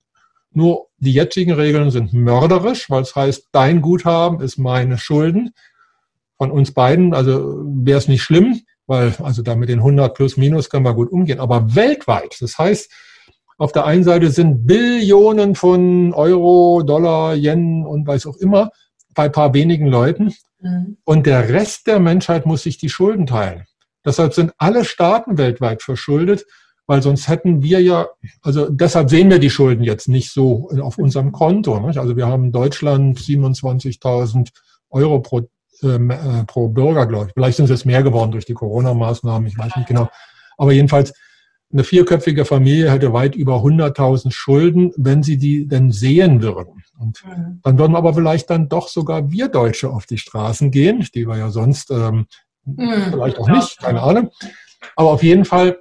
Nur 0.53 0.89
die 0.99 1.15
jetzigen 1.15 1.53
Regeln 1.53 1.91
sind 1.91 2.13
mörderisch, 2.13 2.91
weil 2.91 3.01
es 3.01 3.17
heißt, 3.17 3.49
dein 3.53 3.81
Guthaben 3.81 4.43
ist 4.43 4.59
meine 4.59 4.99
Schulden 4.99 5.55
von 6.37 6.51
uns 6.51 6.73
beiden. 6.73 7.15
Also 7.15 7.63
wäre 7.65 7.97
es 7.97 8.09
nicht 8.09 8.23
schlimm, 8.23 8.61
weil 8.87 9.15
also 9.23 9.41
da 9.41 9.55
mit 9.55 9.71
den 9.71 9.79
100 9.79 10.15
plus 10.15 10.37
minus 10.37 10.69
können 10.69 10.85
wir 10.85 10.93
gut 10.93 11.11
umgehen. 11.11 11.41
Aber 11.41 11.75
weltweit, 11.75 12.37
das 12.43 12.59
heißt, 12.59 12.93
auf 13.59 13.73
der 13.73 13.87
einen 13.87 14.05
Seite 14.05 14.31
sind 14.31 14.67
Billionen 14.67 15.55
von 15.55 16.13
Euro, 16.13 16.83
Dollar, 16.83 17.35
Yen 17.35 17.87
und 17.87 18.07
weiß 18.07 18.27
auch 18.27 18.37
immer 18.37 18.71
bei 19.15 19.25
ein 19.25 19.33
paar 19.33 19.55
wenigen 19.55 19.87
Leuten. 19.87 20.35
Mhm. 20.61 20.99
Und 21.05 21.27
der 21.27 21.49
Rest 21.49 21.87
der 21.87 21.99
Menschheit 21.99 22.47
muss 22.47 22.63
sich 22.63 22.79
die 22.79 22.91
Schulden 22.91 23.27
teilen. 23.27 23.65
Deshalb 24.05 24.35
sind 24.35 24.53
alle 24.59 24.85
Staaten 24.85 25.39
weltweit 25.39 25.83
verschuldet, 25.83 26.45
weil 26.87 27.03
sonst 27.03 27.29
hätten 27.29 27.63
wir 27.63 27.83
ja, 27.83 28.07
also 28.43 28.69
deshalb 28.71 29.11
sehen 29.11 29.31
wir 29.31 29.41
die 29.41 29.51
Schulden 29.51 29.83
jetzt 29.83 30.09
nicht 30.09 30.33
so 30.33 30.71
auf 30.81 30.99
unserem 30.99 31.33
Konto. 31.33 31.81
Nicht? 31.81 31.99
Also 31.99 32.17
wir 32.17 32.27
haben 32.27 32.45
in 32.45 32.53
Deutschland 32.53 33.19
27.000 33.19 34.51
Euro 34.91 35.19
pro, 35.21 35.49
ähm, 35.83 36.11
äh, 36.11 36.45
pro 36.47 36.69
Bürger, 36.69 37.07
glaube 37.07 37.27
ich. 37.27 37.33
Vielleicht 37.33 37.57
sind 37.57 37.65
es 37.65 37.71
jetzt 37.71 37.87
mehr 37.87 38.03
geworden 38.03 38.31
durch 38.31 38.45
die 38.45 38.55
Corona-Maßnahmen, 38.55 39.49
ich 39.49 39.59
weiß 39.59 39.75
nicht 39.77 39.89
genau. 39.89 40.09
Aber 40.57 40.73
jedenfalls, 40.73 41.13
eine 41.73 41.85
vierköpfige 41.85 42.45
Familie 42.45 42.91
hätte 42.91 43.13
weit 43.13 43.35
über 43.35 43.57
100.000 43.57 44.31
Schulden, 44.31 44.93
wenn 44.97 45.23
sie 45.23 45.37
die 45.37 45.67
denn 45.67 45.91
sehen 45.91 46.41
würden. 46.43 46.83
Und 46.99 47.25
mhm. 47.25 47.61
dann 47.63 47.79
würden 47.79 47.97
aber 47.97 48.15
vielleicht 48.15 48.51
dann 48.51 48.69
doch 48.69 48.89
sogar 48.89 49.31
wir 49.31 49.49
Deutsche 49.49 49.91
auf 49.91 50.07
die 50.07 50.19
Straßen 50.19 50.71
gehen, 50.71 51.07
die 51.15 51.27
wir 51.27 51.37
ja 51.37 51.51
sonst 51.51 51.91
ähm, 51.91 52.27
mhm. 52.65 53.11
vielleicht 53.11 53.39
auch 53.39 53.49
nicht, 53.49 53.79
keine 53.81 54.03
Ahnung. 54.03 54.31
Aber 54.95 55.11
auf 55.11 55.23
jeden 55.23 55.45
Fall, 55.45 55.79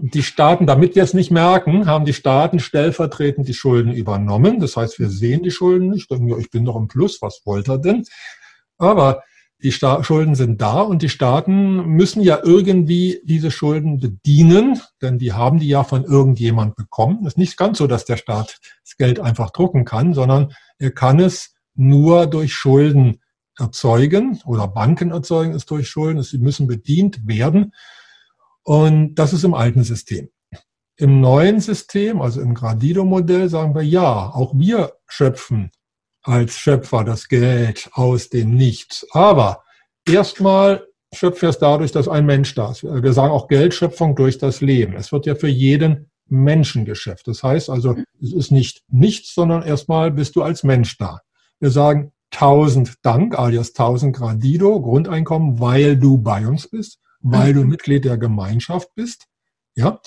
die 0.00 0.22
Staaten, 0.22 0.66
damit 0.66 0.94
wir 0.94 1.02
es 1.02 1.14
nicht 1.14 1.30
merken, 1.30 1.86
haben 1.86 2.04
die 2.04 2.14
Staaten 2.14 2.60
stellvertretend 2.60 3.46
die 3.48 3.54
Schulden 3.54 3.92
übernommen. 3.92 4.60
Das 4.60 4.76
heißt, 4.76 4.98
wir 4.98 5.10
sehen 5.10 5.42
die 5.42 5.50
Schulden 5.50 5.90
nicht, 5.90 6.10
denken, 6.10 6.28
ja, 6.28 6.38
ich 6.38 6.50
bin 6.50 6.64
doch 6.64 6.76
im 6.76 6.88
Plus, 6.88 7.20
was 7.20 7.42
wollte 7.44 7.72
er 7.72 7.78
denn? 7.78 8.04
Aber 8.78 9.22
die 9.62 9.72
Sta 9.72 10.02
Schulden 10.02 10.34
sind 10.34 10.60
da 10.60 10.80
und 10.80 11.02
die 11.02 11.08
Staaten 11.08 11.86
müssen 11.86 12.20
ja 12.20 12.40
irgendwie 12.42 13.20
diese 13.24 13.50
Schulden 13.50 14.00
bedienen, 14.00 14.80
denn 15.00 15.18
die 15.18 15.32
haben 15.32 15.60
die 15.60 15.68
ja 15.68 15.84
von 15.84 16.04
irgendjemand 16.04 16.74
bekommen. 16.74 17.20
Es 17.22 17.34
ist 17.34 17.38
nicht 17.38 17.56
ganz 17.56 17.78
so, 17.78 17.86
dass 17.86 18.04
der 18.04 18.16
Staat 18.16 18.58
das 18.84 18.96
Geld 18.96 19.20
einfach 19.20 19.50
drucken 19.50 19.84
kann, 19.84 20.14
sondern 20.14 20.52
er 20.78 20.90
kann 20.90 21.20
es 21.20 21.54
nur 21.74 22.26
durch 22.26 22.52
Schulden 22.54 23.20
erzeugen 23.56 24.40
oder 24.46 24.66
Banken 24.66 25.12
erzeugen 25.12 25.54
es 25.54 25.66
durch 25.66 25.88
Schulden. 25.88 26.22
Sie 26.22 26.38
müssen 26.38 26.66
bedient 26.66 27.26
werden. 27.26 27.72
Und 28.64 29.14
das 29.14 29.32
ist 29.32 29.44
im 29.44 29.54
alten 29.54 29.84
System. 29.84 30.28
Im 30.96 31.20
neuen 31.20 31.60
System, 31.60 32.20
also 32.20 32.40
im 32.40 32.54
Gradido-Modell, 32.54 33.48
sagen 33.48 33.74
wir 33.74 33.82
ja, 33.82 34.28
auch 34.28 34.54
wir 34.56 34.92
schöpfen 35.06 35.70
als 36.22 36.54
Schöpfer 36.54 37.04
das 37.04 37.28
Geld 37.28 37.90
aus 37.92 38.28
dem 38.28 38.54
Nichts. 38.54 39.06
Aber 39.12 39.64
erstmal 40.06 40.86
schöpfen 41.12 41.42
wir 41.42 41.48
es 41.50 41.58
dadurch, 41.58 41.92
dass 41.92 42.08
ein 42.08 42.26
Mensch 42.26 42.54
da 42.54 42.70
ist. 42.70 42.84
Wir 42.84 43.12
sagen 43.12 43.32
auch 43.32 43.48
Geldschöpfung 43.48 44.16
durch 44.16 44.38
das 44.38 44.60
Leben. 44.60 44.94
Es 44.94 45.12
wird 45.12 45.26
ja 45.26 45.34
für 45.34 45.48
jeden 45.48 46.10
Menschen 46.26 46.84
geschäft. 46.84 47.28
Das 47.28 47.42
heißt 47.42 47.68
also, 47.68 47.96
es 48.20 48.32
ist 48.32 48.50
nicht 48.50 48.82
nichts, 48.88 49.34
sondern 49.34 49.62
erstmal 49.62 50.10
bist 50.10 50.36
du 50.36 50.42
als 50.42 50.62
Mensch 50.62 50.96
da. 50.96 51.20
Wir 51.60 51.70
sagen 51.70 52.12
1000 52.32 52.94
Dank, 53.02 53.38
alias 53.38 53.70
1000 53.70 54.16
Gradido, 54.16 54.80
Grundeinkommen, 54.80 55.60
weil 55.60 55.96
du 55.96 56.18
bei 56.18 56.46
uns 56.46 56.68
bist, 56.68 56.98
weil 57.20 57.52
du 57.52 57.64
Mitglied 57.64 58.04
der 58.04 58.16
Gemeinschaft 58.16 58.88
bist. 58.94 59.26
Ja, 59.74 60.00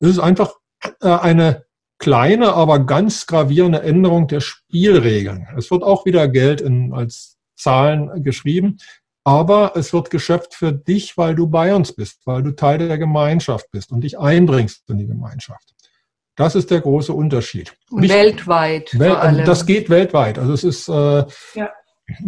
es 0.00 0.10
ist 0.10 0.18
einfach 0.18 0.52
äh, 1.00 1.08
eine 1.08 1.64
kleine, 2.00 2.54
aber 2.54 2.80
ganz 2.80 3.26
gravierende 3.26 3.82
Änderung 3.82 4.26
der 4.26 4.40
Spielregeln. 4.40 5.46
Es 5.56 5.70
wird 5.70 5.84
auch 5.84 6.04
wieder 6.06 6.26
Geld 6.26 6.60
in, 6.60 6.92
als 6.92 7.38
Zahlen 7.54 8.24
geschrieben, 8.24 8.78
aber 9.22 9.76
es 9.76 9.92
wird 9.92 10.10
geschöpft 10.10 10.54
für 10.54 10.72
dich, 10.72 11.16
weil 11.16 11.34
du 11.34 11.46
bei 11.46 11.74
uns 11.74 11.92
bist, 11.92 12.22
weil 12.24 12.42
du 12.42 12.52
Teil 12.52 12.78
der 12.78 12.98
Gemeinschaft 12.98 13.66
bist 13.70 13.92
und 13.92 14.00
dich 14.00 14.18
einbringst 14.18 14.88
in 14.88 14.98
die 14.98 15.06
Gemeinschaft. 15.06 15.74
Das 16.36 16.54
ist 16.54 16.70
der 16.70 16.80
große 16.80 17.12
Unterschied. 17.12 17.76
Nicht, 17.90 18.14
weltweit. 18.14 18.98
Wel 18.98 19.44
das 19.44 19.66
geht 19.66 19.90
weltweit. 19.90 20.38
Also 20.38 20.54
es 20.54 20.64
ist, 20.64 20.88
äh, 20.88 21.26
ja. 21.54 21.70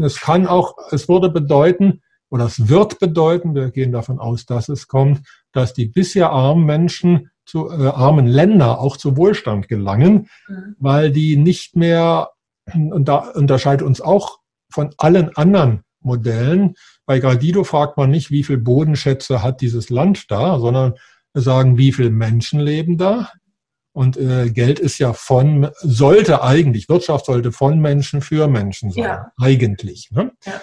es 0.02 0.20
kann 0.20 0.46
auch, 0.46 0.76
es 0.90 1.08
würde 1.08 1.30
bedeuten, 1.30 2.02
oder 2.28 2.44
es 2.44 2.68
wird 2.68 2.98
bedeuten, 2.98 3.54
wir 3.54 3.70
gehen 3.70 3.92
davon 3.92 4.18
aus, 4.18 4.44
dass 4.44 4.68
es 4.68 4.86
kommt, 4.86 5.26
dass 5.52 5.72
die 5.72 5.86
bisher 5.86 6.30
armen 6.30 6.64
Menschen 6.64 7.30
zu 7.52 7.70
äh, 7.70 7.88
armen 7.88 8.26
Länder 8.26 8.80
auch 8.80 8.96
zu 8.96 9.18
Wohlstand 9.18 9.68
gelangen, 9.68 10.30
mhm. 10.48 10.74
weil 10.78 11.12
die 11.12 11.36
nicht 11.36 11.76
mehr, 11.76 12.30
und 12.74 13.06
da 13.06 13.16
unterscheidet 13.16 13.86
uns 13.86 14.00
auch 14.00 14.38
von 14.70 14.94
allen 14.96 15.36
anderen 15.36 15.82
Modellen. 16.00 16.76
Bei 17.04 17.18
Gradido 17.18 17.62
fragt 17.62 17.98
man 17.98 18.10
nicht, 18.10 18.30
wie 18.30 18.42
viel 18.42 18.56
Bodenschätze 18.56 19.42
hat 19.42 19.60
dieses 19.60 19.90
Land 19.90 20.30
da, 20.30 20.58
sondern 20.58 20.94
wir 21.34 21.42
sagen, 21.42 21.76
wie 21.76 21.92
viele 21.92 22.08
Menschen 22.08 22.58
leben 22.58 22.96
da. 22.96 23.30
Und 23.92 24.16
äh, 24.16 24.48
Geld 24.48 24.78
ist 24.78 24.98
ja 24.98 25.12
von, 25.12 25.68
sollte 25.82 26.42
eigentlich, 26.42 26.88
Wirtschaft 26.88 27.26
sollte 27.26 27.52
von 27.52 27.78
Menschen 27.80 28.22
für 28.22 28.48
Menschen 28.48 28.92
sein, 28.92 29.04
ja. 29.04 29.32
eigentlich. 29.38 30.10
Ne? 30.10 30.32
Ja. 30.46 30.58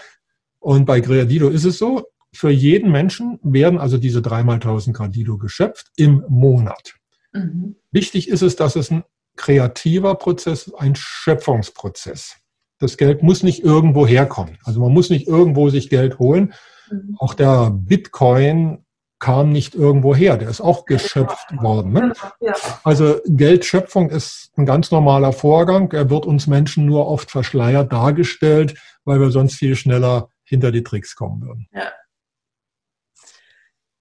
Und 0.58 0.86
bei 0.86 1.02
Gradido 1.02 1.50
ist 1.50 1.66
es 1.66 1.78
so, 1.78 2.08
für 2.34 2.50
jeden 2.50 2.92
Menschen 2.92 3.40
werden 3.44 3.80
also 3.80 3.98
diese 3.98 4.22
dreimal 4.22 4.56
1000 4.56 4.96
Gradido 4.96 5.38
geschöpft 5.38 5.88
im 5.96 6.24
Monat. 6.30 6.96
Mhm. 7.34 7.76
Wichtig 7.92 8.30
ist 8.30 8.42
es, 8.42 8.56
dass 8.56 8.76
es 8.76 8.92
ein 8.92 9.04
kreativer 9.36 10.16
Prozess, 10.16 10.74
ein 10.74 10.96
Schöpfungsprozess. 10.96 12.36
Das 12.80 12.98
Geld 12.98 13.24
muss 13.24 13.44
nicht 13.44 13.64
irgendwo 13.64 14.08
herkommen. 14.08 14.58
Also 14.64 14.80
man 14.80 14.94
muss 14.94 15.10
nicht 15.10 15.28
irgendwo 15.28 15.70
sich 15.70 15.90
Geld 15.90 16.20
holen. 16.20 16.54
Mhm. 16.92 17.16
Auch 17.20 17.34
der 17.34 17.72
Bitcoin 17.72 18.86
kam 19.20 19.52
nicht 19.52 19.76
irgendwo 19.76 20.16
her. 20.16 20.38
Der 20.38 20.50
ist 20.50 20.62
auch 20.62 20.86
geschöpft 20.86 21.52
worden. 21.62 21.92
Ne? 21.92 22.14
Ja. 22.40 22.54
Also 22.84 23.20
Geldschöpfung 23.26 24.10
ist 24.10 24.52
ein 24.56 24.66
ganz 24.66 24.92
normaler 24.92 25.34
Vorgang. 25.34 25.92
Er 25.92 26.10
wird 26.10 26.26
uns 26.26 26.48
Menschen 26.48 26.86
nur 26.86 27.08
oft 27.08 27.30
verschleiert 27.30 27.92
dargestellt, 27.92 28.80
weil 29.04 29.20
wir 29.20 29.30
sonst 29.32 29.56
viel 29.56 29.76
schneller 29.76 30.30
hinter 30.44 30.72
die 30.72 30.84
Tricks 30.84 31.16
kommen 31.16 31.42
würden. 31.42 31.68
Ja. 31.74 31.92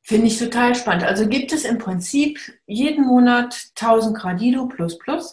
Finde 0.09 0.29
ich 0.29 0.39
total 0.39 0.75
spannend. 0.75 1.05
Also 1.05 1.29
gibt 1.29 1.53
es 1.53 1.67
im 1.67 1.77
Prinzip 1.77 2.39
jeden 2.67 3.05
Monat 3.05 3.67
1000 3.79 4.17
Gradido 4.17 4.65
plus 4.65 4.97
plus, 4.97 5.33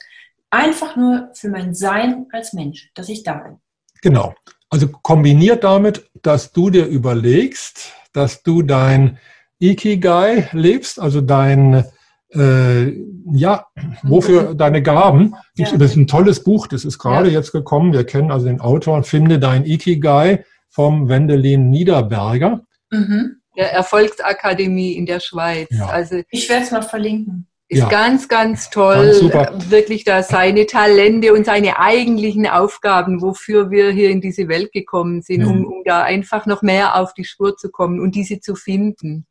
einfach 0.50 0.98
nur 0.98 1.30
für 1.34 1.48
mein 1.48 1.74
Sein 1.74 2.26
als 2.34 2.52
Mensch, 2.52 2.92
dass 2.94 3.08
ich 3.08 3.24
da 3.24 3.36
bin. 3.36 3.56
Genau. 4.02 4.36
Also 4.70 4.90
kombiniert 4.90 5.64
damit, 5.64 6.10
dass 6.22 6.52
du 6.52 6.70
dir 6.72 6.88
überlegst, 6.88 7.94
dass 8.12 8.44
du 8.44 8.64
dein 8.64 9.18
Ikigai 9.60 10.50
lebst, 10.52 11.00
also 11.00 11.22
dein, 11.22 11.86
äh, 12.34 12.92
ja, 13.32 13.68
wofür 14.04 14.52
mhm. 14.52 14.58
deine 14.58 14.84
Gaben. 14.84 15.36
Das 15.56 15.72
ist 15.72 15.96
ein 15.96 16.08
tolles 16.08 16.44
Buch, 16.44 16.68
das 16.68 16.84
ist 16.84 17.00
gerade 17.00 17.30
ja. 17.30 17.40
jetzt 17.40 17.54
gekommen. 17.54 17.94
Wir 17.94 18.04
kennen 18.04 18.30
also 18.30 18.48
den 18.48 18.60
Autor, 18.60 19.04
Finde 19.04 19.40
dein 19.40 19.64
Ikigai 19.64 20.44
vom 20.68 21.08
Wendelin 21.08 21.70
Niederberger. 21.70 22.66
Mhm 22.92 23.38
der 23.58 23.72
Erfolgsakademie 23.74 24.94
in 24.94 25.06
der 25.06 25.20
Schweiz. 25.20 25.68
Ja. 25.72 25.88
Also 25.88 26.22
ich 26.30 26.50
werde 26.50 26.66
es 26.66 26.72
mal 26.72 26.82
verlinken. 26.82 27.48
Ist 27.68 27.80
ja. 27.80 27.90
ganz, 27.90 28.28
ganz 28.28 28.70
toll, 28.70 29.28
ganz 29.32 29.72
wirklich 29.72 30.04
da 30.04 30.22
seine 30.22 30.68
Talente 30.68 31.34
und 31.34 31.48
seine 31.48 31.80
eigentlichen 31.80 32.46
Aufgaben, 32.46 33.24
wofür 33.24 33.72
wir 33.72 33.90
hier 33.90 34.12
in 34.12 34.22
diese 34.22 34.48
Welt 34.48 34.72
gekommen 34.72 35.24
sind, 35.24 35.42
mhm. 35.42 35.48
um, 35.48 35.66
um 35.66 35.84
da 35.84 36.04
einfach 36.04 36.46
noch 36.46 36.62
mehr 36.62 37.02
auf 37.02 37.16
die 37.16 37.24
Spur 37.24 37.58
zu 37.58 37.72
kommen 37.72 38.00
und 38.00 38.14
diese 38.14 38.40
zu 38.40 38.54
finden. 38.54 39.26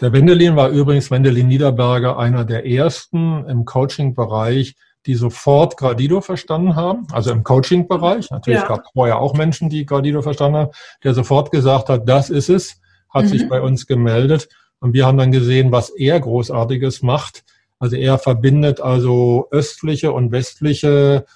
Der 0.00 0.12
Wendelin 0.12 0.56
war 0.56 0.70
übrigens, 0.70 1.10
Wendelin 1.12 1.46
Niederberger, 1.46 2.18
einer 2.18 2.44
der 2.44 2.66
ersten 2.66 3.44
im 3.48 3.64
Coaching-Bereich, 3.64 4.74
die 5.06 5.14
sofort 5.14 5.76
Gradido 5.76 6.20
verstanden 6.20 6.74
haben, 6.74 7.06
also 7.12 7.30
im 7.30 7.44
Coaching-Bereich. 7.44 8.30
Natürlich 8.30 8.60
ja. 8.60 8.66
gab 8.66 8.80
es 8.80 8.90
vorher 8.92 9.20
auch 9.20 9.34
Menschen, 9.34 9.68
die 9.70 9.86
Gradido 9.86 10.20
verstanden 10.22 10.58
haben, 10.58 10.70
der 11.04 11.14
sofort 11.14 11.52
gesagt 11.52 11.88
hat, 11.88 12.08
das 12.08 12.28
ist 12.28 12.48
es 12.48 12.80
hat 13.10 13.24
mhm. 13.24 13.28
sich 13.28 13.48
bei 13.48 13.60
uns 13.60 13.86
gemeldet 13.86 14.48
und 14.80 14.92
wir 14.92 15.06
haben 15.06 15.18
dann 15.18 15.32
gesehen, 15.32 15.72
was 15.72 15.90
er 15.90 16.20
großartiges 16.20 17.02
macht. 17.02 17.44
Also 17.78 17.96
er 17.96 18.18
verbindet 18.18 18.80
also 18.80 19.48
östliche 19.50 20.12
und 20.12 20.32
westliche, 20.32 21.26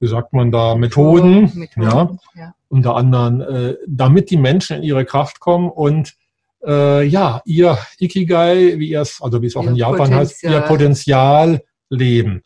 wie 0.00 0.08
sagt 0.08 0.32
man 0.32 0.50
da, 0.50 0.74
Methoden, 0.74 1.52
Methoden 1.54 1.82
ja, 1.82 2.18
ja, 2.34 2.54
unter 2.68 2.96
anderem, 2.96 3.40
äh, 3.40 3.76
damit 3.86 4.30
die 4.30 4.36
Menschen 4.36 4.78
in 4.78 4.82
ihre 4.82 5.04
Kraft 5.04 5.40
kommen 5.40 5.70
und 5.70 6.14
äh, 6.66 7.04
ja, 7.04 7.42
ihr 7.44 7.78
Ikigai, 7.98 8.78
wie 8.78 8.94
es, 8.94 9.20
also 9.20 9.42
wie 9.42 9.46
es 9.46 9.56
auch 9.56 9.64
ihr 9.64 9.70
in 9.70 9.76
Japan 9.76 9.98
Potenzial. 9.98 10.20
heißt, 10.20 10.42
ihr 10.44 10.60
Potenzial 10.60 11.62
leben. 11.90 12.42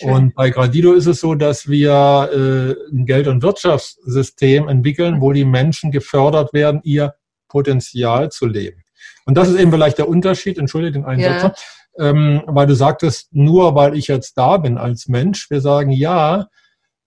Schön. 0.00 0.10
Und 0.10 0.34
bei 0.34 0.50
Gradido 0.50 0.92
ist 0.92 1.06
es 1.06 1.20
so, 1.20 1.34
dass 1.34 1.68
wir 1.68 2.30
äh, 2.32 2.94
ein 2.94 3.04
Geld- 3.04 3.26
und 3.26 3.42
Wirtschaftssystem 3.42 4.68
entwickeln, 4.68 5.20
wo 5.20 5.32
die 5.32 5.44
Menschen 5.44 5.90
gefördert 5.90 6.52
werden, 6.52 6.80
ihr 6.84 7.14
Potenzial 7.48 8.30
zu 8.30 8.46
leben. 8.46 8.84
Und 9.24 9.36
das 9.36 9.48
ist 9.48 9.58
eben 9.58 9.70
vielleicht 9.70 9.98
der 9.98 10.08
Unterschied, 10.08 10.58
entschuldige 10.58 10.92
den 10.92 11.04
Einsatz, 11.04 11.60
ja. 11.98 12.10
ähm, 12.10 12.42
weil 12.46 12.66
du 12.66 12.74
sagtest, 12.74 13.34
nur 13.34 13.74
weil 13.74 13.96
ich 13.96 14.08
jetzt 14.08 14.38
da 14.38 14.56
bin 14.56 14.78
als 14.78 15.08
Mensch, 15.08 15.50
wir 15.50 15.60
sagen, 15.60 15.90
ja, 15.90 16.48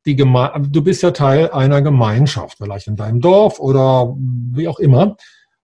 die 0.06 0.16
Geme 0.16 0.52
du 0.70 0.84
bist 0.84 1.04
ja 1.04 1.12
Teil 1.12 1.52
einer 1.52 1.82
Gemeinschaft, 1.82 2.58
vielleicht 2.58 2.88
in 2.88 2.96
deinem 2.96 3.22
Dorf 3.22 3.60
oder 3.60 4.16
wie 4.18 4.68
auch 4.68 4.80
immer. 4.80 5.16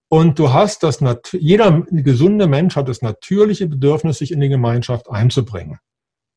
Und 0.09 0.39
du 0.39 0.53
hast 0.53 0.83
das, 0.83 1.03
jeder 1.33 1.83
gesunde 1.89 2.47
Mensch 2.47 2.75
hat 2.75 2.87
das 2.87 3.01
natürliche 3.01 3.67
Bedürfnis, 3.67 4.19
sich 4.19 4.31
in 4.31 4.39
die 4.39 4.49
Gemeinschaft 4.49 5.09
einzubringen. 5.09 5.79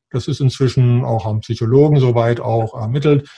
Das 0.09 0.27
ist 0.27 0.41
inzwischen 0.41 1.05
auch 1.05 1.25
am 1.25 1.39
Psychologen 1.39 1.99
soweit 1.99 2.41
auch 2.41 2.73
ermittelt. 2.73 3.29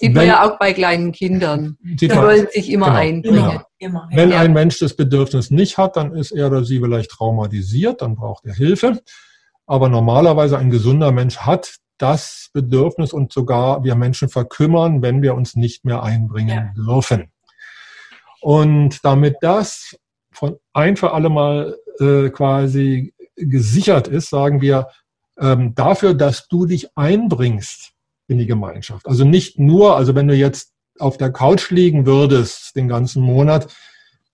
Sieht 0.00 0.14
man 0.14 0.26
ja 0.28 0.48
auch 0.48 0.60
bei 0.60 0.72
kleinen 0.72 1.10
Kindern. 1.10 1.76
Die 1.80 2.08
wollen 2.14 2.46
sich 2.52 2.70
immer 2.70 2.86
genau, 2.86 2.98
einbringen. 2.98 3.60
Immer. 3.78 4.08
Wenn 4.12 4.30
ja. 4.30 4.38
ein 4.38 4.52
Mensch 4.52 4.78
das 4.78 4.94
Bedürfnis 4.94 5.50
nicht 5.50 5.76
hat, 5.76 5.96
dann 5.96 6.14
ist 6.14 6.30
er 6.30 6.46
oder 6.46 6.64
sie 6.64 6.78
vielleicht 6.78 7.10
traumatisiert, 7.10 8.00
dann 8.00 8.14
braucht 8.14 8.46
er 8.46 8.54
Hilfe. 8.54 9.00
Aber 9.66 9.88
normalerweise 9.88 10.56
ein 10.56 10.70
gesunder 10.70 11.10
Mensch 11.10 11.38
hat 11.38 11.78
das 11.98 12.50
Bedürfnis 12.52 13.12
und 13.12 13.32
sogar 13.32 13.82
wir 13.82 13.96
Menschen 13.96 14.28
verkümmern, 14.28 15.02
wenn 15.02 15.20
wir 15.20 15.34
uns 15.34 15.56
nicht 15.56 15.84
mehr 15.84 16.04
einbringen 16.04 16.72
ja. 16.76 16.84
dürfen. 16.84 17.32
Und 18.40 19.04
damit 19.04 19.38
das 19.40 19.96
von 20.30 20.58
ein 20.72 20.96
für 20.96 21.12
alle 21.12 21.28
Mal 21.28 21.76
äh, 21.98 22.28
quasi 22.28 23.14
gesichert 23.34 24.06
ist, 24.06 24.30
sagen 24.30 24.60
wir, 24.60 24.86
ähm, 25.40 25.74
dafür, 25.74 26.14
dass 26.14 26.46
du 26.46 26.66
dich 26.66 26.96
einbringst 26.96 27.94
in 28.28 28.38
die 28.38 28.46
Gemeinschaft. 28.46 29.06
Also 29.06 29.24
nicht 29.24 29.58
nur, 29.58 29.96
also 29.96 30.14
wenn 30.14 30.28
du 30.28 30.34
jetzt 30.34 30.72
auf 30.98 31.16
der 31.16 31.32
Couch 31.32 31.70
liegen 31.70 32.06
würdest 32.06 32.76
den 32.76 32.88
ganzen 32.88 33.22
Monat, 33.22 33.74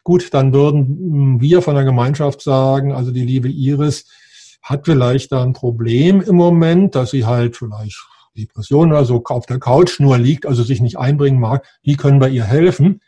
gut, 0.02 0.34
dann 0.34 0.52
würden 0.52 1.40
wir 1.40 1.62
von 1.62 1.74
der 1.74 1.84
Gemeinschaft 1.84 2.42
sagen, 2.42 2.92
also 2.92 3.10
die 3.10 3.24
liebe 3.24 3.48
Iris 3.48 4.06
hat 4.62 4.84
vielleicht 4.84 5.32
da 5.32 5.42
ein 5.42 5.52
Problem 5.52 6.20
im 6.20 6.36
Moment, 6.36 6.94
dass 6.94 7.10
sie 7.10 7.24
halt 7.24 7.56
vielleicht 7.56 8.02
Depression 8.36 8.90
oder 8.90 9.04
so 9.04 9.22
auf 9.24 9.46
der 9.46 9.58
Couch 9.58 10.00
nur 10.00 10.18
liegt, 10.18 10.46
also 10.46 10.62
sich 10.62 10.80
nicht 10.80 10.98
einbringen 10.98 11.38
mag. 11.38 11.66
Wie 11.82 11.96
können 11.96 12.20
wir 12.20 12.28
ihr 12.28 12.44
helfen? 12.44 13.00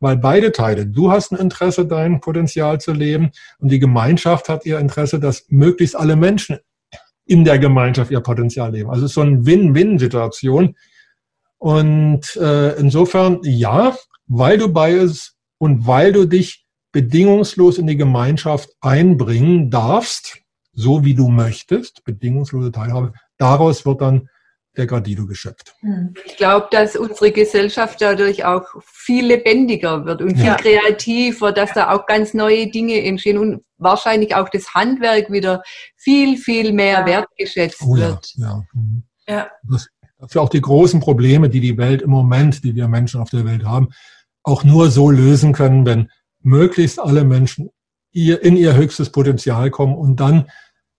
Weil 0.00 0.16
beide 0.16 0.50
Teile, 0.50 0.86
du 0.86 1.10
hast 1.10 1.32
ein 1.32 1.38
Interesse, 1.38 1.86
dein 1.86 2.20
Potenzial 2.20 2.80
zu 2.80 2.92
leben 2.92 3.30
und 3.58 3.70
die 3.70 3.78
Gemeinschaft 3.78 4.48
hat 4.48 4.66
ihr 4.66 4.78
Interesse, 4.78 5.20
dass 5.20 5.46
möglichst 5.48 5.96
alle 5.96 6.16
Menschen 6.16 6.58
in 7.26 7.44
der 7.44 7.58
Gemeinschaft 7.58 8.10
ihr 8.10 8.20
Potenzial 8.20 8.72
leben. 8.72 8.90
Also 8.90 9.04
es 9.04 9.10
ist 9.10 9.14
so 9.14 9.22
eine 9.22 9.44
Win-Win-Situation. 9.44 10.76
Und 11.58 12.36
äh, 12.36 12.78
insofern, 12.78 13.40
ja, 13.42 13.96
weil 14.26 14.58
du 14.58 14.68
bei 14.68 14.92
es 14.92 15.36
und 15.58 15.86
weil 15.86 16.12
du 16.12 16.26
dich 16.26 16.66
bedingungslos 16.92 17.78
in 17.78 17.86
die 17.86 17.96
Gemeinschaft 17.96 18.70
einbringen 18.80 19.70
darfst, 19.70 20.38
so 20.72 21.04
wie 21.04 21.14
du 21.14 21.28
möchtest, 21.28 22.04
bedingungslose 22.04 22.70
Teilhabe, 22.70 23.12
daraus 23.38 23.86
wird 23.86 24.00
dann 24.00 24.28
der 24.76 24.86
Gradido 24.86 25.26
geschöpft. 25.26 25.74
Hm. 25.80 26.14
Ich 26.24 26.36
glaube, 26.36 26.66
dass 26.70 26.96
unsere 26.96 27.30
Gesellschaft 27.30 28.00
dadurch 28.00 28.44
auch 28.44 28.64
viel 28.84 29.26
lebendiger 29.26 30.04
wird 30.04 30.20
und 30.20 30.36
viel 30.36 30.46
ja. 30.46 30.56
kreativer, 30.56 31.52
dass 31.52 31.72
da 31.72 31.92
auch 31.92 32.06
ganz 32.06 32.34
neue 32.34 32.68
Dinge 32.68 33.02
entstehen 33.04 33.38
und 33.38 33.64
wahrscheinlich 33.84 34.34
auch 34.34 34.48
das 34.48 34.74
Handwerk 34.74 35.30
wieder 35.30 35.62
viel, 35.96 36.36
viel 36.36 36.72
mehr 36.72 37.00
ja. 37.00 37.06
wertgeschätzt 37.06 37.82
oh, 37.82 37.94
wird. 37.94 38.32
Ja, 38.34 38.48
ja. 38.48 38.62
Mhm. 38.72 39.02
ja. 39.28 39.48
Das, 39.70 39.88
das 40.18 40.32
sind 40.32 40.40
auch 40.40 40.48
die 40.48 40.60
großen 40.60 41.00
Probleme, 41.00 41.48
die 41.48 41.60
die 41.60 41.76
Welt 41.76 42.02
im 42.02 42.10
Moment, 42.10 42.64
die 42.64 42.74
wir 42.74 42.88
Menschen 42.88 43.20
auf 43.20 43.30
der 43.30 43.44
Welt 43.44 43.64
haben, 43.64 43.90
auch 44.42 44.64
nur 44.64 44.90
so 44.90 45.10
lösen 45.10 45.52
können, 45.52 45.86
wenn 45.86 46.10
möglichst 46.40 46.98
alle 46.98 47.24
Menschen 47.24 47.70
in 48.12 48.56
ihr 48.56 48.74
höchstes 48.76 49.10
Potenzial 49.10 49.70
kommen 49.70 49.94
und 49.94 50.20
dann 50.20 50.48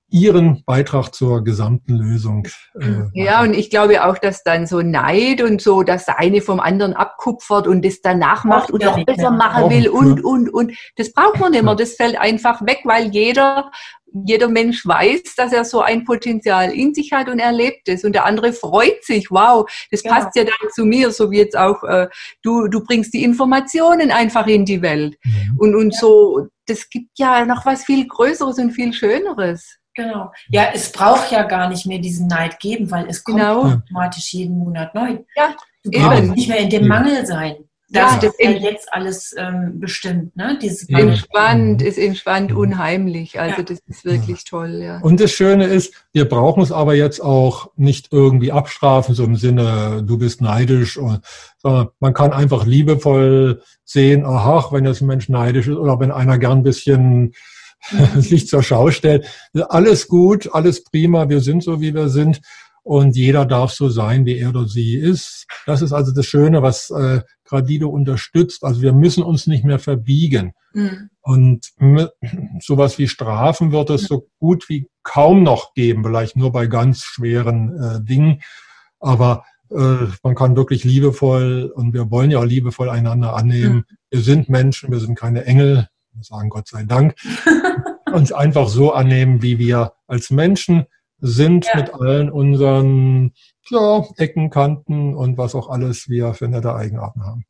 ihren 0.09 0.63
Beitrag 0.65 1.13
zur 1.13 1.43
gesamten 1.43 1.95
Lösung. 1.95 2.47
Äh, 2.79 3.03
ja, 3.13 3.41
und 3.41 3.53
ich 3.53 3.69
glaube 3.69 4.05
auch, 4.05 4.17
dass 4.17 4.43
dann 4.43 4.67
so 4.67 4.81
Neid 4.81 5.41
und 5.41 5.61
so, 5.61 5.83
dass 5.83 6.05
der 6.05 6.19
eine 6.19 6.41
vom 6.41 6.59
anderen 6.59 6.93
abkupfert 6.93 7.67
und 7.67 7.83
das 7.83 8.01
danach 8.01 8.43
macht 8.43 8.71
und 8.71 8.83
noch 8.83 9.03
besser 9.03 9.31
machen 9.31 9.69
will 9.69 9.89
und, 9.89 10.23
und, 10.23 10.53
und. 10.53 10.73
Das 10.95 11.11
braucht 11.11 11.39
man 11.39 11.51
nicht 11.51 11.63
mehr. 11.63 11.75
Das 11.75 11.95
fällt 11.95 12.17
einfach 12.17 12.61
weg, 12.65 12.81
weil 12.83 13.07
jeder, 13.07 13.71
jeder 14.25 14.47
Mensch 14.47 14.85
weiß, 14.85 15.35
dass 15.35 15.51
er 15.51 15.65
so 15.65 15.81
ein 15.81 16.05
Potenzial 16.05 16.71
in 16.71 16.93
sich 16.93 17.11
hat 17.11 17.27
und 17.27 17.39
erlebt 17.39 17.89
es. 17.89 18.03
Und 18.03 18.13
der 18.13 18.25
andere 18.25 18.53
freut 18.53 19.03
sich, 19.03 19.31
wow, 19.31 19.69
das 19.91 20.03
ja. 20.03 20.13
passt 20.13 20.35
ja 20.35 20.43
dann 20.43 20.69
zu 20.71 20.85
mir, 20.85 21.11
so 21.11 21.31
wie 21.31 21.39
jetzt 21.39 21.57
auch, 21.57 21.83
äh, 21.83 22.07
du, 22.43 22.67
du 22.67 22.83
bringst 22.83 23.13
die 23.13 23.23
Informationen 23.23 24.11
einfach 24.11 24.45
in 24.45 24.65
die 24.65 24.81
Welt. 24.83 25.17
Mhm. 25.23 25.57
Und, 25.57 25.75
und 25.75 25.95
so, 25.95 26.47
das 26.67 26.89
gibt 26.89 27.17
ja 27.17 27.43
noch 27.45 27.65
was 27.65 27.83
viel 27.83 28.07
Größeres 28.07 28.59
und 28.59 28.71
viel 28.71 28.93
Schöneres. 28.93 29.77
Genau. 29.95 30.31
Ja, 30.49 30.69
es 30.73 30.91
braucht 30.91 31.31
ja 31.31 31.43
gar 31.43 31.69
nicht 31.69 31.85
mehr 31.85 31.99
diesen 31.99 32.27
Neid 32.27 32.59
geben, 32.59 32.91
weil 32.91 33.07
es 33.07 33.23
kommt 33.23 33.39
genau. 33.39 33.63
automatisch 33.63 34.33
jeden 34.33 34.57
Monat 34.57 34.93
neu. 34.93 35.19
Ja, 35.35 35.55
du 35.83 35.91
brauchst 35.91 36.35
nicht 36.35 36.49
mehr 36.49 36.59
in 36.59 36.69
dem 36.69 36.87
Mangel 36.87 37.25
sein. 37.25 37.55
Das 37.89 38.13
ja, 38.13 38.19
das 38.19 38.33
ist 38.39 38.61
jetzt 38.63 38.93
alles 38.93 39.35
ähm, 39.37 39.79
bestimmt, 39.79 40.35
ne? 40.35 40.57
Dieses 40.59 40.89
entspannt, 40.89 41.83
ist 41.83 41.99
entspannt 41.99 42.51
unheimlich. 42.51 43.39
Also 43.39 43.57
ja. 43.57 43.63
das 43.63 43.79
ist 43.87 44.03
wirklich 44.03 44.39
ja. 44.39 44.43
toll, 44.49 44.81
ja. 44.81 44.99
Und 45.01 45.19
das 45.19 45.31
Schöne 45.31 45.65
ist, 45.65 45.93
wir 46.11 46.27
brauchen 46.27 46.63
es 46.63 46.71
aber 46.71 46.95
jetzt 46.95 47.19
auch 47.19 47.69
nicht 47.75 48.07
irgendwie 48.11 48.51
abstrafen, 48.51 49.13
so 49.13 49.23
im 49.23 49.35
Sinne, 49.35 50.03
du 50.03 50.17
bist 50.17 50.41
neidisch, 50.41 50.95
sondern 50.95 51.89
man 51.99 52.13
kann 52.15 52.33
einfach 52.33 52.65
liebevoll 52.65 53.61
sehen, 53.83 54.25
aha, 54.25 54.67
wenn 54.71 54.85
jetzt 54.85 55.01
ein 55.01 55.07
Mensch 55.07 55.29
neidisch 55.29 55.67
ist 55.67 55.77
oder 55.77 55.99
wenn 55.99 56.11
einer 56.11 56.39
gern 56.39 56.59
ein 56.59 56.63
bisschen 56.63 57.33
sich 58.15 58.47
zur 58.47 58.63
Schau 58.63 58.91
stellt. 58.91 59.25
Alles 59.69 60.07
gut, 60.07 60.49
alles 60.53 60.83
prima, 60.83 61.29
wir 61.29 61.41
sind 61.41 61.63
so, 61.63 61.81
wie 61.81 61.93
wir 61.93 62.09
sind 62.09 62.41
und 62.85 63.15
jeder 63.15 63.45
darf 63.45 63.71
so 63.71 63.89
sein, 63.89 64.27
wie 64.27 64.37
er 64.37 64.49
oder 64.49 64.67
sie 64.67 64.95
ist. 64.95 65.47
Das 65.65 65.81
ist 65.81 65.91
also 65.91 66.13
das 66.13 66.27
Schöne, 66.27 66.61
was 66.61 66.91
äh, 66.91 67.21
Gradido 67.43 67.89
unterstützt. 67.89 68.63
Also 68.63 68.83
wir 68.83 68.93
müssen 68.93 69.23
uns 69.23 69.47
nicht 69.47 69.65
mehr 69.65 69.79
verbiegen. 69.79 70.53
Mhm. 70.73 71.09
Und 71.21 71.65
sowas 72.61 72.99
wie 72.99 73.07
Strafen 73.07 73.71
wird 73.71 73.89
es 73.89 74.03
so 74.03 74.27
gut 74.37 74.69
wie 74.69 74.87
kaum 75.01 75.41
noch 75.41 75.73
geben, 75.73 76.03
vielleicht 76.03 76.35
nur 76.35 76.51
bei 76.51 76.67
ganz 76.67 77.01
schweren 77.03 77.75
äh, 77.81 78.03
Dingen. 78.03 78.41
Aber 78.99 79.45
äh, 79.71 80.05
man 80.21 80.35
kann 80.35 80.55
wirklich 80.55 80.83
liebevoll, 80.83 81.71
und 81.73 81.91
wir 81.95 82.11
wollen 82.11 82.29
ja 82.29 82.37
auch 82.37 82.45
liebevoll 82.45 82.89
einander 82.89 83.35
annehmen. 83.35 83.77
Mhm. 83.77 83.85
Wir 84.11 84.21
sind 84.21 84.47
Menschen, 84.47 84.91
wir 84.91 84.99
sind 84.99 85.17
keine 85.17 85.45
Engel, 85.45 85.87
sagen 86.21 86.49
Gott 86.49 86.67
sei 86.67 86.83
Dank, 86.83 87.15
uns 88.11 88.31
einfach 88.31 88.67
so 88.67 88.93
annehmen, 88.93 89.41
wie 89.41 89.59
wir 89.59 89.93
als 90.07 90.29
Menschen 90.31 90.85
sind, 91.19 91.65
ja. 91.65 91.79
mit 91.79 91.93
allen 91.93 92.29
unseren 92.29 93.33
ja, 93.69 94.03
Ecken, 94.17 94.49
Kanten 94.49 95.15
und 95.15 95.37
was 95.37 95.55
auch 95.55 95.69
alles 95.69 96.09
wir 96.09 96.33
für 96.33 96.47
nette 96.47 96.75
Eigenarten 96.75 97.25
haben. 97.25 97.45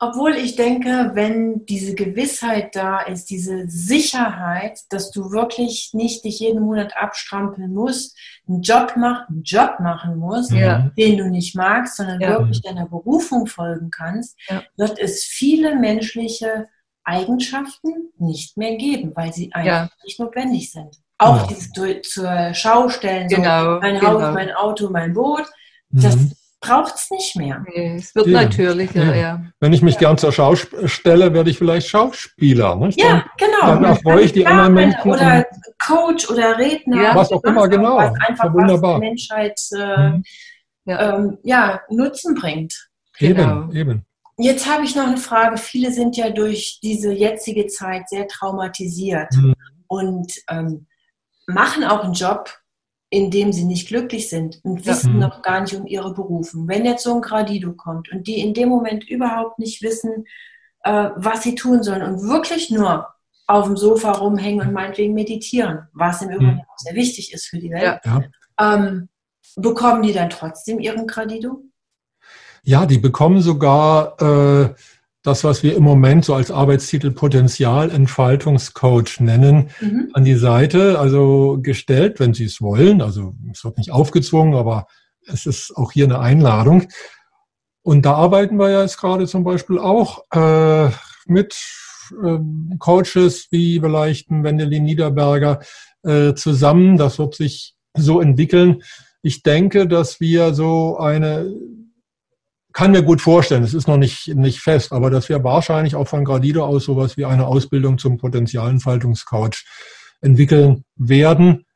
Obwohl 0.00 0.36
ich 0.36 0.54
denke, 0.54 1.10
wenn 1.14 1.66
diese 1.66 1.96
Gewissheit 1.96 2.76
da 2.76 3.00
ist, 3.00 3.30
diese 3.30 3.68
Sicherheit, 3.68 4.78
dass 4.90 5.10
du 5.10 5.32
wirklich 5.32 5.90
nicht 5.92 6.24
dich 6.24 6.38
jeden 6.38 6.62
Monat 6.62 6.96
abstrampeln 6.96 7.74
musst, 7.74 8.16
einen 8.46 8.62
Job, 8.62 8.92
mach, 8.96 9.28
einen 9.28 9.42
Job 9.42 9.80
machen 9.80 10.16
musst, 10.18 10.52
ja. 10.52 10.92
den 10.96 11.18
du 11.18 11.28
nicht 11.28 11.56
magst, 11.56 11.96
sondern 11.96 12.20
ja. 12.20 12.38
wirklich 12.38 12.62
deiner 12.62 12.86
Berufung 12.86 13.48
folgen 13.48 13.90
kannst, 13.90 14.38
ja. 14.48 14.62
wird 14.76 15.00
es 15.00 15.24
viele 15.24 15.74
menschliche 15.74 16.68
Eigenschaften 17.08 18.12
nicht 18.18 18.56
mehr 18.56 18.76
geben, 18.76 19.12
weil 19.14 19.32
sie 19.32 19.52
einfach 19.52 19.66
ja. 19.66 19.90
nicht 20.04 20.20
notwendig 20.20 20.70
sind. 20.70 20.96
Auch 21.18 21.36
ja. 21.36 21.46
dieses 21.48 21.72
zur 22.02 22.54
Schau 22.54 22.88
stellen, 22.88 23.28
genau, 23.28 23.74
so 23.74 23.80
mein 23.80 23.98
genau. 23.98 24.22
Haus, 24.22 24.34
mein 24.34 24.52
Auto, 24.52 24.90
mein 24.90 25.14
Boot, 25.14 25.44
das 25.90 26.16
mhm. 26.16 26.32
braucht 26.60 26.94
es 26.94 27.10
nicht 27.10 27.34
mehr. 27.34 27.64
Nee, 27.66 27.96
es 27.96 28.14
wird 28.14 28.28
ja. 28.28 28.42
natürlicher, 28.42 29.16
ja. 29.16 29.42
Wenn 29.58 29.72
ich 29.72 29.82
mich 29.82 29.94
ja. 29.94 30.00
gern 30.00 30.18
zur 30.18 30.32
Schau 30.32 30.54
stelle, 30.54 31.32
werde 31.32 31.50
ich 31.50 31.58
vielleicht 31.58 31.88
Schauspieler. 31.88 32.76
Nicht? 32.76 33.00
Ja, 33.00 33.24
genau. 33.36 33.74
Dann 33.74 33.84
erfreue 33.84 34.20
ich 34.20 34.32
die 34.32 34.46
anderen 34.46 34.74
Menschen. 34.74 35.10
Oder 35.10 35.46
Coach 35.84 36.30
oder 36.30 36.56
Redner. 36.56 37.14
was 37.14 37.32
auch 37.32 37.42
immer, 37.42 37.68
genau. 37.68 37.96
Was 37.96 38.12
einfach 38.28 38.52
wunderbar. 38.52 38.94
was 38.94 39.00
der 39.00 39.08
Menschheit 39.08 39.60
äh, 39.76 40.08
mhm. 40.10 40.22
ähm, 40.86 41.38
ja, 41.42 41.80
Nutzen 41.90 42.34
bringt. 42.34 42.88
Eben, 43.18 43.34
genau. 43.34 43.72
eben. 43.72 44.04
Jetzt 44.38 44.66
habe 44.72 44.84
ich 44.84 44.94
noch 44.94 45.06
eine 45.06 45.16
Frage. 45.16 45.56
Viele 45.56 45.92
sind 45.92 46.16
ja 46.16 46.30
durch 46.30 46.78
diese 46.80 47.12
jetzige 47.12 47.66
Zeit 47.66 48.08
sehr 48.08 48.28
traumatisiert 48.28 49.34
mhm. 49.34 49.54
und 49.88 50.32
ähm, 50.48 50.86
machen 51.48 51.82
auch 51.84 52.04
einen 52.04 52.12
Job, 52.12 52.50
in 53.10 53.30
dem 53.30 53.52
sie 53.52 53.64
nicht 53.64 53.88
glücklich 53.88 54.28
sind 54.28 54.60
und 54.62 54.86
wissen 54.86 55.14
mhm. 55.14 55.18
noch 55.18 55.42
gar 55.42 55.60
nicht 55.60 55.74
um 55.74 55.86
ihre 55.86 56.14
Berufung. 56.14 56.68
Wenn 56.68 56.84
jetzt 56.84 57.02
so 57.02 57.14
ein 57.14 57.22
Gradido 57.22 57.72
kommt 57.72 58.12
und 58.12 58.28
die 58.28 58.40
in 58.40 58.54
dem 58.54 58.68
Moment 58.68 59.08
überhaupt 59.08 59.58
nicht 59.58 59.82
wissen, 59.82 60.24
äh, 60.84 61.10
was 61.16 61.42
sie 61.42 61.56
tun 61.56 61.82
sollen 61.82 62.02
und 62.02 62.22
wirklich 62.22 62.70
nur 62.70 63.08
auf 63.48 63.64
dem 63.64 63.76
Sofa 63.76 64.12
rumhängen 64.12 64.68
und 64.68 64.72
meinetwegen 64.72 65.14
meditieren, 65.14 65.88
was 65.94 66.22
im 66.22 66.30
Übrigen 66.30 66.54
mhm. 66.54 66.60
auch 66.60 66.78
sehr 66.78 66.94
wichtig 66.94 67.32
ist 67.32 67.46
für 67.46 67.58
die 67.58 67.70
Welt, 67.70 67.98
ja. 68.04 68.22
ähm, 68.60 69.08
bekommen 69.56 70.02
die 70.02 70.12
dann 70.12 70.30
trotzdem 70.30 70.78
ihren 70.78 71.06
Gradido? 71.06 71.62
Ja, 72.68 72.84
die 72.84 72.98
bekommen 72.98 73.40
sogar 73.40 74.20
äh, 74.20 74.74
das, 75.22 75.42
was 75.42 75.62
wir 75.62 75.74
im 75.74 75.84
Moment 75.84 76.26
so 76.26 76.34
als 76.34 76.50
Arbeitstitel 76.50 77.10
Potenzialentfaltungscoach 77.10 79.20
nennen, 79.20 79.70
mhm. 79.80 80.10
an 80.12 80.26
die 80.26 80.34
Seite, 80.34 80.98
also 80.98 81.58
gestellt, 81.62 82.20
wenn 82.20 82.34
sie 82.34 82.44
es 82.44 82.60
wollen. 82.60 83.00
Also 83.00 83.32
es 83.50 83.64
wird 83.64 83.78
nicht 83.78 83.90
aufgezwungen, 83.90 84.54
aber 84.54 84.86
es 85.26 85.46
ist 85.46 85.74
auch 85.78 85.92
hier 85.92 86.04
eine 86.04 86.18
Einladung. 86.18 86.88
Und 87.80 88.04
da 88.04 88.12
arbeiten 88.12 88.58
wir 88.58 88.68
ja 88.68 88.82
jetzt 88.82 88.98
gerade 88.98 89.26
zum 89.26 89.44
Beispiel 89.44 89.78
auch 89.78 90.24
äh, 90.34 90.90
mit 91.24 91.56
äh, 92.22 92.38
Coaches 92.78 93.46
wie 93.50 93.80
vielleicht 93.80 94.28
Wendelin 94.28 94.84
Niederberger 94.84 95.60
äh, 96.02 96.34
zusammen. 96.34 96.98
Das 96.98 97.18
wird 97.18 97.34
sich 97.34 97.76
so 97.96 98.20
entwickeln. 98.20 98.82
Ich 99.22 99.42
denke, 99.42 99.88
dass 99.88 100.20
wir 100.20 100.52
so 100.52 100.98
eine 100.98 101.50
kann 102.78 102.92
mir 102.92 103.02
gut 103.02 103.20
vorstellen, 103.20 103.64
es 103.64 103.74
ist 103.74 103.88
noch 103.88 103.96
nicht, 103.96 104.28
nicht 104.36 104.60
fest, 104.60 104.92
aber 104.92 105.10
dass 105.10 105.28
wir 105.28 105.42
wahrscheinlich 105.42 105.96
auch 105.96 106.06
von 106.06 106.24
Gradido 106.24 106.64
aus 106.64 106.84
sowas 106.84 107.16
wie 107.16 107.24
eine 107.24 107.48
Ausbildung 107.48 107.98
zum 107.98 108.18
Potenzialentfaltungscoach 108.18 109.64
entwickeln 110.20 110.84
werden. 110.94 111.66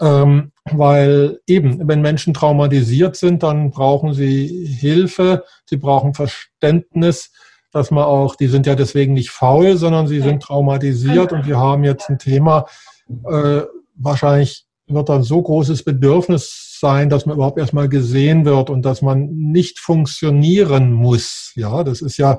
Ähm, 0.00 0.50
weil 0.64 1.38
eben, 1.46 1.86
wenn 1.86 2.02
Menschen 2.02 2.34
traumatisiert 2.34 3.14
sind, 3.14 3.44
dann 3.44 3.70
brauchen 3.70 4.12
sie 4.12 4.66
Hilfe, 4.66 5.44
sie 5.66 5.76
brauchen 5.76 6.14
Verständnis, 6.14 7.30
dass 7.70 7.92
man 7.92 8.02
auch, 8.02 8.34
die 8.34 8.48
sind 8.48 8.66
ja 8.66 8.74
deswegen 8.74 9.12
nicht 9.12 9.30
faul, 9.30 9.76
sondern 9.76 10.08
sie 10.08 10.20
sind 10.20 10.42
traumatisiert 10.42 11.32
und 11.32 11.46
wir 11.46 11.58
haben 11.58 11.84
jetzt 11.84 12.10
ein 12.10 12.18
Thema, 12.18 12.66
äh, 13.08 13.60
wahrscheinlich 13.94 14.64
wird 14.88 15.10
dann 15.10 15.22
so 15.22 15.40
großes 15.40 15.84
Bedürfnis 15.84 16.69
sein, 16.80 17.10
dass 17.10 17.26
man 17.26 17.36
überhaupt 17.36 17.58
erstmal 17.58 17.88
gesehen 17.88 18.44
wird 18.44 18.70
und 18.70 18.82
dass 18.82 19.02
man 19.02 19.28
nicht 19.30 19.78
funktionieren 19.78 20.92
muss. 20.92 21.52
Ja, 21.54 21.84
das 21.84 22.02
ist 22.02 22.16
ja, 22.16 22.38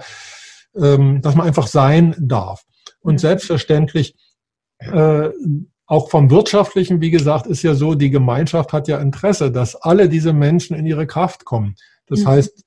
ähm, 0.75 1.21
dass 1.21 1.35
man 1.35 1.47
einfach 1.47 1.67
sein 1.67 2.15
darf. 2.19 2.63
Und 2.99 3.19
selbstverständlich, 3.19 4.15
äh, 4.79 5.29
auch 5.85 6.09
vom 6.09 6.29
Wirtschaftlichen, 6.29 7.01
wie 7.01 7.11
gesagt, 7.11 7.47
ist 7.47 7.63
ja 7.63 7.75
so, 7.75 7.95
die 7.95 8.09
Gemeinschaft 8.09 8.73
hat 8.73 8.87
ja 8.87 8.99
Interesse, 8.99 9.51
dass 9.51 9.75
alle 9.75 10.09
diese 10.09 10.33
Menschen 10.33 10.75
in 10.75 10.85
ihre 10.85 11.07
Kraft 11.07 11.45
kommen. 11.45 11.75
Das 12.07 12.21
mhm. 12.21 12.27
heißt, 12.27 12.63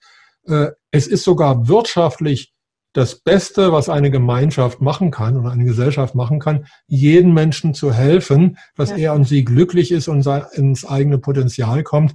äh, 0.47 0.69
es 0.91 1.07
ist 1.07 1.25
sogar 1.25 1.69
wirtschaftlich 1.69 2.54
das 2.95 3.17
Beste, 3.17 3.73
was 3.73 3.89
eine 3.89 4.11
Gemeinschaft 4.11 4.81
machen 4.81 5.11
kann 5.11 5.37
oder 5.37 5.51
eine 5.51 5.65
Gesellschaft 5.65 6.15
machen 6.15 6.39
kann, 6.39 6.67
jeden 6.87 7.35
Menschen 7.35 7.75
zu 7.75 7.93
helfen, 7.93 8.57
dass 8.77 8.91
ja. 8.91 8.97
er 8.97 9.15
und 9.15 9.25
sie 9.25 9.45
glücklich 9.45 9.91
ist 9.91 10.09
und 10.09 10.25
ins 10.55 10.87
eigene 10.87 11.19
Potenzial 11.19 11.83
kommt. 11.83 12.15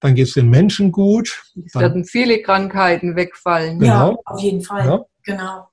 Dann 0.00 0.14
geht 0.14 0.28
es 0.28 0.34
den 0.34 0.48
Menschen 0.48 0.92
gut. 0.92 1.42
Es 1.64 1.74
werden 1.74 2.04
viele 2.04 2.42
Krankheiten 2.42 3.16
wegfallen. 3.16 3.78
Genau. 3.78 4.12
Ja, 4.12 4.16
auf 4.24 4.40
jeden 4.40 4.62
Fall. 4.62 4.86
Ja. 4.86 5.04
Genau. 5.24 5.68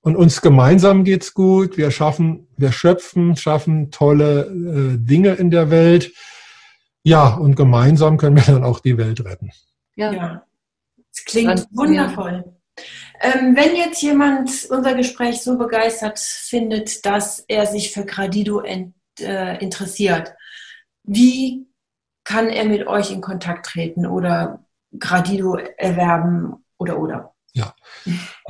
Und 0.00 0.16
uns 0.16 0.40
gemeinsam 0.40 1.04
geht's 1.04 1.32
gut. 1.32 1.76
Wir 1.76 1.90
schaffen, 1.90 2.48
wir 2.56 2.72
schöpfen, 2.72 3.36
schaffen 3.36 3.90
tolle 3.90 4.46
äh, 4.46 4.98
Dinge 4.98 5.34
in 5.34 5.50
der 5.50 5.70
Welt. 5.70 6.12
Ja, 7.04 7.34
und 7.34 7.54
gemeinsam 7.54 8.16
können 8.16 8.36
wir 8.36 8.44
dann 8.44 8.64
auch 8.64 8.80
die 8.80 8.96
Welt 8.96 9.24
retten. 9.24 9.50
Ja. 9.94 10.12
ja. 10.12 10.42
Es 11.12 11.24
klingt 11.24 11.48
Ganz 11.48 11.66
wundervoll. 11.72 12.44
Ähm, 13.22 13.54
wenn 13.54 13.76
jetzt 13.76 14.02
jemand 14.02 14.50
unser 14.68 14.94
Gespräch 14.94 15.42
so 15.42 15.56
begeistert 15.56 16.18
findet, 16.18 17.06
dass 17.06 17.44
er 17.46 17.66
sich 17.66 17.92
für 17.92 18.04
Gradido 18.04 18.60
ent, 18.60 18.94
äh, 19.20 19.58
interessiert, 19.58 20.34
wie 21.04 21.68
kann 22.24 22.48
er 22.48 22.64
mit 22.64 22.86
euch 22.88 23.12
in 23.12 23.20
Kontakt 23.20 23.66
treten 23.66 24.06
oder 24.06 24.64
Gradido 24.98 25.56
erwerben 25.76 26.64
oder 26.78 26.98
oder? 26.98 27.34
Ja, 27.54 27.74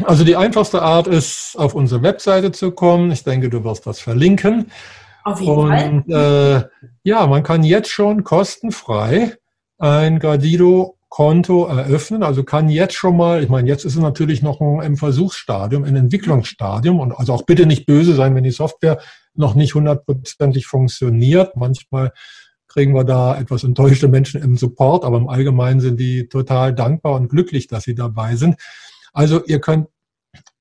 also 0.04 0.24
die 0.24 0.36
einfachste 0.36 0.80
Art 0.80 1.06
ist, 1.06 1.56
auf 1.58 1.74
unsere 1.74 2.02
Webseite 2.02 2.52
zu 2.52 2.70
kommen. 2.70 3.10
Ich 3.10 3.24
denke, 3.24 3.50
du 3.50 3.64
wirst 3.64 3.86
das 3.86 4.00
verlinken. 4.00 4.70
Auf 5.24 5.40
jeden 5.40 5.52
Und, 5.52 6.10
Fall. 6.10 6.70
Äh, 6.72 6.88
ja, 7.02 7.26
man 7.26 7.42
kann 7.42 7.62
jetzt 7.62 7.90
schon 7.90 8.24
kostenfrei 8.24 9.36
ein 9.78 10.18
Gradido 10.20 10.96
Konto 11.12 11.66
eröffnen. 11.66 12.22
Also 12.22 12.42
kann 12.42 12.70
jetzt 12.70 12.94
schon 12.94 13.18
mal, 13.18 13.42
ich 13.42 13.50
meine, 13.50 13.68
jetzt 13.68 13.84
ist 13.84 13.96
es 13.96 14.00
natürlich 14.00 14.40
noch 14.40 14.62
im 14.62 14.96
Versuchsstadium, 14.96 15.84
im 15.84 15.94
Entwicklungsstadium 15.94 17.00
und 17.00 17.12
also 17.12 17.34
auch 17.34 17.42
bitte 17.42 17.66
nicht 17.66 17.84
böse 17.84 18.14
sein, 18.14 18.34
wenn 18.34 18.44
die 18.44 18.50
Software 18.50 18.98
noch 19.34 19.54
nicht 19.54 19.74
hundertprozentig 19.74 20.66
funktioniert. 20.66 21.54
Manchmal 21.54 22.14
kriegen 22.66 22.94
wir 22.94 23.04
da 23.04 23.38
etwas 23.38 23.62
enttäuschte 23.62 24.08
Menschen 24.08 24.42
im 24.42 24.56
Support, 24.56 25.04
aber 25.04 25.18
im 25.18 25.28
Allgemeinen 25.28 25.80
sind 25.80 26.00
die 26.00 26.28
total 26.28 26.74
dankbar 26.74 27.16
und 27.16 27.28
glücklich, 27.28 27.66
dass 27.66 27.84
sie 27.84 27.94
dabei 27.94 28.36
sind. 28.36 28.56
Also 29.12 29.44
ihr 29.44 29.60
könnt 29.60 29.88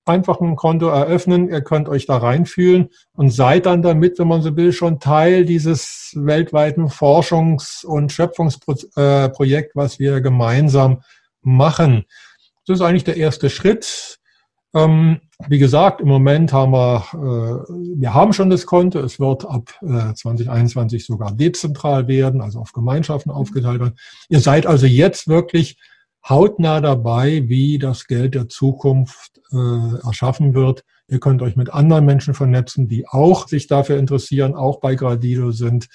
einfach 0.05 0.41
ein 0.41 0.55
Konto 0.55 0.87
eröffnen, 0.87 1.49
ihr 1.49 1.61
könnt 1.61 1.87
euch 1.87 2.05
da 2.05 2.17
reinfühlen 2.17 2.89
und 3.13 3.29
seid 3.29 3.65
dann 3.65 3.81
damit, 3.81 4.17
wenn 4.19 4.27
man 4.27 4.41
so 4.41 4.55
will, 4.55 4.73
schon 4.73 4.99
Teil 4.99 5.45
dieses 5.45 6.13
weltweiten 6.15 6.87
Forschungs- 6.87 7.85
und 7.85 8.11
Schöpfungsprojekt, 8.11 9.75
was 9.75 9.99
wir 9.99 10.21
gemeinsam 10.21 11.01
machen. 11.41 12.05
Das 12.65 12.79
ist 12.79 12.85
eigentlich 12.85 13.03
der 13.03 13.17
erste 13.17 13.49
Schritt. 13.49 14.19
Ähm, 14.73 15.19
wie 15.47 15.59
gesagt, 15.59 16.01
im 16.01 16.07
Moment 16.07 16.53
haben 16.53 16.71
wir, 16.71 17.03
äh, 17.13 17.73
wir 17.99 18.13
haben 18.13 18.31
schon 18.31 18.49
das 18.49 18.65
Konto. 18.65 18.99
Es 18.99 19.19
wird 19.19 19.45
ab 19.45 19.69
2021 19.81 21.05
sogar 21.05 21.31
dezentral 21.31 22.07
werden, 22.07 22.41
also 22.41 22.59
auf 22.59 22.71
Gemeinschaften 22.71 23.31
aufgeteilt 23.31 23.79
werden. 23.79 23.97
Ihr 24.29 24.39
seid 24.39 24.65
also 24.65 24.85
jetzt 24.85 25.27
wirklich 25.27 25.77
hautnah 26.27 26.81
dabei, 26.81 27.43
wie 27.47 27.79
das 27.79 28.07
Geld 28.07 28.35
der 28.35 28.49
Zukunft 28.49 29.41
äh, 29.51 30.05
erschaffen 30.05 30.53
wird. 30.53 30.83
Ihr 31.07 31.19
könnt 31.19 31.41
euch 31.41 31.55
mit 31.55 31.71
anderen 31.71 32.05
Menschen 32.05 32.33
vernetzen, 32.33 32.87
die 32.87 33.07
auch 33.07 33.47
sich 33.47 33.67
dafür 33.67 33.97
interessieren, 33.97 34.55
auch 34.55 34.79
bei 34.79 34.95
Gradido 34.95 35.51
sind. 35.51 35.87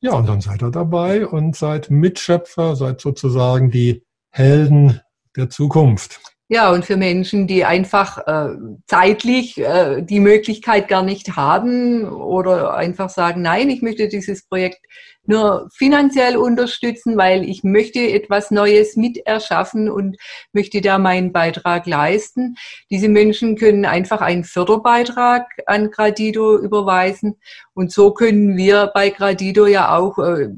Ja, 0.00 0.12
und 0.12 0.28
dann 0.28 0.40
seid 0.40 0.62
ihr 0.62 0.70
dabei 0.70 1.26
und 1.26 1.56
seid 1.56 1.90
Mitschöpfer, 1.90 2.76
seid 2.76 3.00
sozusagen 3.00 3.70
die 3.70 4.04
Helden 4.30 5.00
der 5.36 5.48
Zukunft. 5.48 6.20
Ja, 6.48 6.70
und 6.70 6.84
für 6.84 6.98
Menschen, 6.98 7.46
die 7.46 7.64
einfach 7.64 8.18
äh, 8.26 8.54
zeitlich 8.86 9.56
äh, 9.58 10.02
die 10.02 10.20
Möglichkeit 10.20 10.88
gar 10.88 11.02
nicht 11.02 11.36
haben 11.36 12.06
oder 12.06 12.74
einfach 12.74 13.08
sagen, 13.08 13.40
nein, 13.40 13.70
ich 13.70 13.80
möchte 13.80 14.08
dieses 14.08 14.46
Projekt 14.46 14.84
nur 15.26 15.70
finanziell 15.74 16.36
unterstützen, 16.36 17.16
weil 17.16 17.48
ich 17.48 17.64
möchte 17.64 17.98
etwas 18.00 18.50
Neues 18.50 18.94
mit 18.94 19.16
erschaffen 19.26 19.90
und 19.90 20.18
möchte 20.52 20.82
da 20.82 20.98
meinen 20.98 21.32
Beitrag 21.32 21.86
leisten. 21.86 22.56
Diese 22.90 23.08
Menschen 23.08 23.56
können 23.56 23.86
einfach 23.86 24.20
einen 24.20 24.44
Förderbeitrag 24.44 25.46
an 25.64 25.90
Gradido 25.90 26.58
überweisen 26.58 27.36
und 27.72 27.90
so 27.90 28.12
können 28.12 28.58
wir 28.58 28.90
bei 28.92 29.08
Gradido 29.08 29.66
ja 29.66 29.96
auch 29.96 30.18
äh, 30.18 30.50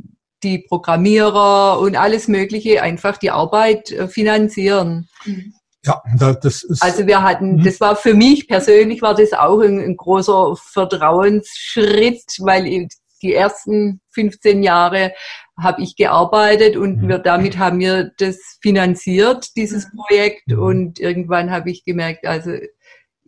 die 0.43 0.59
Programmierer 0.59 1.79
und 1.79 1.97
alles 1.97 2.27
Mögliche 2.27 2.83
einfach 2.83 3.19
die 3.19 3.31
Arbeit 3.31 3.93
äh, 3.93 4.09
finanzieren. 4.09 5.09
Mhm. 5.25 5.55
Ja, 5.87 6.03
das 6.19 6.65
ist. 6.65 6.83
Also 6.83 7.07
wir 7.07 7.23
hatten, 7.23 7.57
mhm. 7.57 7.65
das 7.65 7.81
war 7.81 7.95
für 7.95 8.15
mich 8.15 8.49
persönlich 8.49 9.03
war 9.03 9.15
das 9.15 9.33
auch 9.33 9.61
ein, 9.61 9.79
ein 9.79 9.97
großer 9.97 10.57
Vertrauensschritt, 10.57 12.25
weil 12.41 12.89
die 13.23 13.33
ersten 13.33 14.01
15 14.11 14.63
Jahre 14.63 15.13
habe 15.59 15.83
ich 15.83 15.97
gearbeitet 15.97 16.77
und 16.77 17.03
mhm. 17.03 17.09
wir, 17.09 17.19
damit 17.19 17.57
haben 17.57 17.79
wir 17.79 18.11
das 18.19 18.59
finanziert, 18.61 19.57
dieses 19.57 19.87
mhm. 19.87 19.99
Projekt. 19.99 20.53
Und 20.53 20.99
irgendwann 20.99 21.51
habe 21.51 21.71
ich 21.71 21.85
gemerkt, 21.85 22.27
also 22.27 22.51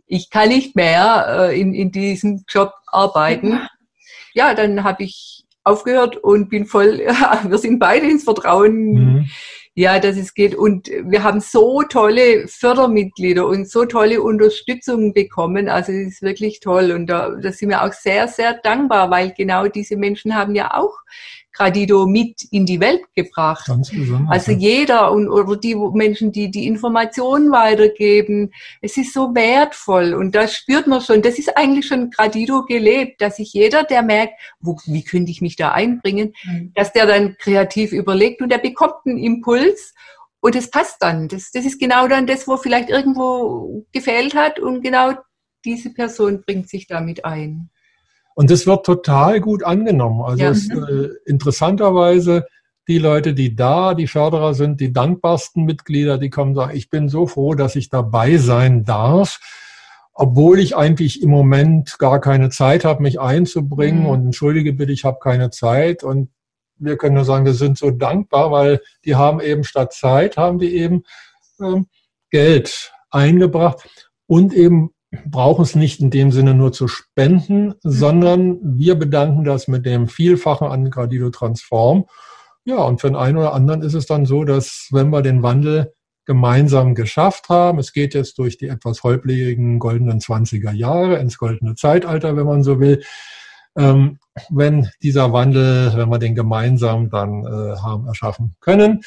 ich 0.07 0.29
kann 0.29 0.49
nicht 0.49 0.75
mehr 0.75 1.27
äh, 1.51 1.61
in, 1.61 1.75
in 1.75 1.93
diesem 1.93 2.45
Job 2.49 2.73
arbeiten. 2.87 3.61
Ja, 4.35 4.55
dann 4.55 4.83
habe 4.83 5.05
ich 5.05 5.45
aufgehört 5.63 6.17
und 6.17 6.49
bin 6.49 6.67
voll, 6.67 6.99
wir 7.45 7.59
sind 7.59 7.79
beide 7.79 8.11
ins 8.11 8.25
Vertrauen 8.25 8.93
mhm 8.93 9.31
ja, 9.79 10.01
dass 10.01 10.17
es 10.17 10.35
geht. 10.35 10.57
Und 10.57 10.91
wir 11.05 11.23
haben 11.23 11.39
so 11.39 11.85
tolle 11.85 12.49
Fördermitglieder 12.49 13.47
und 13.47 13.71
so 13.71 13.85
tolle 13.85 14.21
Unterstützung 14.21 15.13
bekommen. 15.13 15.69
Also 15.69 15.93
es 15.93 16.15
ist 16.15 16.23
wirklich 16.23 16.59
toll. 16.59 16.91
Und 16.91 17.07
da, 17.07 17.31
da 17.41 17.53
sind 17.53 17.69
wir 17.69 17.85
auch 17.85 17.93
sehr, 17.93 18.27
sehr 18.27 18.55
dankbar, 18.55 19.09
weil 19.13 19.33
genau 19.37 19.69
diese 19.69 19.97
Menschen 19.97 20.35
haben 20.35 20.57
ja 20.57 20.75
auch 20.75 20.99
Gradido 21.59 22.07
mit 22.07 22.45
in 22.53 22.67
die 22.67 22.79
Welt 22.79 23.03
gebracht. 23.17 23.67
Ganz 23.67 23.91
besonders. 23.91 24.31
Also 24.31 24.53
jeder 24.53 25.11
und 25.11 25.29
oder 25.29 25.57
die 25.57 25.75
Menschen, 25.75 26.31
die 26.31 26.51
die 26.51 26.67
Informationen 26.67 27.51
weitergeben, 27.51 28.53
es 28.81 28.97
ist 28.97 29.13
so 29.13 29.35
wertvoll 29.35 30.15
und 30.15 30.35
da 30.35 30.47
spürt 30.47 30.87
man 30.87 31.01
schon, 31.01 31.21
das 31.21 31.39
ist 31.39 31.57
eigentlich 31.57 31.87
schon 31.87 32.11
Gradido 32.11 32.65
gelebt, 32.65 33.21
dass 33.21 33.37
sich 33.37 33.53
jeder, 33.53 33.83
der 33.83 34.03
merkt, 34.03 34.35
wo, 34.61 34.77
wie 34.87 35.03
könnte 35.03 35.33
ich 35.33 35.41
mich 35.41 35.57
da 35.57 35.73
einbringen, 35.73 36.33
mhm. 36.45 36.73
dass 36.75 36.93
der 36.93 37.07
dann 37.07 37.37
kreativ 37.39 37.93
überlegt 37.93 38.41
und 38.41 38.51
der 38.51 38.59
bekommt 38.59 38.95
einen 39.05 39.19
Impuls 39.19 39.95
und 40.41 40.55
es 40.55 40.71
passt 40.71 40.97
dann. 41.01 41.27
Das, 41.27 41.51
das 41.51 41.65
ist 41.65 41.81
genau 41.81 42.07
dann 42.07 42.29
das, 42.29 42.47
wo 42.47 42.57
vielleicht 42.57 42.89
irgendwo 42.89 43.85
gefehlt 43.93 44.37
hat 44.37 44.61
und 44.61 44.83
genau 44.83 45.15
diese 45.65 45.91
Person 45.93 46.43
bringt 46.47 46.69
sich 46.69 46.87
damit 46.87 47.25
ein. 47.25 47.71
Und 48.39 48.53
das 48.53 48.69
wird 48.69 48.87
total 48.87 49.41
gut 49.41 49.65
angenommen. 49.65 50.23
Also 50.23 50.45
ja. 50.45 50.51
es, 50.51 50.71
äh, 50.71 51.09
interessanterweise 51.27 52.47
die 52.87 52.99
Leute, 52.99 53.35
die 53.35 53.57
da, 53.57 53.95
die 53.95 54.07
Förderer 54.07 54.55
sind, 54.55 54.81
die 54.81 54.93
dankbarsten 54.93 55.65
Mitglieder, 55.65 56.19
die 56.19 56.31
kommen 56.31 56.51
und 56.51 56.55
sagen, 56.55 56.77
ich 56.77 56.89
bin 56.89 57.09
so 57.09 57.27
froh, 57.27 57.55
dass 57.55 57.75
ich 57.75 57.89
dabei 57.89 58.37
sein 58.37 58.85
darf, 58.85 59.41
obwohl 60.13 60.61
ich 60.61 60.77
eigentlich 60.77 61.21
im 61.21 61.31
Moment 61.31 61.99
gar 61.99 62.21
keine 62.21 62.49
Zeit 62.51 62.85
habe, 62.85 63.03
mich 63.03 63.19
einzubringen 63.19 64.03
mhm. 64.03 64.09
und 64.09 64.27
entschuldige 64.27 64.73
bitte, 64.73 64.93
ich 64.93 65.05
habe 65.05 65.19
keine 65.21 65.51
Zeit. 65.51 66.05
Und 66.05 66.31
wir 66.77 66.97
können 66.97 67.17
nur 67.17 67.25
sagen, 67.25 67.45
wir 67.45 67.55
sind 67.55 67.77
so 67.77 67.91
dankbar, 67.91 68.53
weil 68.53 68.81
die 69.05 69.17
haben 69.17 69.41
eben 69.41 69.65
statt 69.65 69.93
Zeit, 69.93 70.37
haben 70.37 70.61
die 70.61 70.77
eben 70.77 71.03
ähm, 71.61 71.89
Geld 72.31 72.93
eingebracht 73.11 74.07
und 74.29 74.55
eben 74.55 74.93
brauchen 75.11 75.63
es 75.63 75.75
nicht 75.75 76.01
in 76.01 76.11
dem 76.11 76.33
Sinne 76.33 76.55
nur 76.55 76.73
zu 76.73 76.87
spenden, 76.87 77.75
sondern 77.83 78.59
wir 78.63 78.95
bedanken 78.95 79.45
das 79.45 79.69
mit 79.69 79.87
dem 79.87 80.09
Vielfachen 80.09 80.69
an 80.69 80.91
Gradido 80.91 81.31
Transform. 81.31 82.07
Ja, 82.65 82.79
und 82.79 83.01
für 83.01 83.09
den 83.09 83.17
einen 83.17 83.39
oder 83.39 83.55
anderen 83.55 83.83
ist 83.83 83.95
es 83.95 84.07
dann 84.07 84.27
so, 84.27 84.45
dass 84.45 84.89
wenn 84.91 85.09
wir 85.11 85.23
den 85.23 85.43
Wandel 85.43 85.93
gemeinsam 86.27 86.95
geschafft 86.95 87.49
haben, 87.49 87.79
es 87.79 87.95
geht 87.95 88.13
jetzt 88.13 88.39
durch 88.39 88.59
die 88.59 88.69
etwas 88.69 89.03
holprigen 89.03 89.79
goldenen 89.79 90.21
20er 90.21 90.73
Jahre 90.73 91.17
ins 91.17 91.39
goldene 91.39 91.75
Zeitalter, 91.75 92.37
wenn 92.37 92.45
man 92.45 92.63
so 92.63 92.81
will, 92.81 93.03
ähm, 93.79 94.19
wenn 94.51 94.91
dieser 95.03 95.33
Wandel, 95.33 95.93
wenn 95.97 96.11
wir 96.11 96.19
den 96.19 96.35
gemeinsam 96.35 97.09
dann 97.09 97.47
äh, 97.47 97.77
haben 97.79 98.07
erschaffen 98.07 98.57
können, 98.61 99.01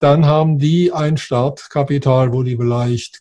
dann 0.00 0.26
haben 0.26 0.58
die 0.58 0.92
ein 0.92 1.16
Startkapital, 1.16 2.32
wo 2.32 2.42
die 2.42 2.56
vielleicht 2.56 3.20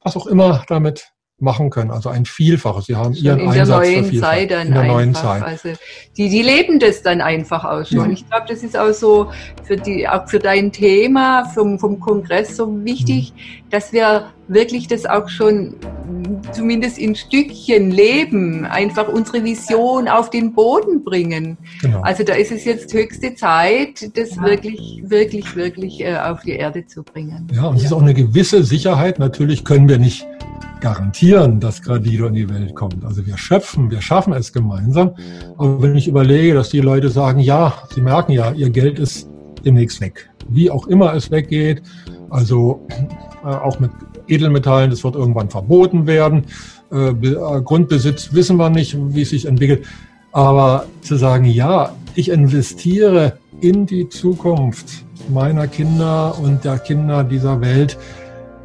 was 0.00 0.16
auch 0.16 0.26
immer 0.26 0.64
damit 0.68 1.12
machen 1.40 1.70
können. 1.70 1.90
Also 1.90 2.08
ein 2.08 2.24
Vielfaches. 2.24 2.86
Sie 2.86 2.96
haben 2.96 3.14
schon 3.14 3.24
ihren 3.24 3.40
in 3.40 3.48
Einsatz 3.48 3.68
der 3.68 4.02
neuen 4.02 4.20
Zeit 4.20 4.50
dann 4.50 4.66
in 4.68 4.72
der 4.72 4.82
einfach. 4.82 4.94
neuen 4.94 5.14
Zeit. 5.14 5.42
Also 5.42 5.68
die, 6.16 6.28
die 6.28 6.42
leben 6.42 6.78
das 6.78 7.02
dann 7.02 7.20
einfach 7.20 7.64
auch 7.64 7.86
schon. 7.86 8.06
Ja. 8.06 8.10
Ich 8.10 8.28
glaube, 8.28 8.46
das 8.48 8.62
ist 8.62 8.76
auch 8.76 8.92
so 8.92 9.30
für 9.64 9.76
die, 9.76 10.08
auch 10.08 10.28
für 10.28 10.38
dein 10.38 10.72
Thema 10.72 11.44
vom, 11.54 11.78
vom 11.78 12.00
Kongress 12.00 12.56
so 12.56 12.84
wichtig, 12.84 13.32
mhm. 13.34 13.70
dass 13.70 13.92
wir 13.92 14.30
wirklich 14.48 14.88
das 14.88 15.06
auch 15.06 15.28
schon 15.28 15.74
zumindest 16.52 16.98
in 16.98 17.14
Stückchen 17.14 17.90
leben, 17.90 18.64
einfach 18.64 19.08
unsere 19.08 19.44
Vision 19.44 20.08
auf 20.08 20.30
den 20.30 20.52
Boden 20.54 21.04
bringen. 21.04 21.56
Genau. 21.82 22.00
Also 22.00 22.24
da 22.24 22.34
ist 22.34 22.52
es 22.52 22.64
jetzt 22.64 22.92
höchste 22.92 23.34
Zeit, 23.34 24.16
das 24.16 24.36
ja. 24.36 24.42
wirklich, 24.42 25.02
wirklich, 25.06 25.54
wirklich 25.56 26.00
äh, 26.00 26.16
auf 26.16 26.42
die 26.42 26.52
Erde 26.52 26.86
zu 26.86 27.02
bringen. 27.02 27.46
Ja, 27.52 27.66
und 27.66 27.76
es 27.76 27.84
ist 27.84 27.92
auch 27.92 28.02
eine 28.02 28.14
gewisse 28.14 28.64
Sicherheit. 28.64 29.18
Natürlich 29.18 29.64
können 29.64 29.88
wir 29.88 29.98
nicht 29.98 30.26
garantieren, 30.80 31.60
dass 31.60 31.82
Gradido 31.82 32.26
in 32.26 32.34
die 32.34 32.48
Welt 32.48 32.74
kommt. 32.74 33.04
Also 33.04 33.26
wir 33.26 33.36
schöpfen, 33.36 33.90
wir 33.90 34.00
schaffen 34.00 34.32
es 34.32 34.52
gemeinsam. 34.52 35.14
Aber 35.56 35.82
wenn 35.82 35.96
ich 35.96 36.08
überlege, 36.08 36.54
dass 36.54 36.70
die 36.70 36.80
Leute 36.80 37.10
sagen, 37.10 37.40
ja, 37.40 37.74
sie 37.94 38.00
merken 38.00 38.32
ja, 38.32 38.52
ihr 38.52 38.70
Geld 38.70 38.98
ist 38.98 39.28
demnächst 39.64 40.00
weg. 40.00 40.30
Wie 40.48 40.70
auch 40.70 40.86
immer 40.86 41.14
es 41.14 41.30
weggeht, 41.30 41.82
also 42.30 42.86
äh, 43.44 43.48
auch 43.48 43.80
mit 43.80 43.90
Edelmetallen, 44.28 44.90
das 44.90 45.04
wird 45.04 45.14
irgendwann 45.14 45.50
verboten 45.50 46.06
werden. 46.06 46.44
Äh, 46.92 47.10
äh, 47.10 47.62
Grundbesitz 47.62 48.32
wissen 48.32 48.56
wir 48.56 48.70
nicht, 48.70 48.96
wie 49.14 49.22
es 49.22 49.30
sich 49.30 49.46
entwickelt. 49.46 49.86
Aber 50.32 50.86
zu 51.02 51.16
sagen, 51.16 51.46
ja, 51.46 51.94
ich 52.14 52.30
investiere 52.30 53.38
in 53.60 53.86
die 53.86 54.08
Zukunft 54.08 55.04
meiner 55.28 55.66
Kinder 55.66 56.38
und 56.38 56.64
der 56.64 56.78
Kinder 56.78 57.24
dieser 57.24 57.60
Welt, 57.60 57.98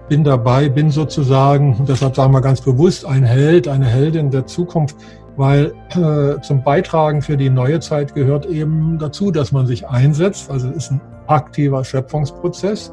bin 0.10 0.24
dabei, 0.24 0.70
bin 0.70 0.92
sozusagen, 0.92 1.86
deshalb 1.88 2.16
sagen 2.16 2.34
wir 2.34 2.42
ganz 2.42 2.62
bewusst, 2.62 3.06
ein 3.06 3.24
Held, 3.24 3.68
eine 3.68 3.86
Heldin 3.86 4.30
der 4.32 4.46
Zukunft, 4.46 4.96
weil 5.38 5.74
äh, 5.90 6.42
zum 6.42 6.64
Beitragen 6.64 7.22
für 7.22 7.38
die 7.38 7.50
neue 7.50 7.80
Zeit 7.80 8.14
gehört 8.14 8.46
eben 8.46 9.00
dazu, 9.00 9.32
dass 9.32 9.52
man 9.52 9.66
sich 9.66 9.88
einsetzt. 9.88 10.52
Also 10.52 10.70
es 10.70 10.76
ist 10.86 10.92
ein 10.92 11.02
aktiver 11.28 11.84
Schöpfungsprozess. 11.84 12.92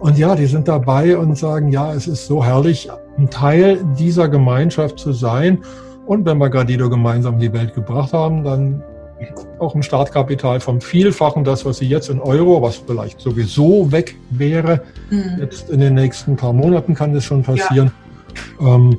Und 0.00 0.18
ja, 0.18 0.34
die 0.34 0.46
sind 0.46 0.68
dabei 0.68 1.16
und 1.16 1.36
sagen, 1.38 1.68
ja, 1.68 1.92
es 1.92 2.06
ist 2.06 2.26
so 2.26 2.44
herrlich, 2.44 2.88
ein 3.18 3.30
Teil 3.30 3.82
dieser 3.98 4.28
Gemeinschaft 4.28 4.98
zu 4.98 5.12
sein. 5.12 5.58
Und 6.06 6.24
wenn 6.26 6.38
wir 6.38 6.50
Gradido 6.50 6.88
gemeinsam 6.90 7.34
in 7.34 7.40
die 7.40 7.52
Welt 7.52 7.74
gebracht 7.74 8.12
haben, 8.12 8.44
dann 8.44 8.82
auch 9.58 9.74
ein 9.74 9.82
Startkapital 9.82 10.60
vom 10.60 10.80
Vielfachen 10.80 11.44
das, 11.44 11.64
was 11.64 11.78
sie 11.78 11.86
jetzt 11.86 12.10
in 12.10 12.20
Euro, 12.20 12.60
was 12.60 12.76
vielleicht 12.76 13.20
sowieso 13.20 13.90
weg 13.90 14.16
wäre, 14.30 14.82
mhm. 15.10 15.38
jetzt 15.40 15.70
in 15.70 15.80
den 15.80 15.94
nächsten 15.94 16.36
paar 16.36 16.52
Monaten 16.52 16.94
kann 16.94 17.14
das 17.14 17.24
schon 17.24 17.42
passieren. 17.42 17.90
Ja. 18.60 18.74
Ähm, 18.74 18.98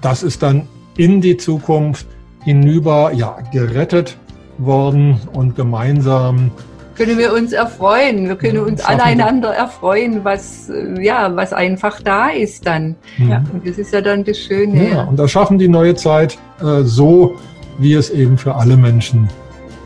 das 0.00 0.22
ist 0.22 0.42
dann 0.42 0.66
in 0.96 1.20
die 1.20 1.36
Zukunft 1.36 2.06
hinüber 2.44 3.12
ja, 3.12 3.36
gerettet 3.52 4.16
worden 4.58 5.20
und 5.32 5.54
gemeinsam 5.56 6.50
können 6.94 7.18
wir 7.18 7.32
uns 7.32 7.52
erfreuen. 7.52 8.28
Wir 8.28 8.36
können 8.36 8.58
uns 8.58 8.84
aneinander 8.84 9.50
erfreuen, 9.50 10.24
was, 10.24 10.70
ja, 11.00 11.34
was 11.34 11.52
einfach 11.52 12.00
da 12.02 12.28
ist 12.28 12.66
dann. 12.66 12.96
Mhm. 13.18 13.44
Und 13.52 13.66
das 13.66 13.78
ist 13.78 13.92
ja 13.92 14.00
dann 14.00 14.24
das 14.24 14.38
Schöne. 14.38 14.90
Ja, 14.90 15.02
und 15.04 15.18
da 15.18 15.28
schaffen 15.28 15.58
die 15.58 15.68
neue 15.68 15.94
Zeit 15.94 16.38
äh, 16.60 16.82
so, 16.82 17.36
wie 17.78 17.94
es 17.94 18.10
eben 18.10 18.38
für 18.38 18.54
alle 18.54 18.76
Menschen 18.76 19.28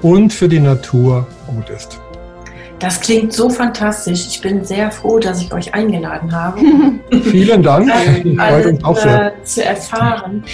und 0.03 0.33
für 0.33 0.49
die 0.49 0.61
Natur 0.61 1.27
gut 1.47 1.71
ist. 1.71 2.01
Das 2.79 3.01
klingt 3.01 3.33
so 3.33 3.51
fantastisch. 3.51 4.27
Ich 4.29 4.41
bin 4.41 4.65
sehr 4.65 4.93
froh, 4.93 5.19
dass 5.19 5.43
ich 5.43 5.53
euch 5.53 5.75
eingeladen 5.75 6.31
habe. 6.33 6.61
Vielen 7.23 7.63
Dank. 7.63 7.91
Ähm, 8.19 8.39
also, 8.39 8.79
auch 8.85 8.97
sehr. 8.97 9.35
Äh, 9.35 9.45
zu 9.45 9.65
erfahren. 9.65 10.45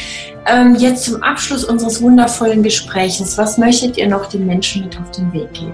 Ähm, 0.47 0.75
jetzt 0.77 1.05
zum 1.05 1.23
Abschluss 1.23 1.65
unseres 1.65 2.01
wundervollen 2.01 2.63
Gespräches. 2.63 3.37
Was 3.37 3.59
möchtet 3.59 3.97
ihr 3.97 4.09
noch 4.09 4.27
den 4.27 4.47
Menschen 4.47 4.85
mit 4.85 4.99
auf 4.99 5.11
den 5.11 5.33
Weg 5.33 5.53
geben? 5.53 5.73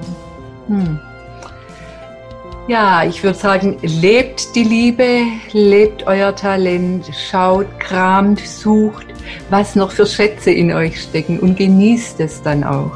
Hm. 0.71 1.01
Ja, 2.69 3.03
ich 3.03 3.25
würde 3.25 3.37
sagen, 3.37 3.77
lebt 3.83 4.55
die 4.55 4.63
Liebe, 4.63 5.23
lebt 5.53 6.07
euer 6.07 6.35
Talent, 6.37 7.11
schaut, 7.29 7.67
kramt, 7.81 8.39
sucht, 8.39 9.07
was 9.51 9.75
noch 9.75 9.91
für 9.91 10.07
Schätze 10.07 10.53
in 10.53 10.73
euch 10.73 11.03
stecken 11.03 11.41
und 11.41 11.57
genießt 11.57 12.21
es 12.21 12.41
dann 12.43 12.63
auch. 12.63 12.93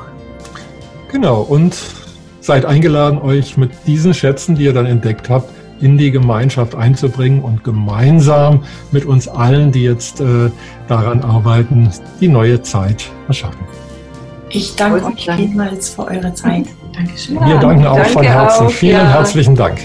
Genau, 1.11 1.41
und 1.41 1.77
seid 2.41 2.65
eingeladen, 2.65 3.19
euch 3.19 3.57
mit 3.57 3.73
diesen 3.87 4.15
Schätzen, 4.15 4.55
die 4.55 4.65
ihr 4.65 4.73
dann 4.73 4.87
entdeckt 4.87 5.29
habt, 5.29 5.51
in 5.81 5.99
die 5.99 6.13
Gemeinschaft 6.13 6.77
einzubringen 6.77 7.43
und 7.43 7.65
gemeinsam 7.65 8.63
mit 8.93 9.05
uns 9.05 9.27
allen, 9.27 9.73
die 9.73 9.83
jetzt 9.83 10.21
äh, 10.21 10.51
daran 10.87 11.23
arbeiten, 11.23 11.91
die 12.21 12.29
neue 12.29 12.63
Zeit 12.63 13.11
erschaffen. 13.27 13.67
Ich 14.51 14.77
danke 14.77 15.05
euch 15.07 15.29
vielmals 15.29 15.89
für 15.89 16.07
eure 16.07 16.33
Zeit. 16.33 16.67
Dankeschön. 16.95 17.41
Wir 17.47 17.59
danken 17.59 17.87
auch 17.87 17.97
danke 17.97 18.11
von 18.11 18.23
Herzen. 18.23 18.67
Auch, 18.67 18.71
Vielen 18.71 18.97
ja. 18.99 19.09
herzlichen 19.09 19.55
Dank. 19.55 19.81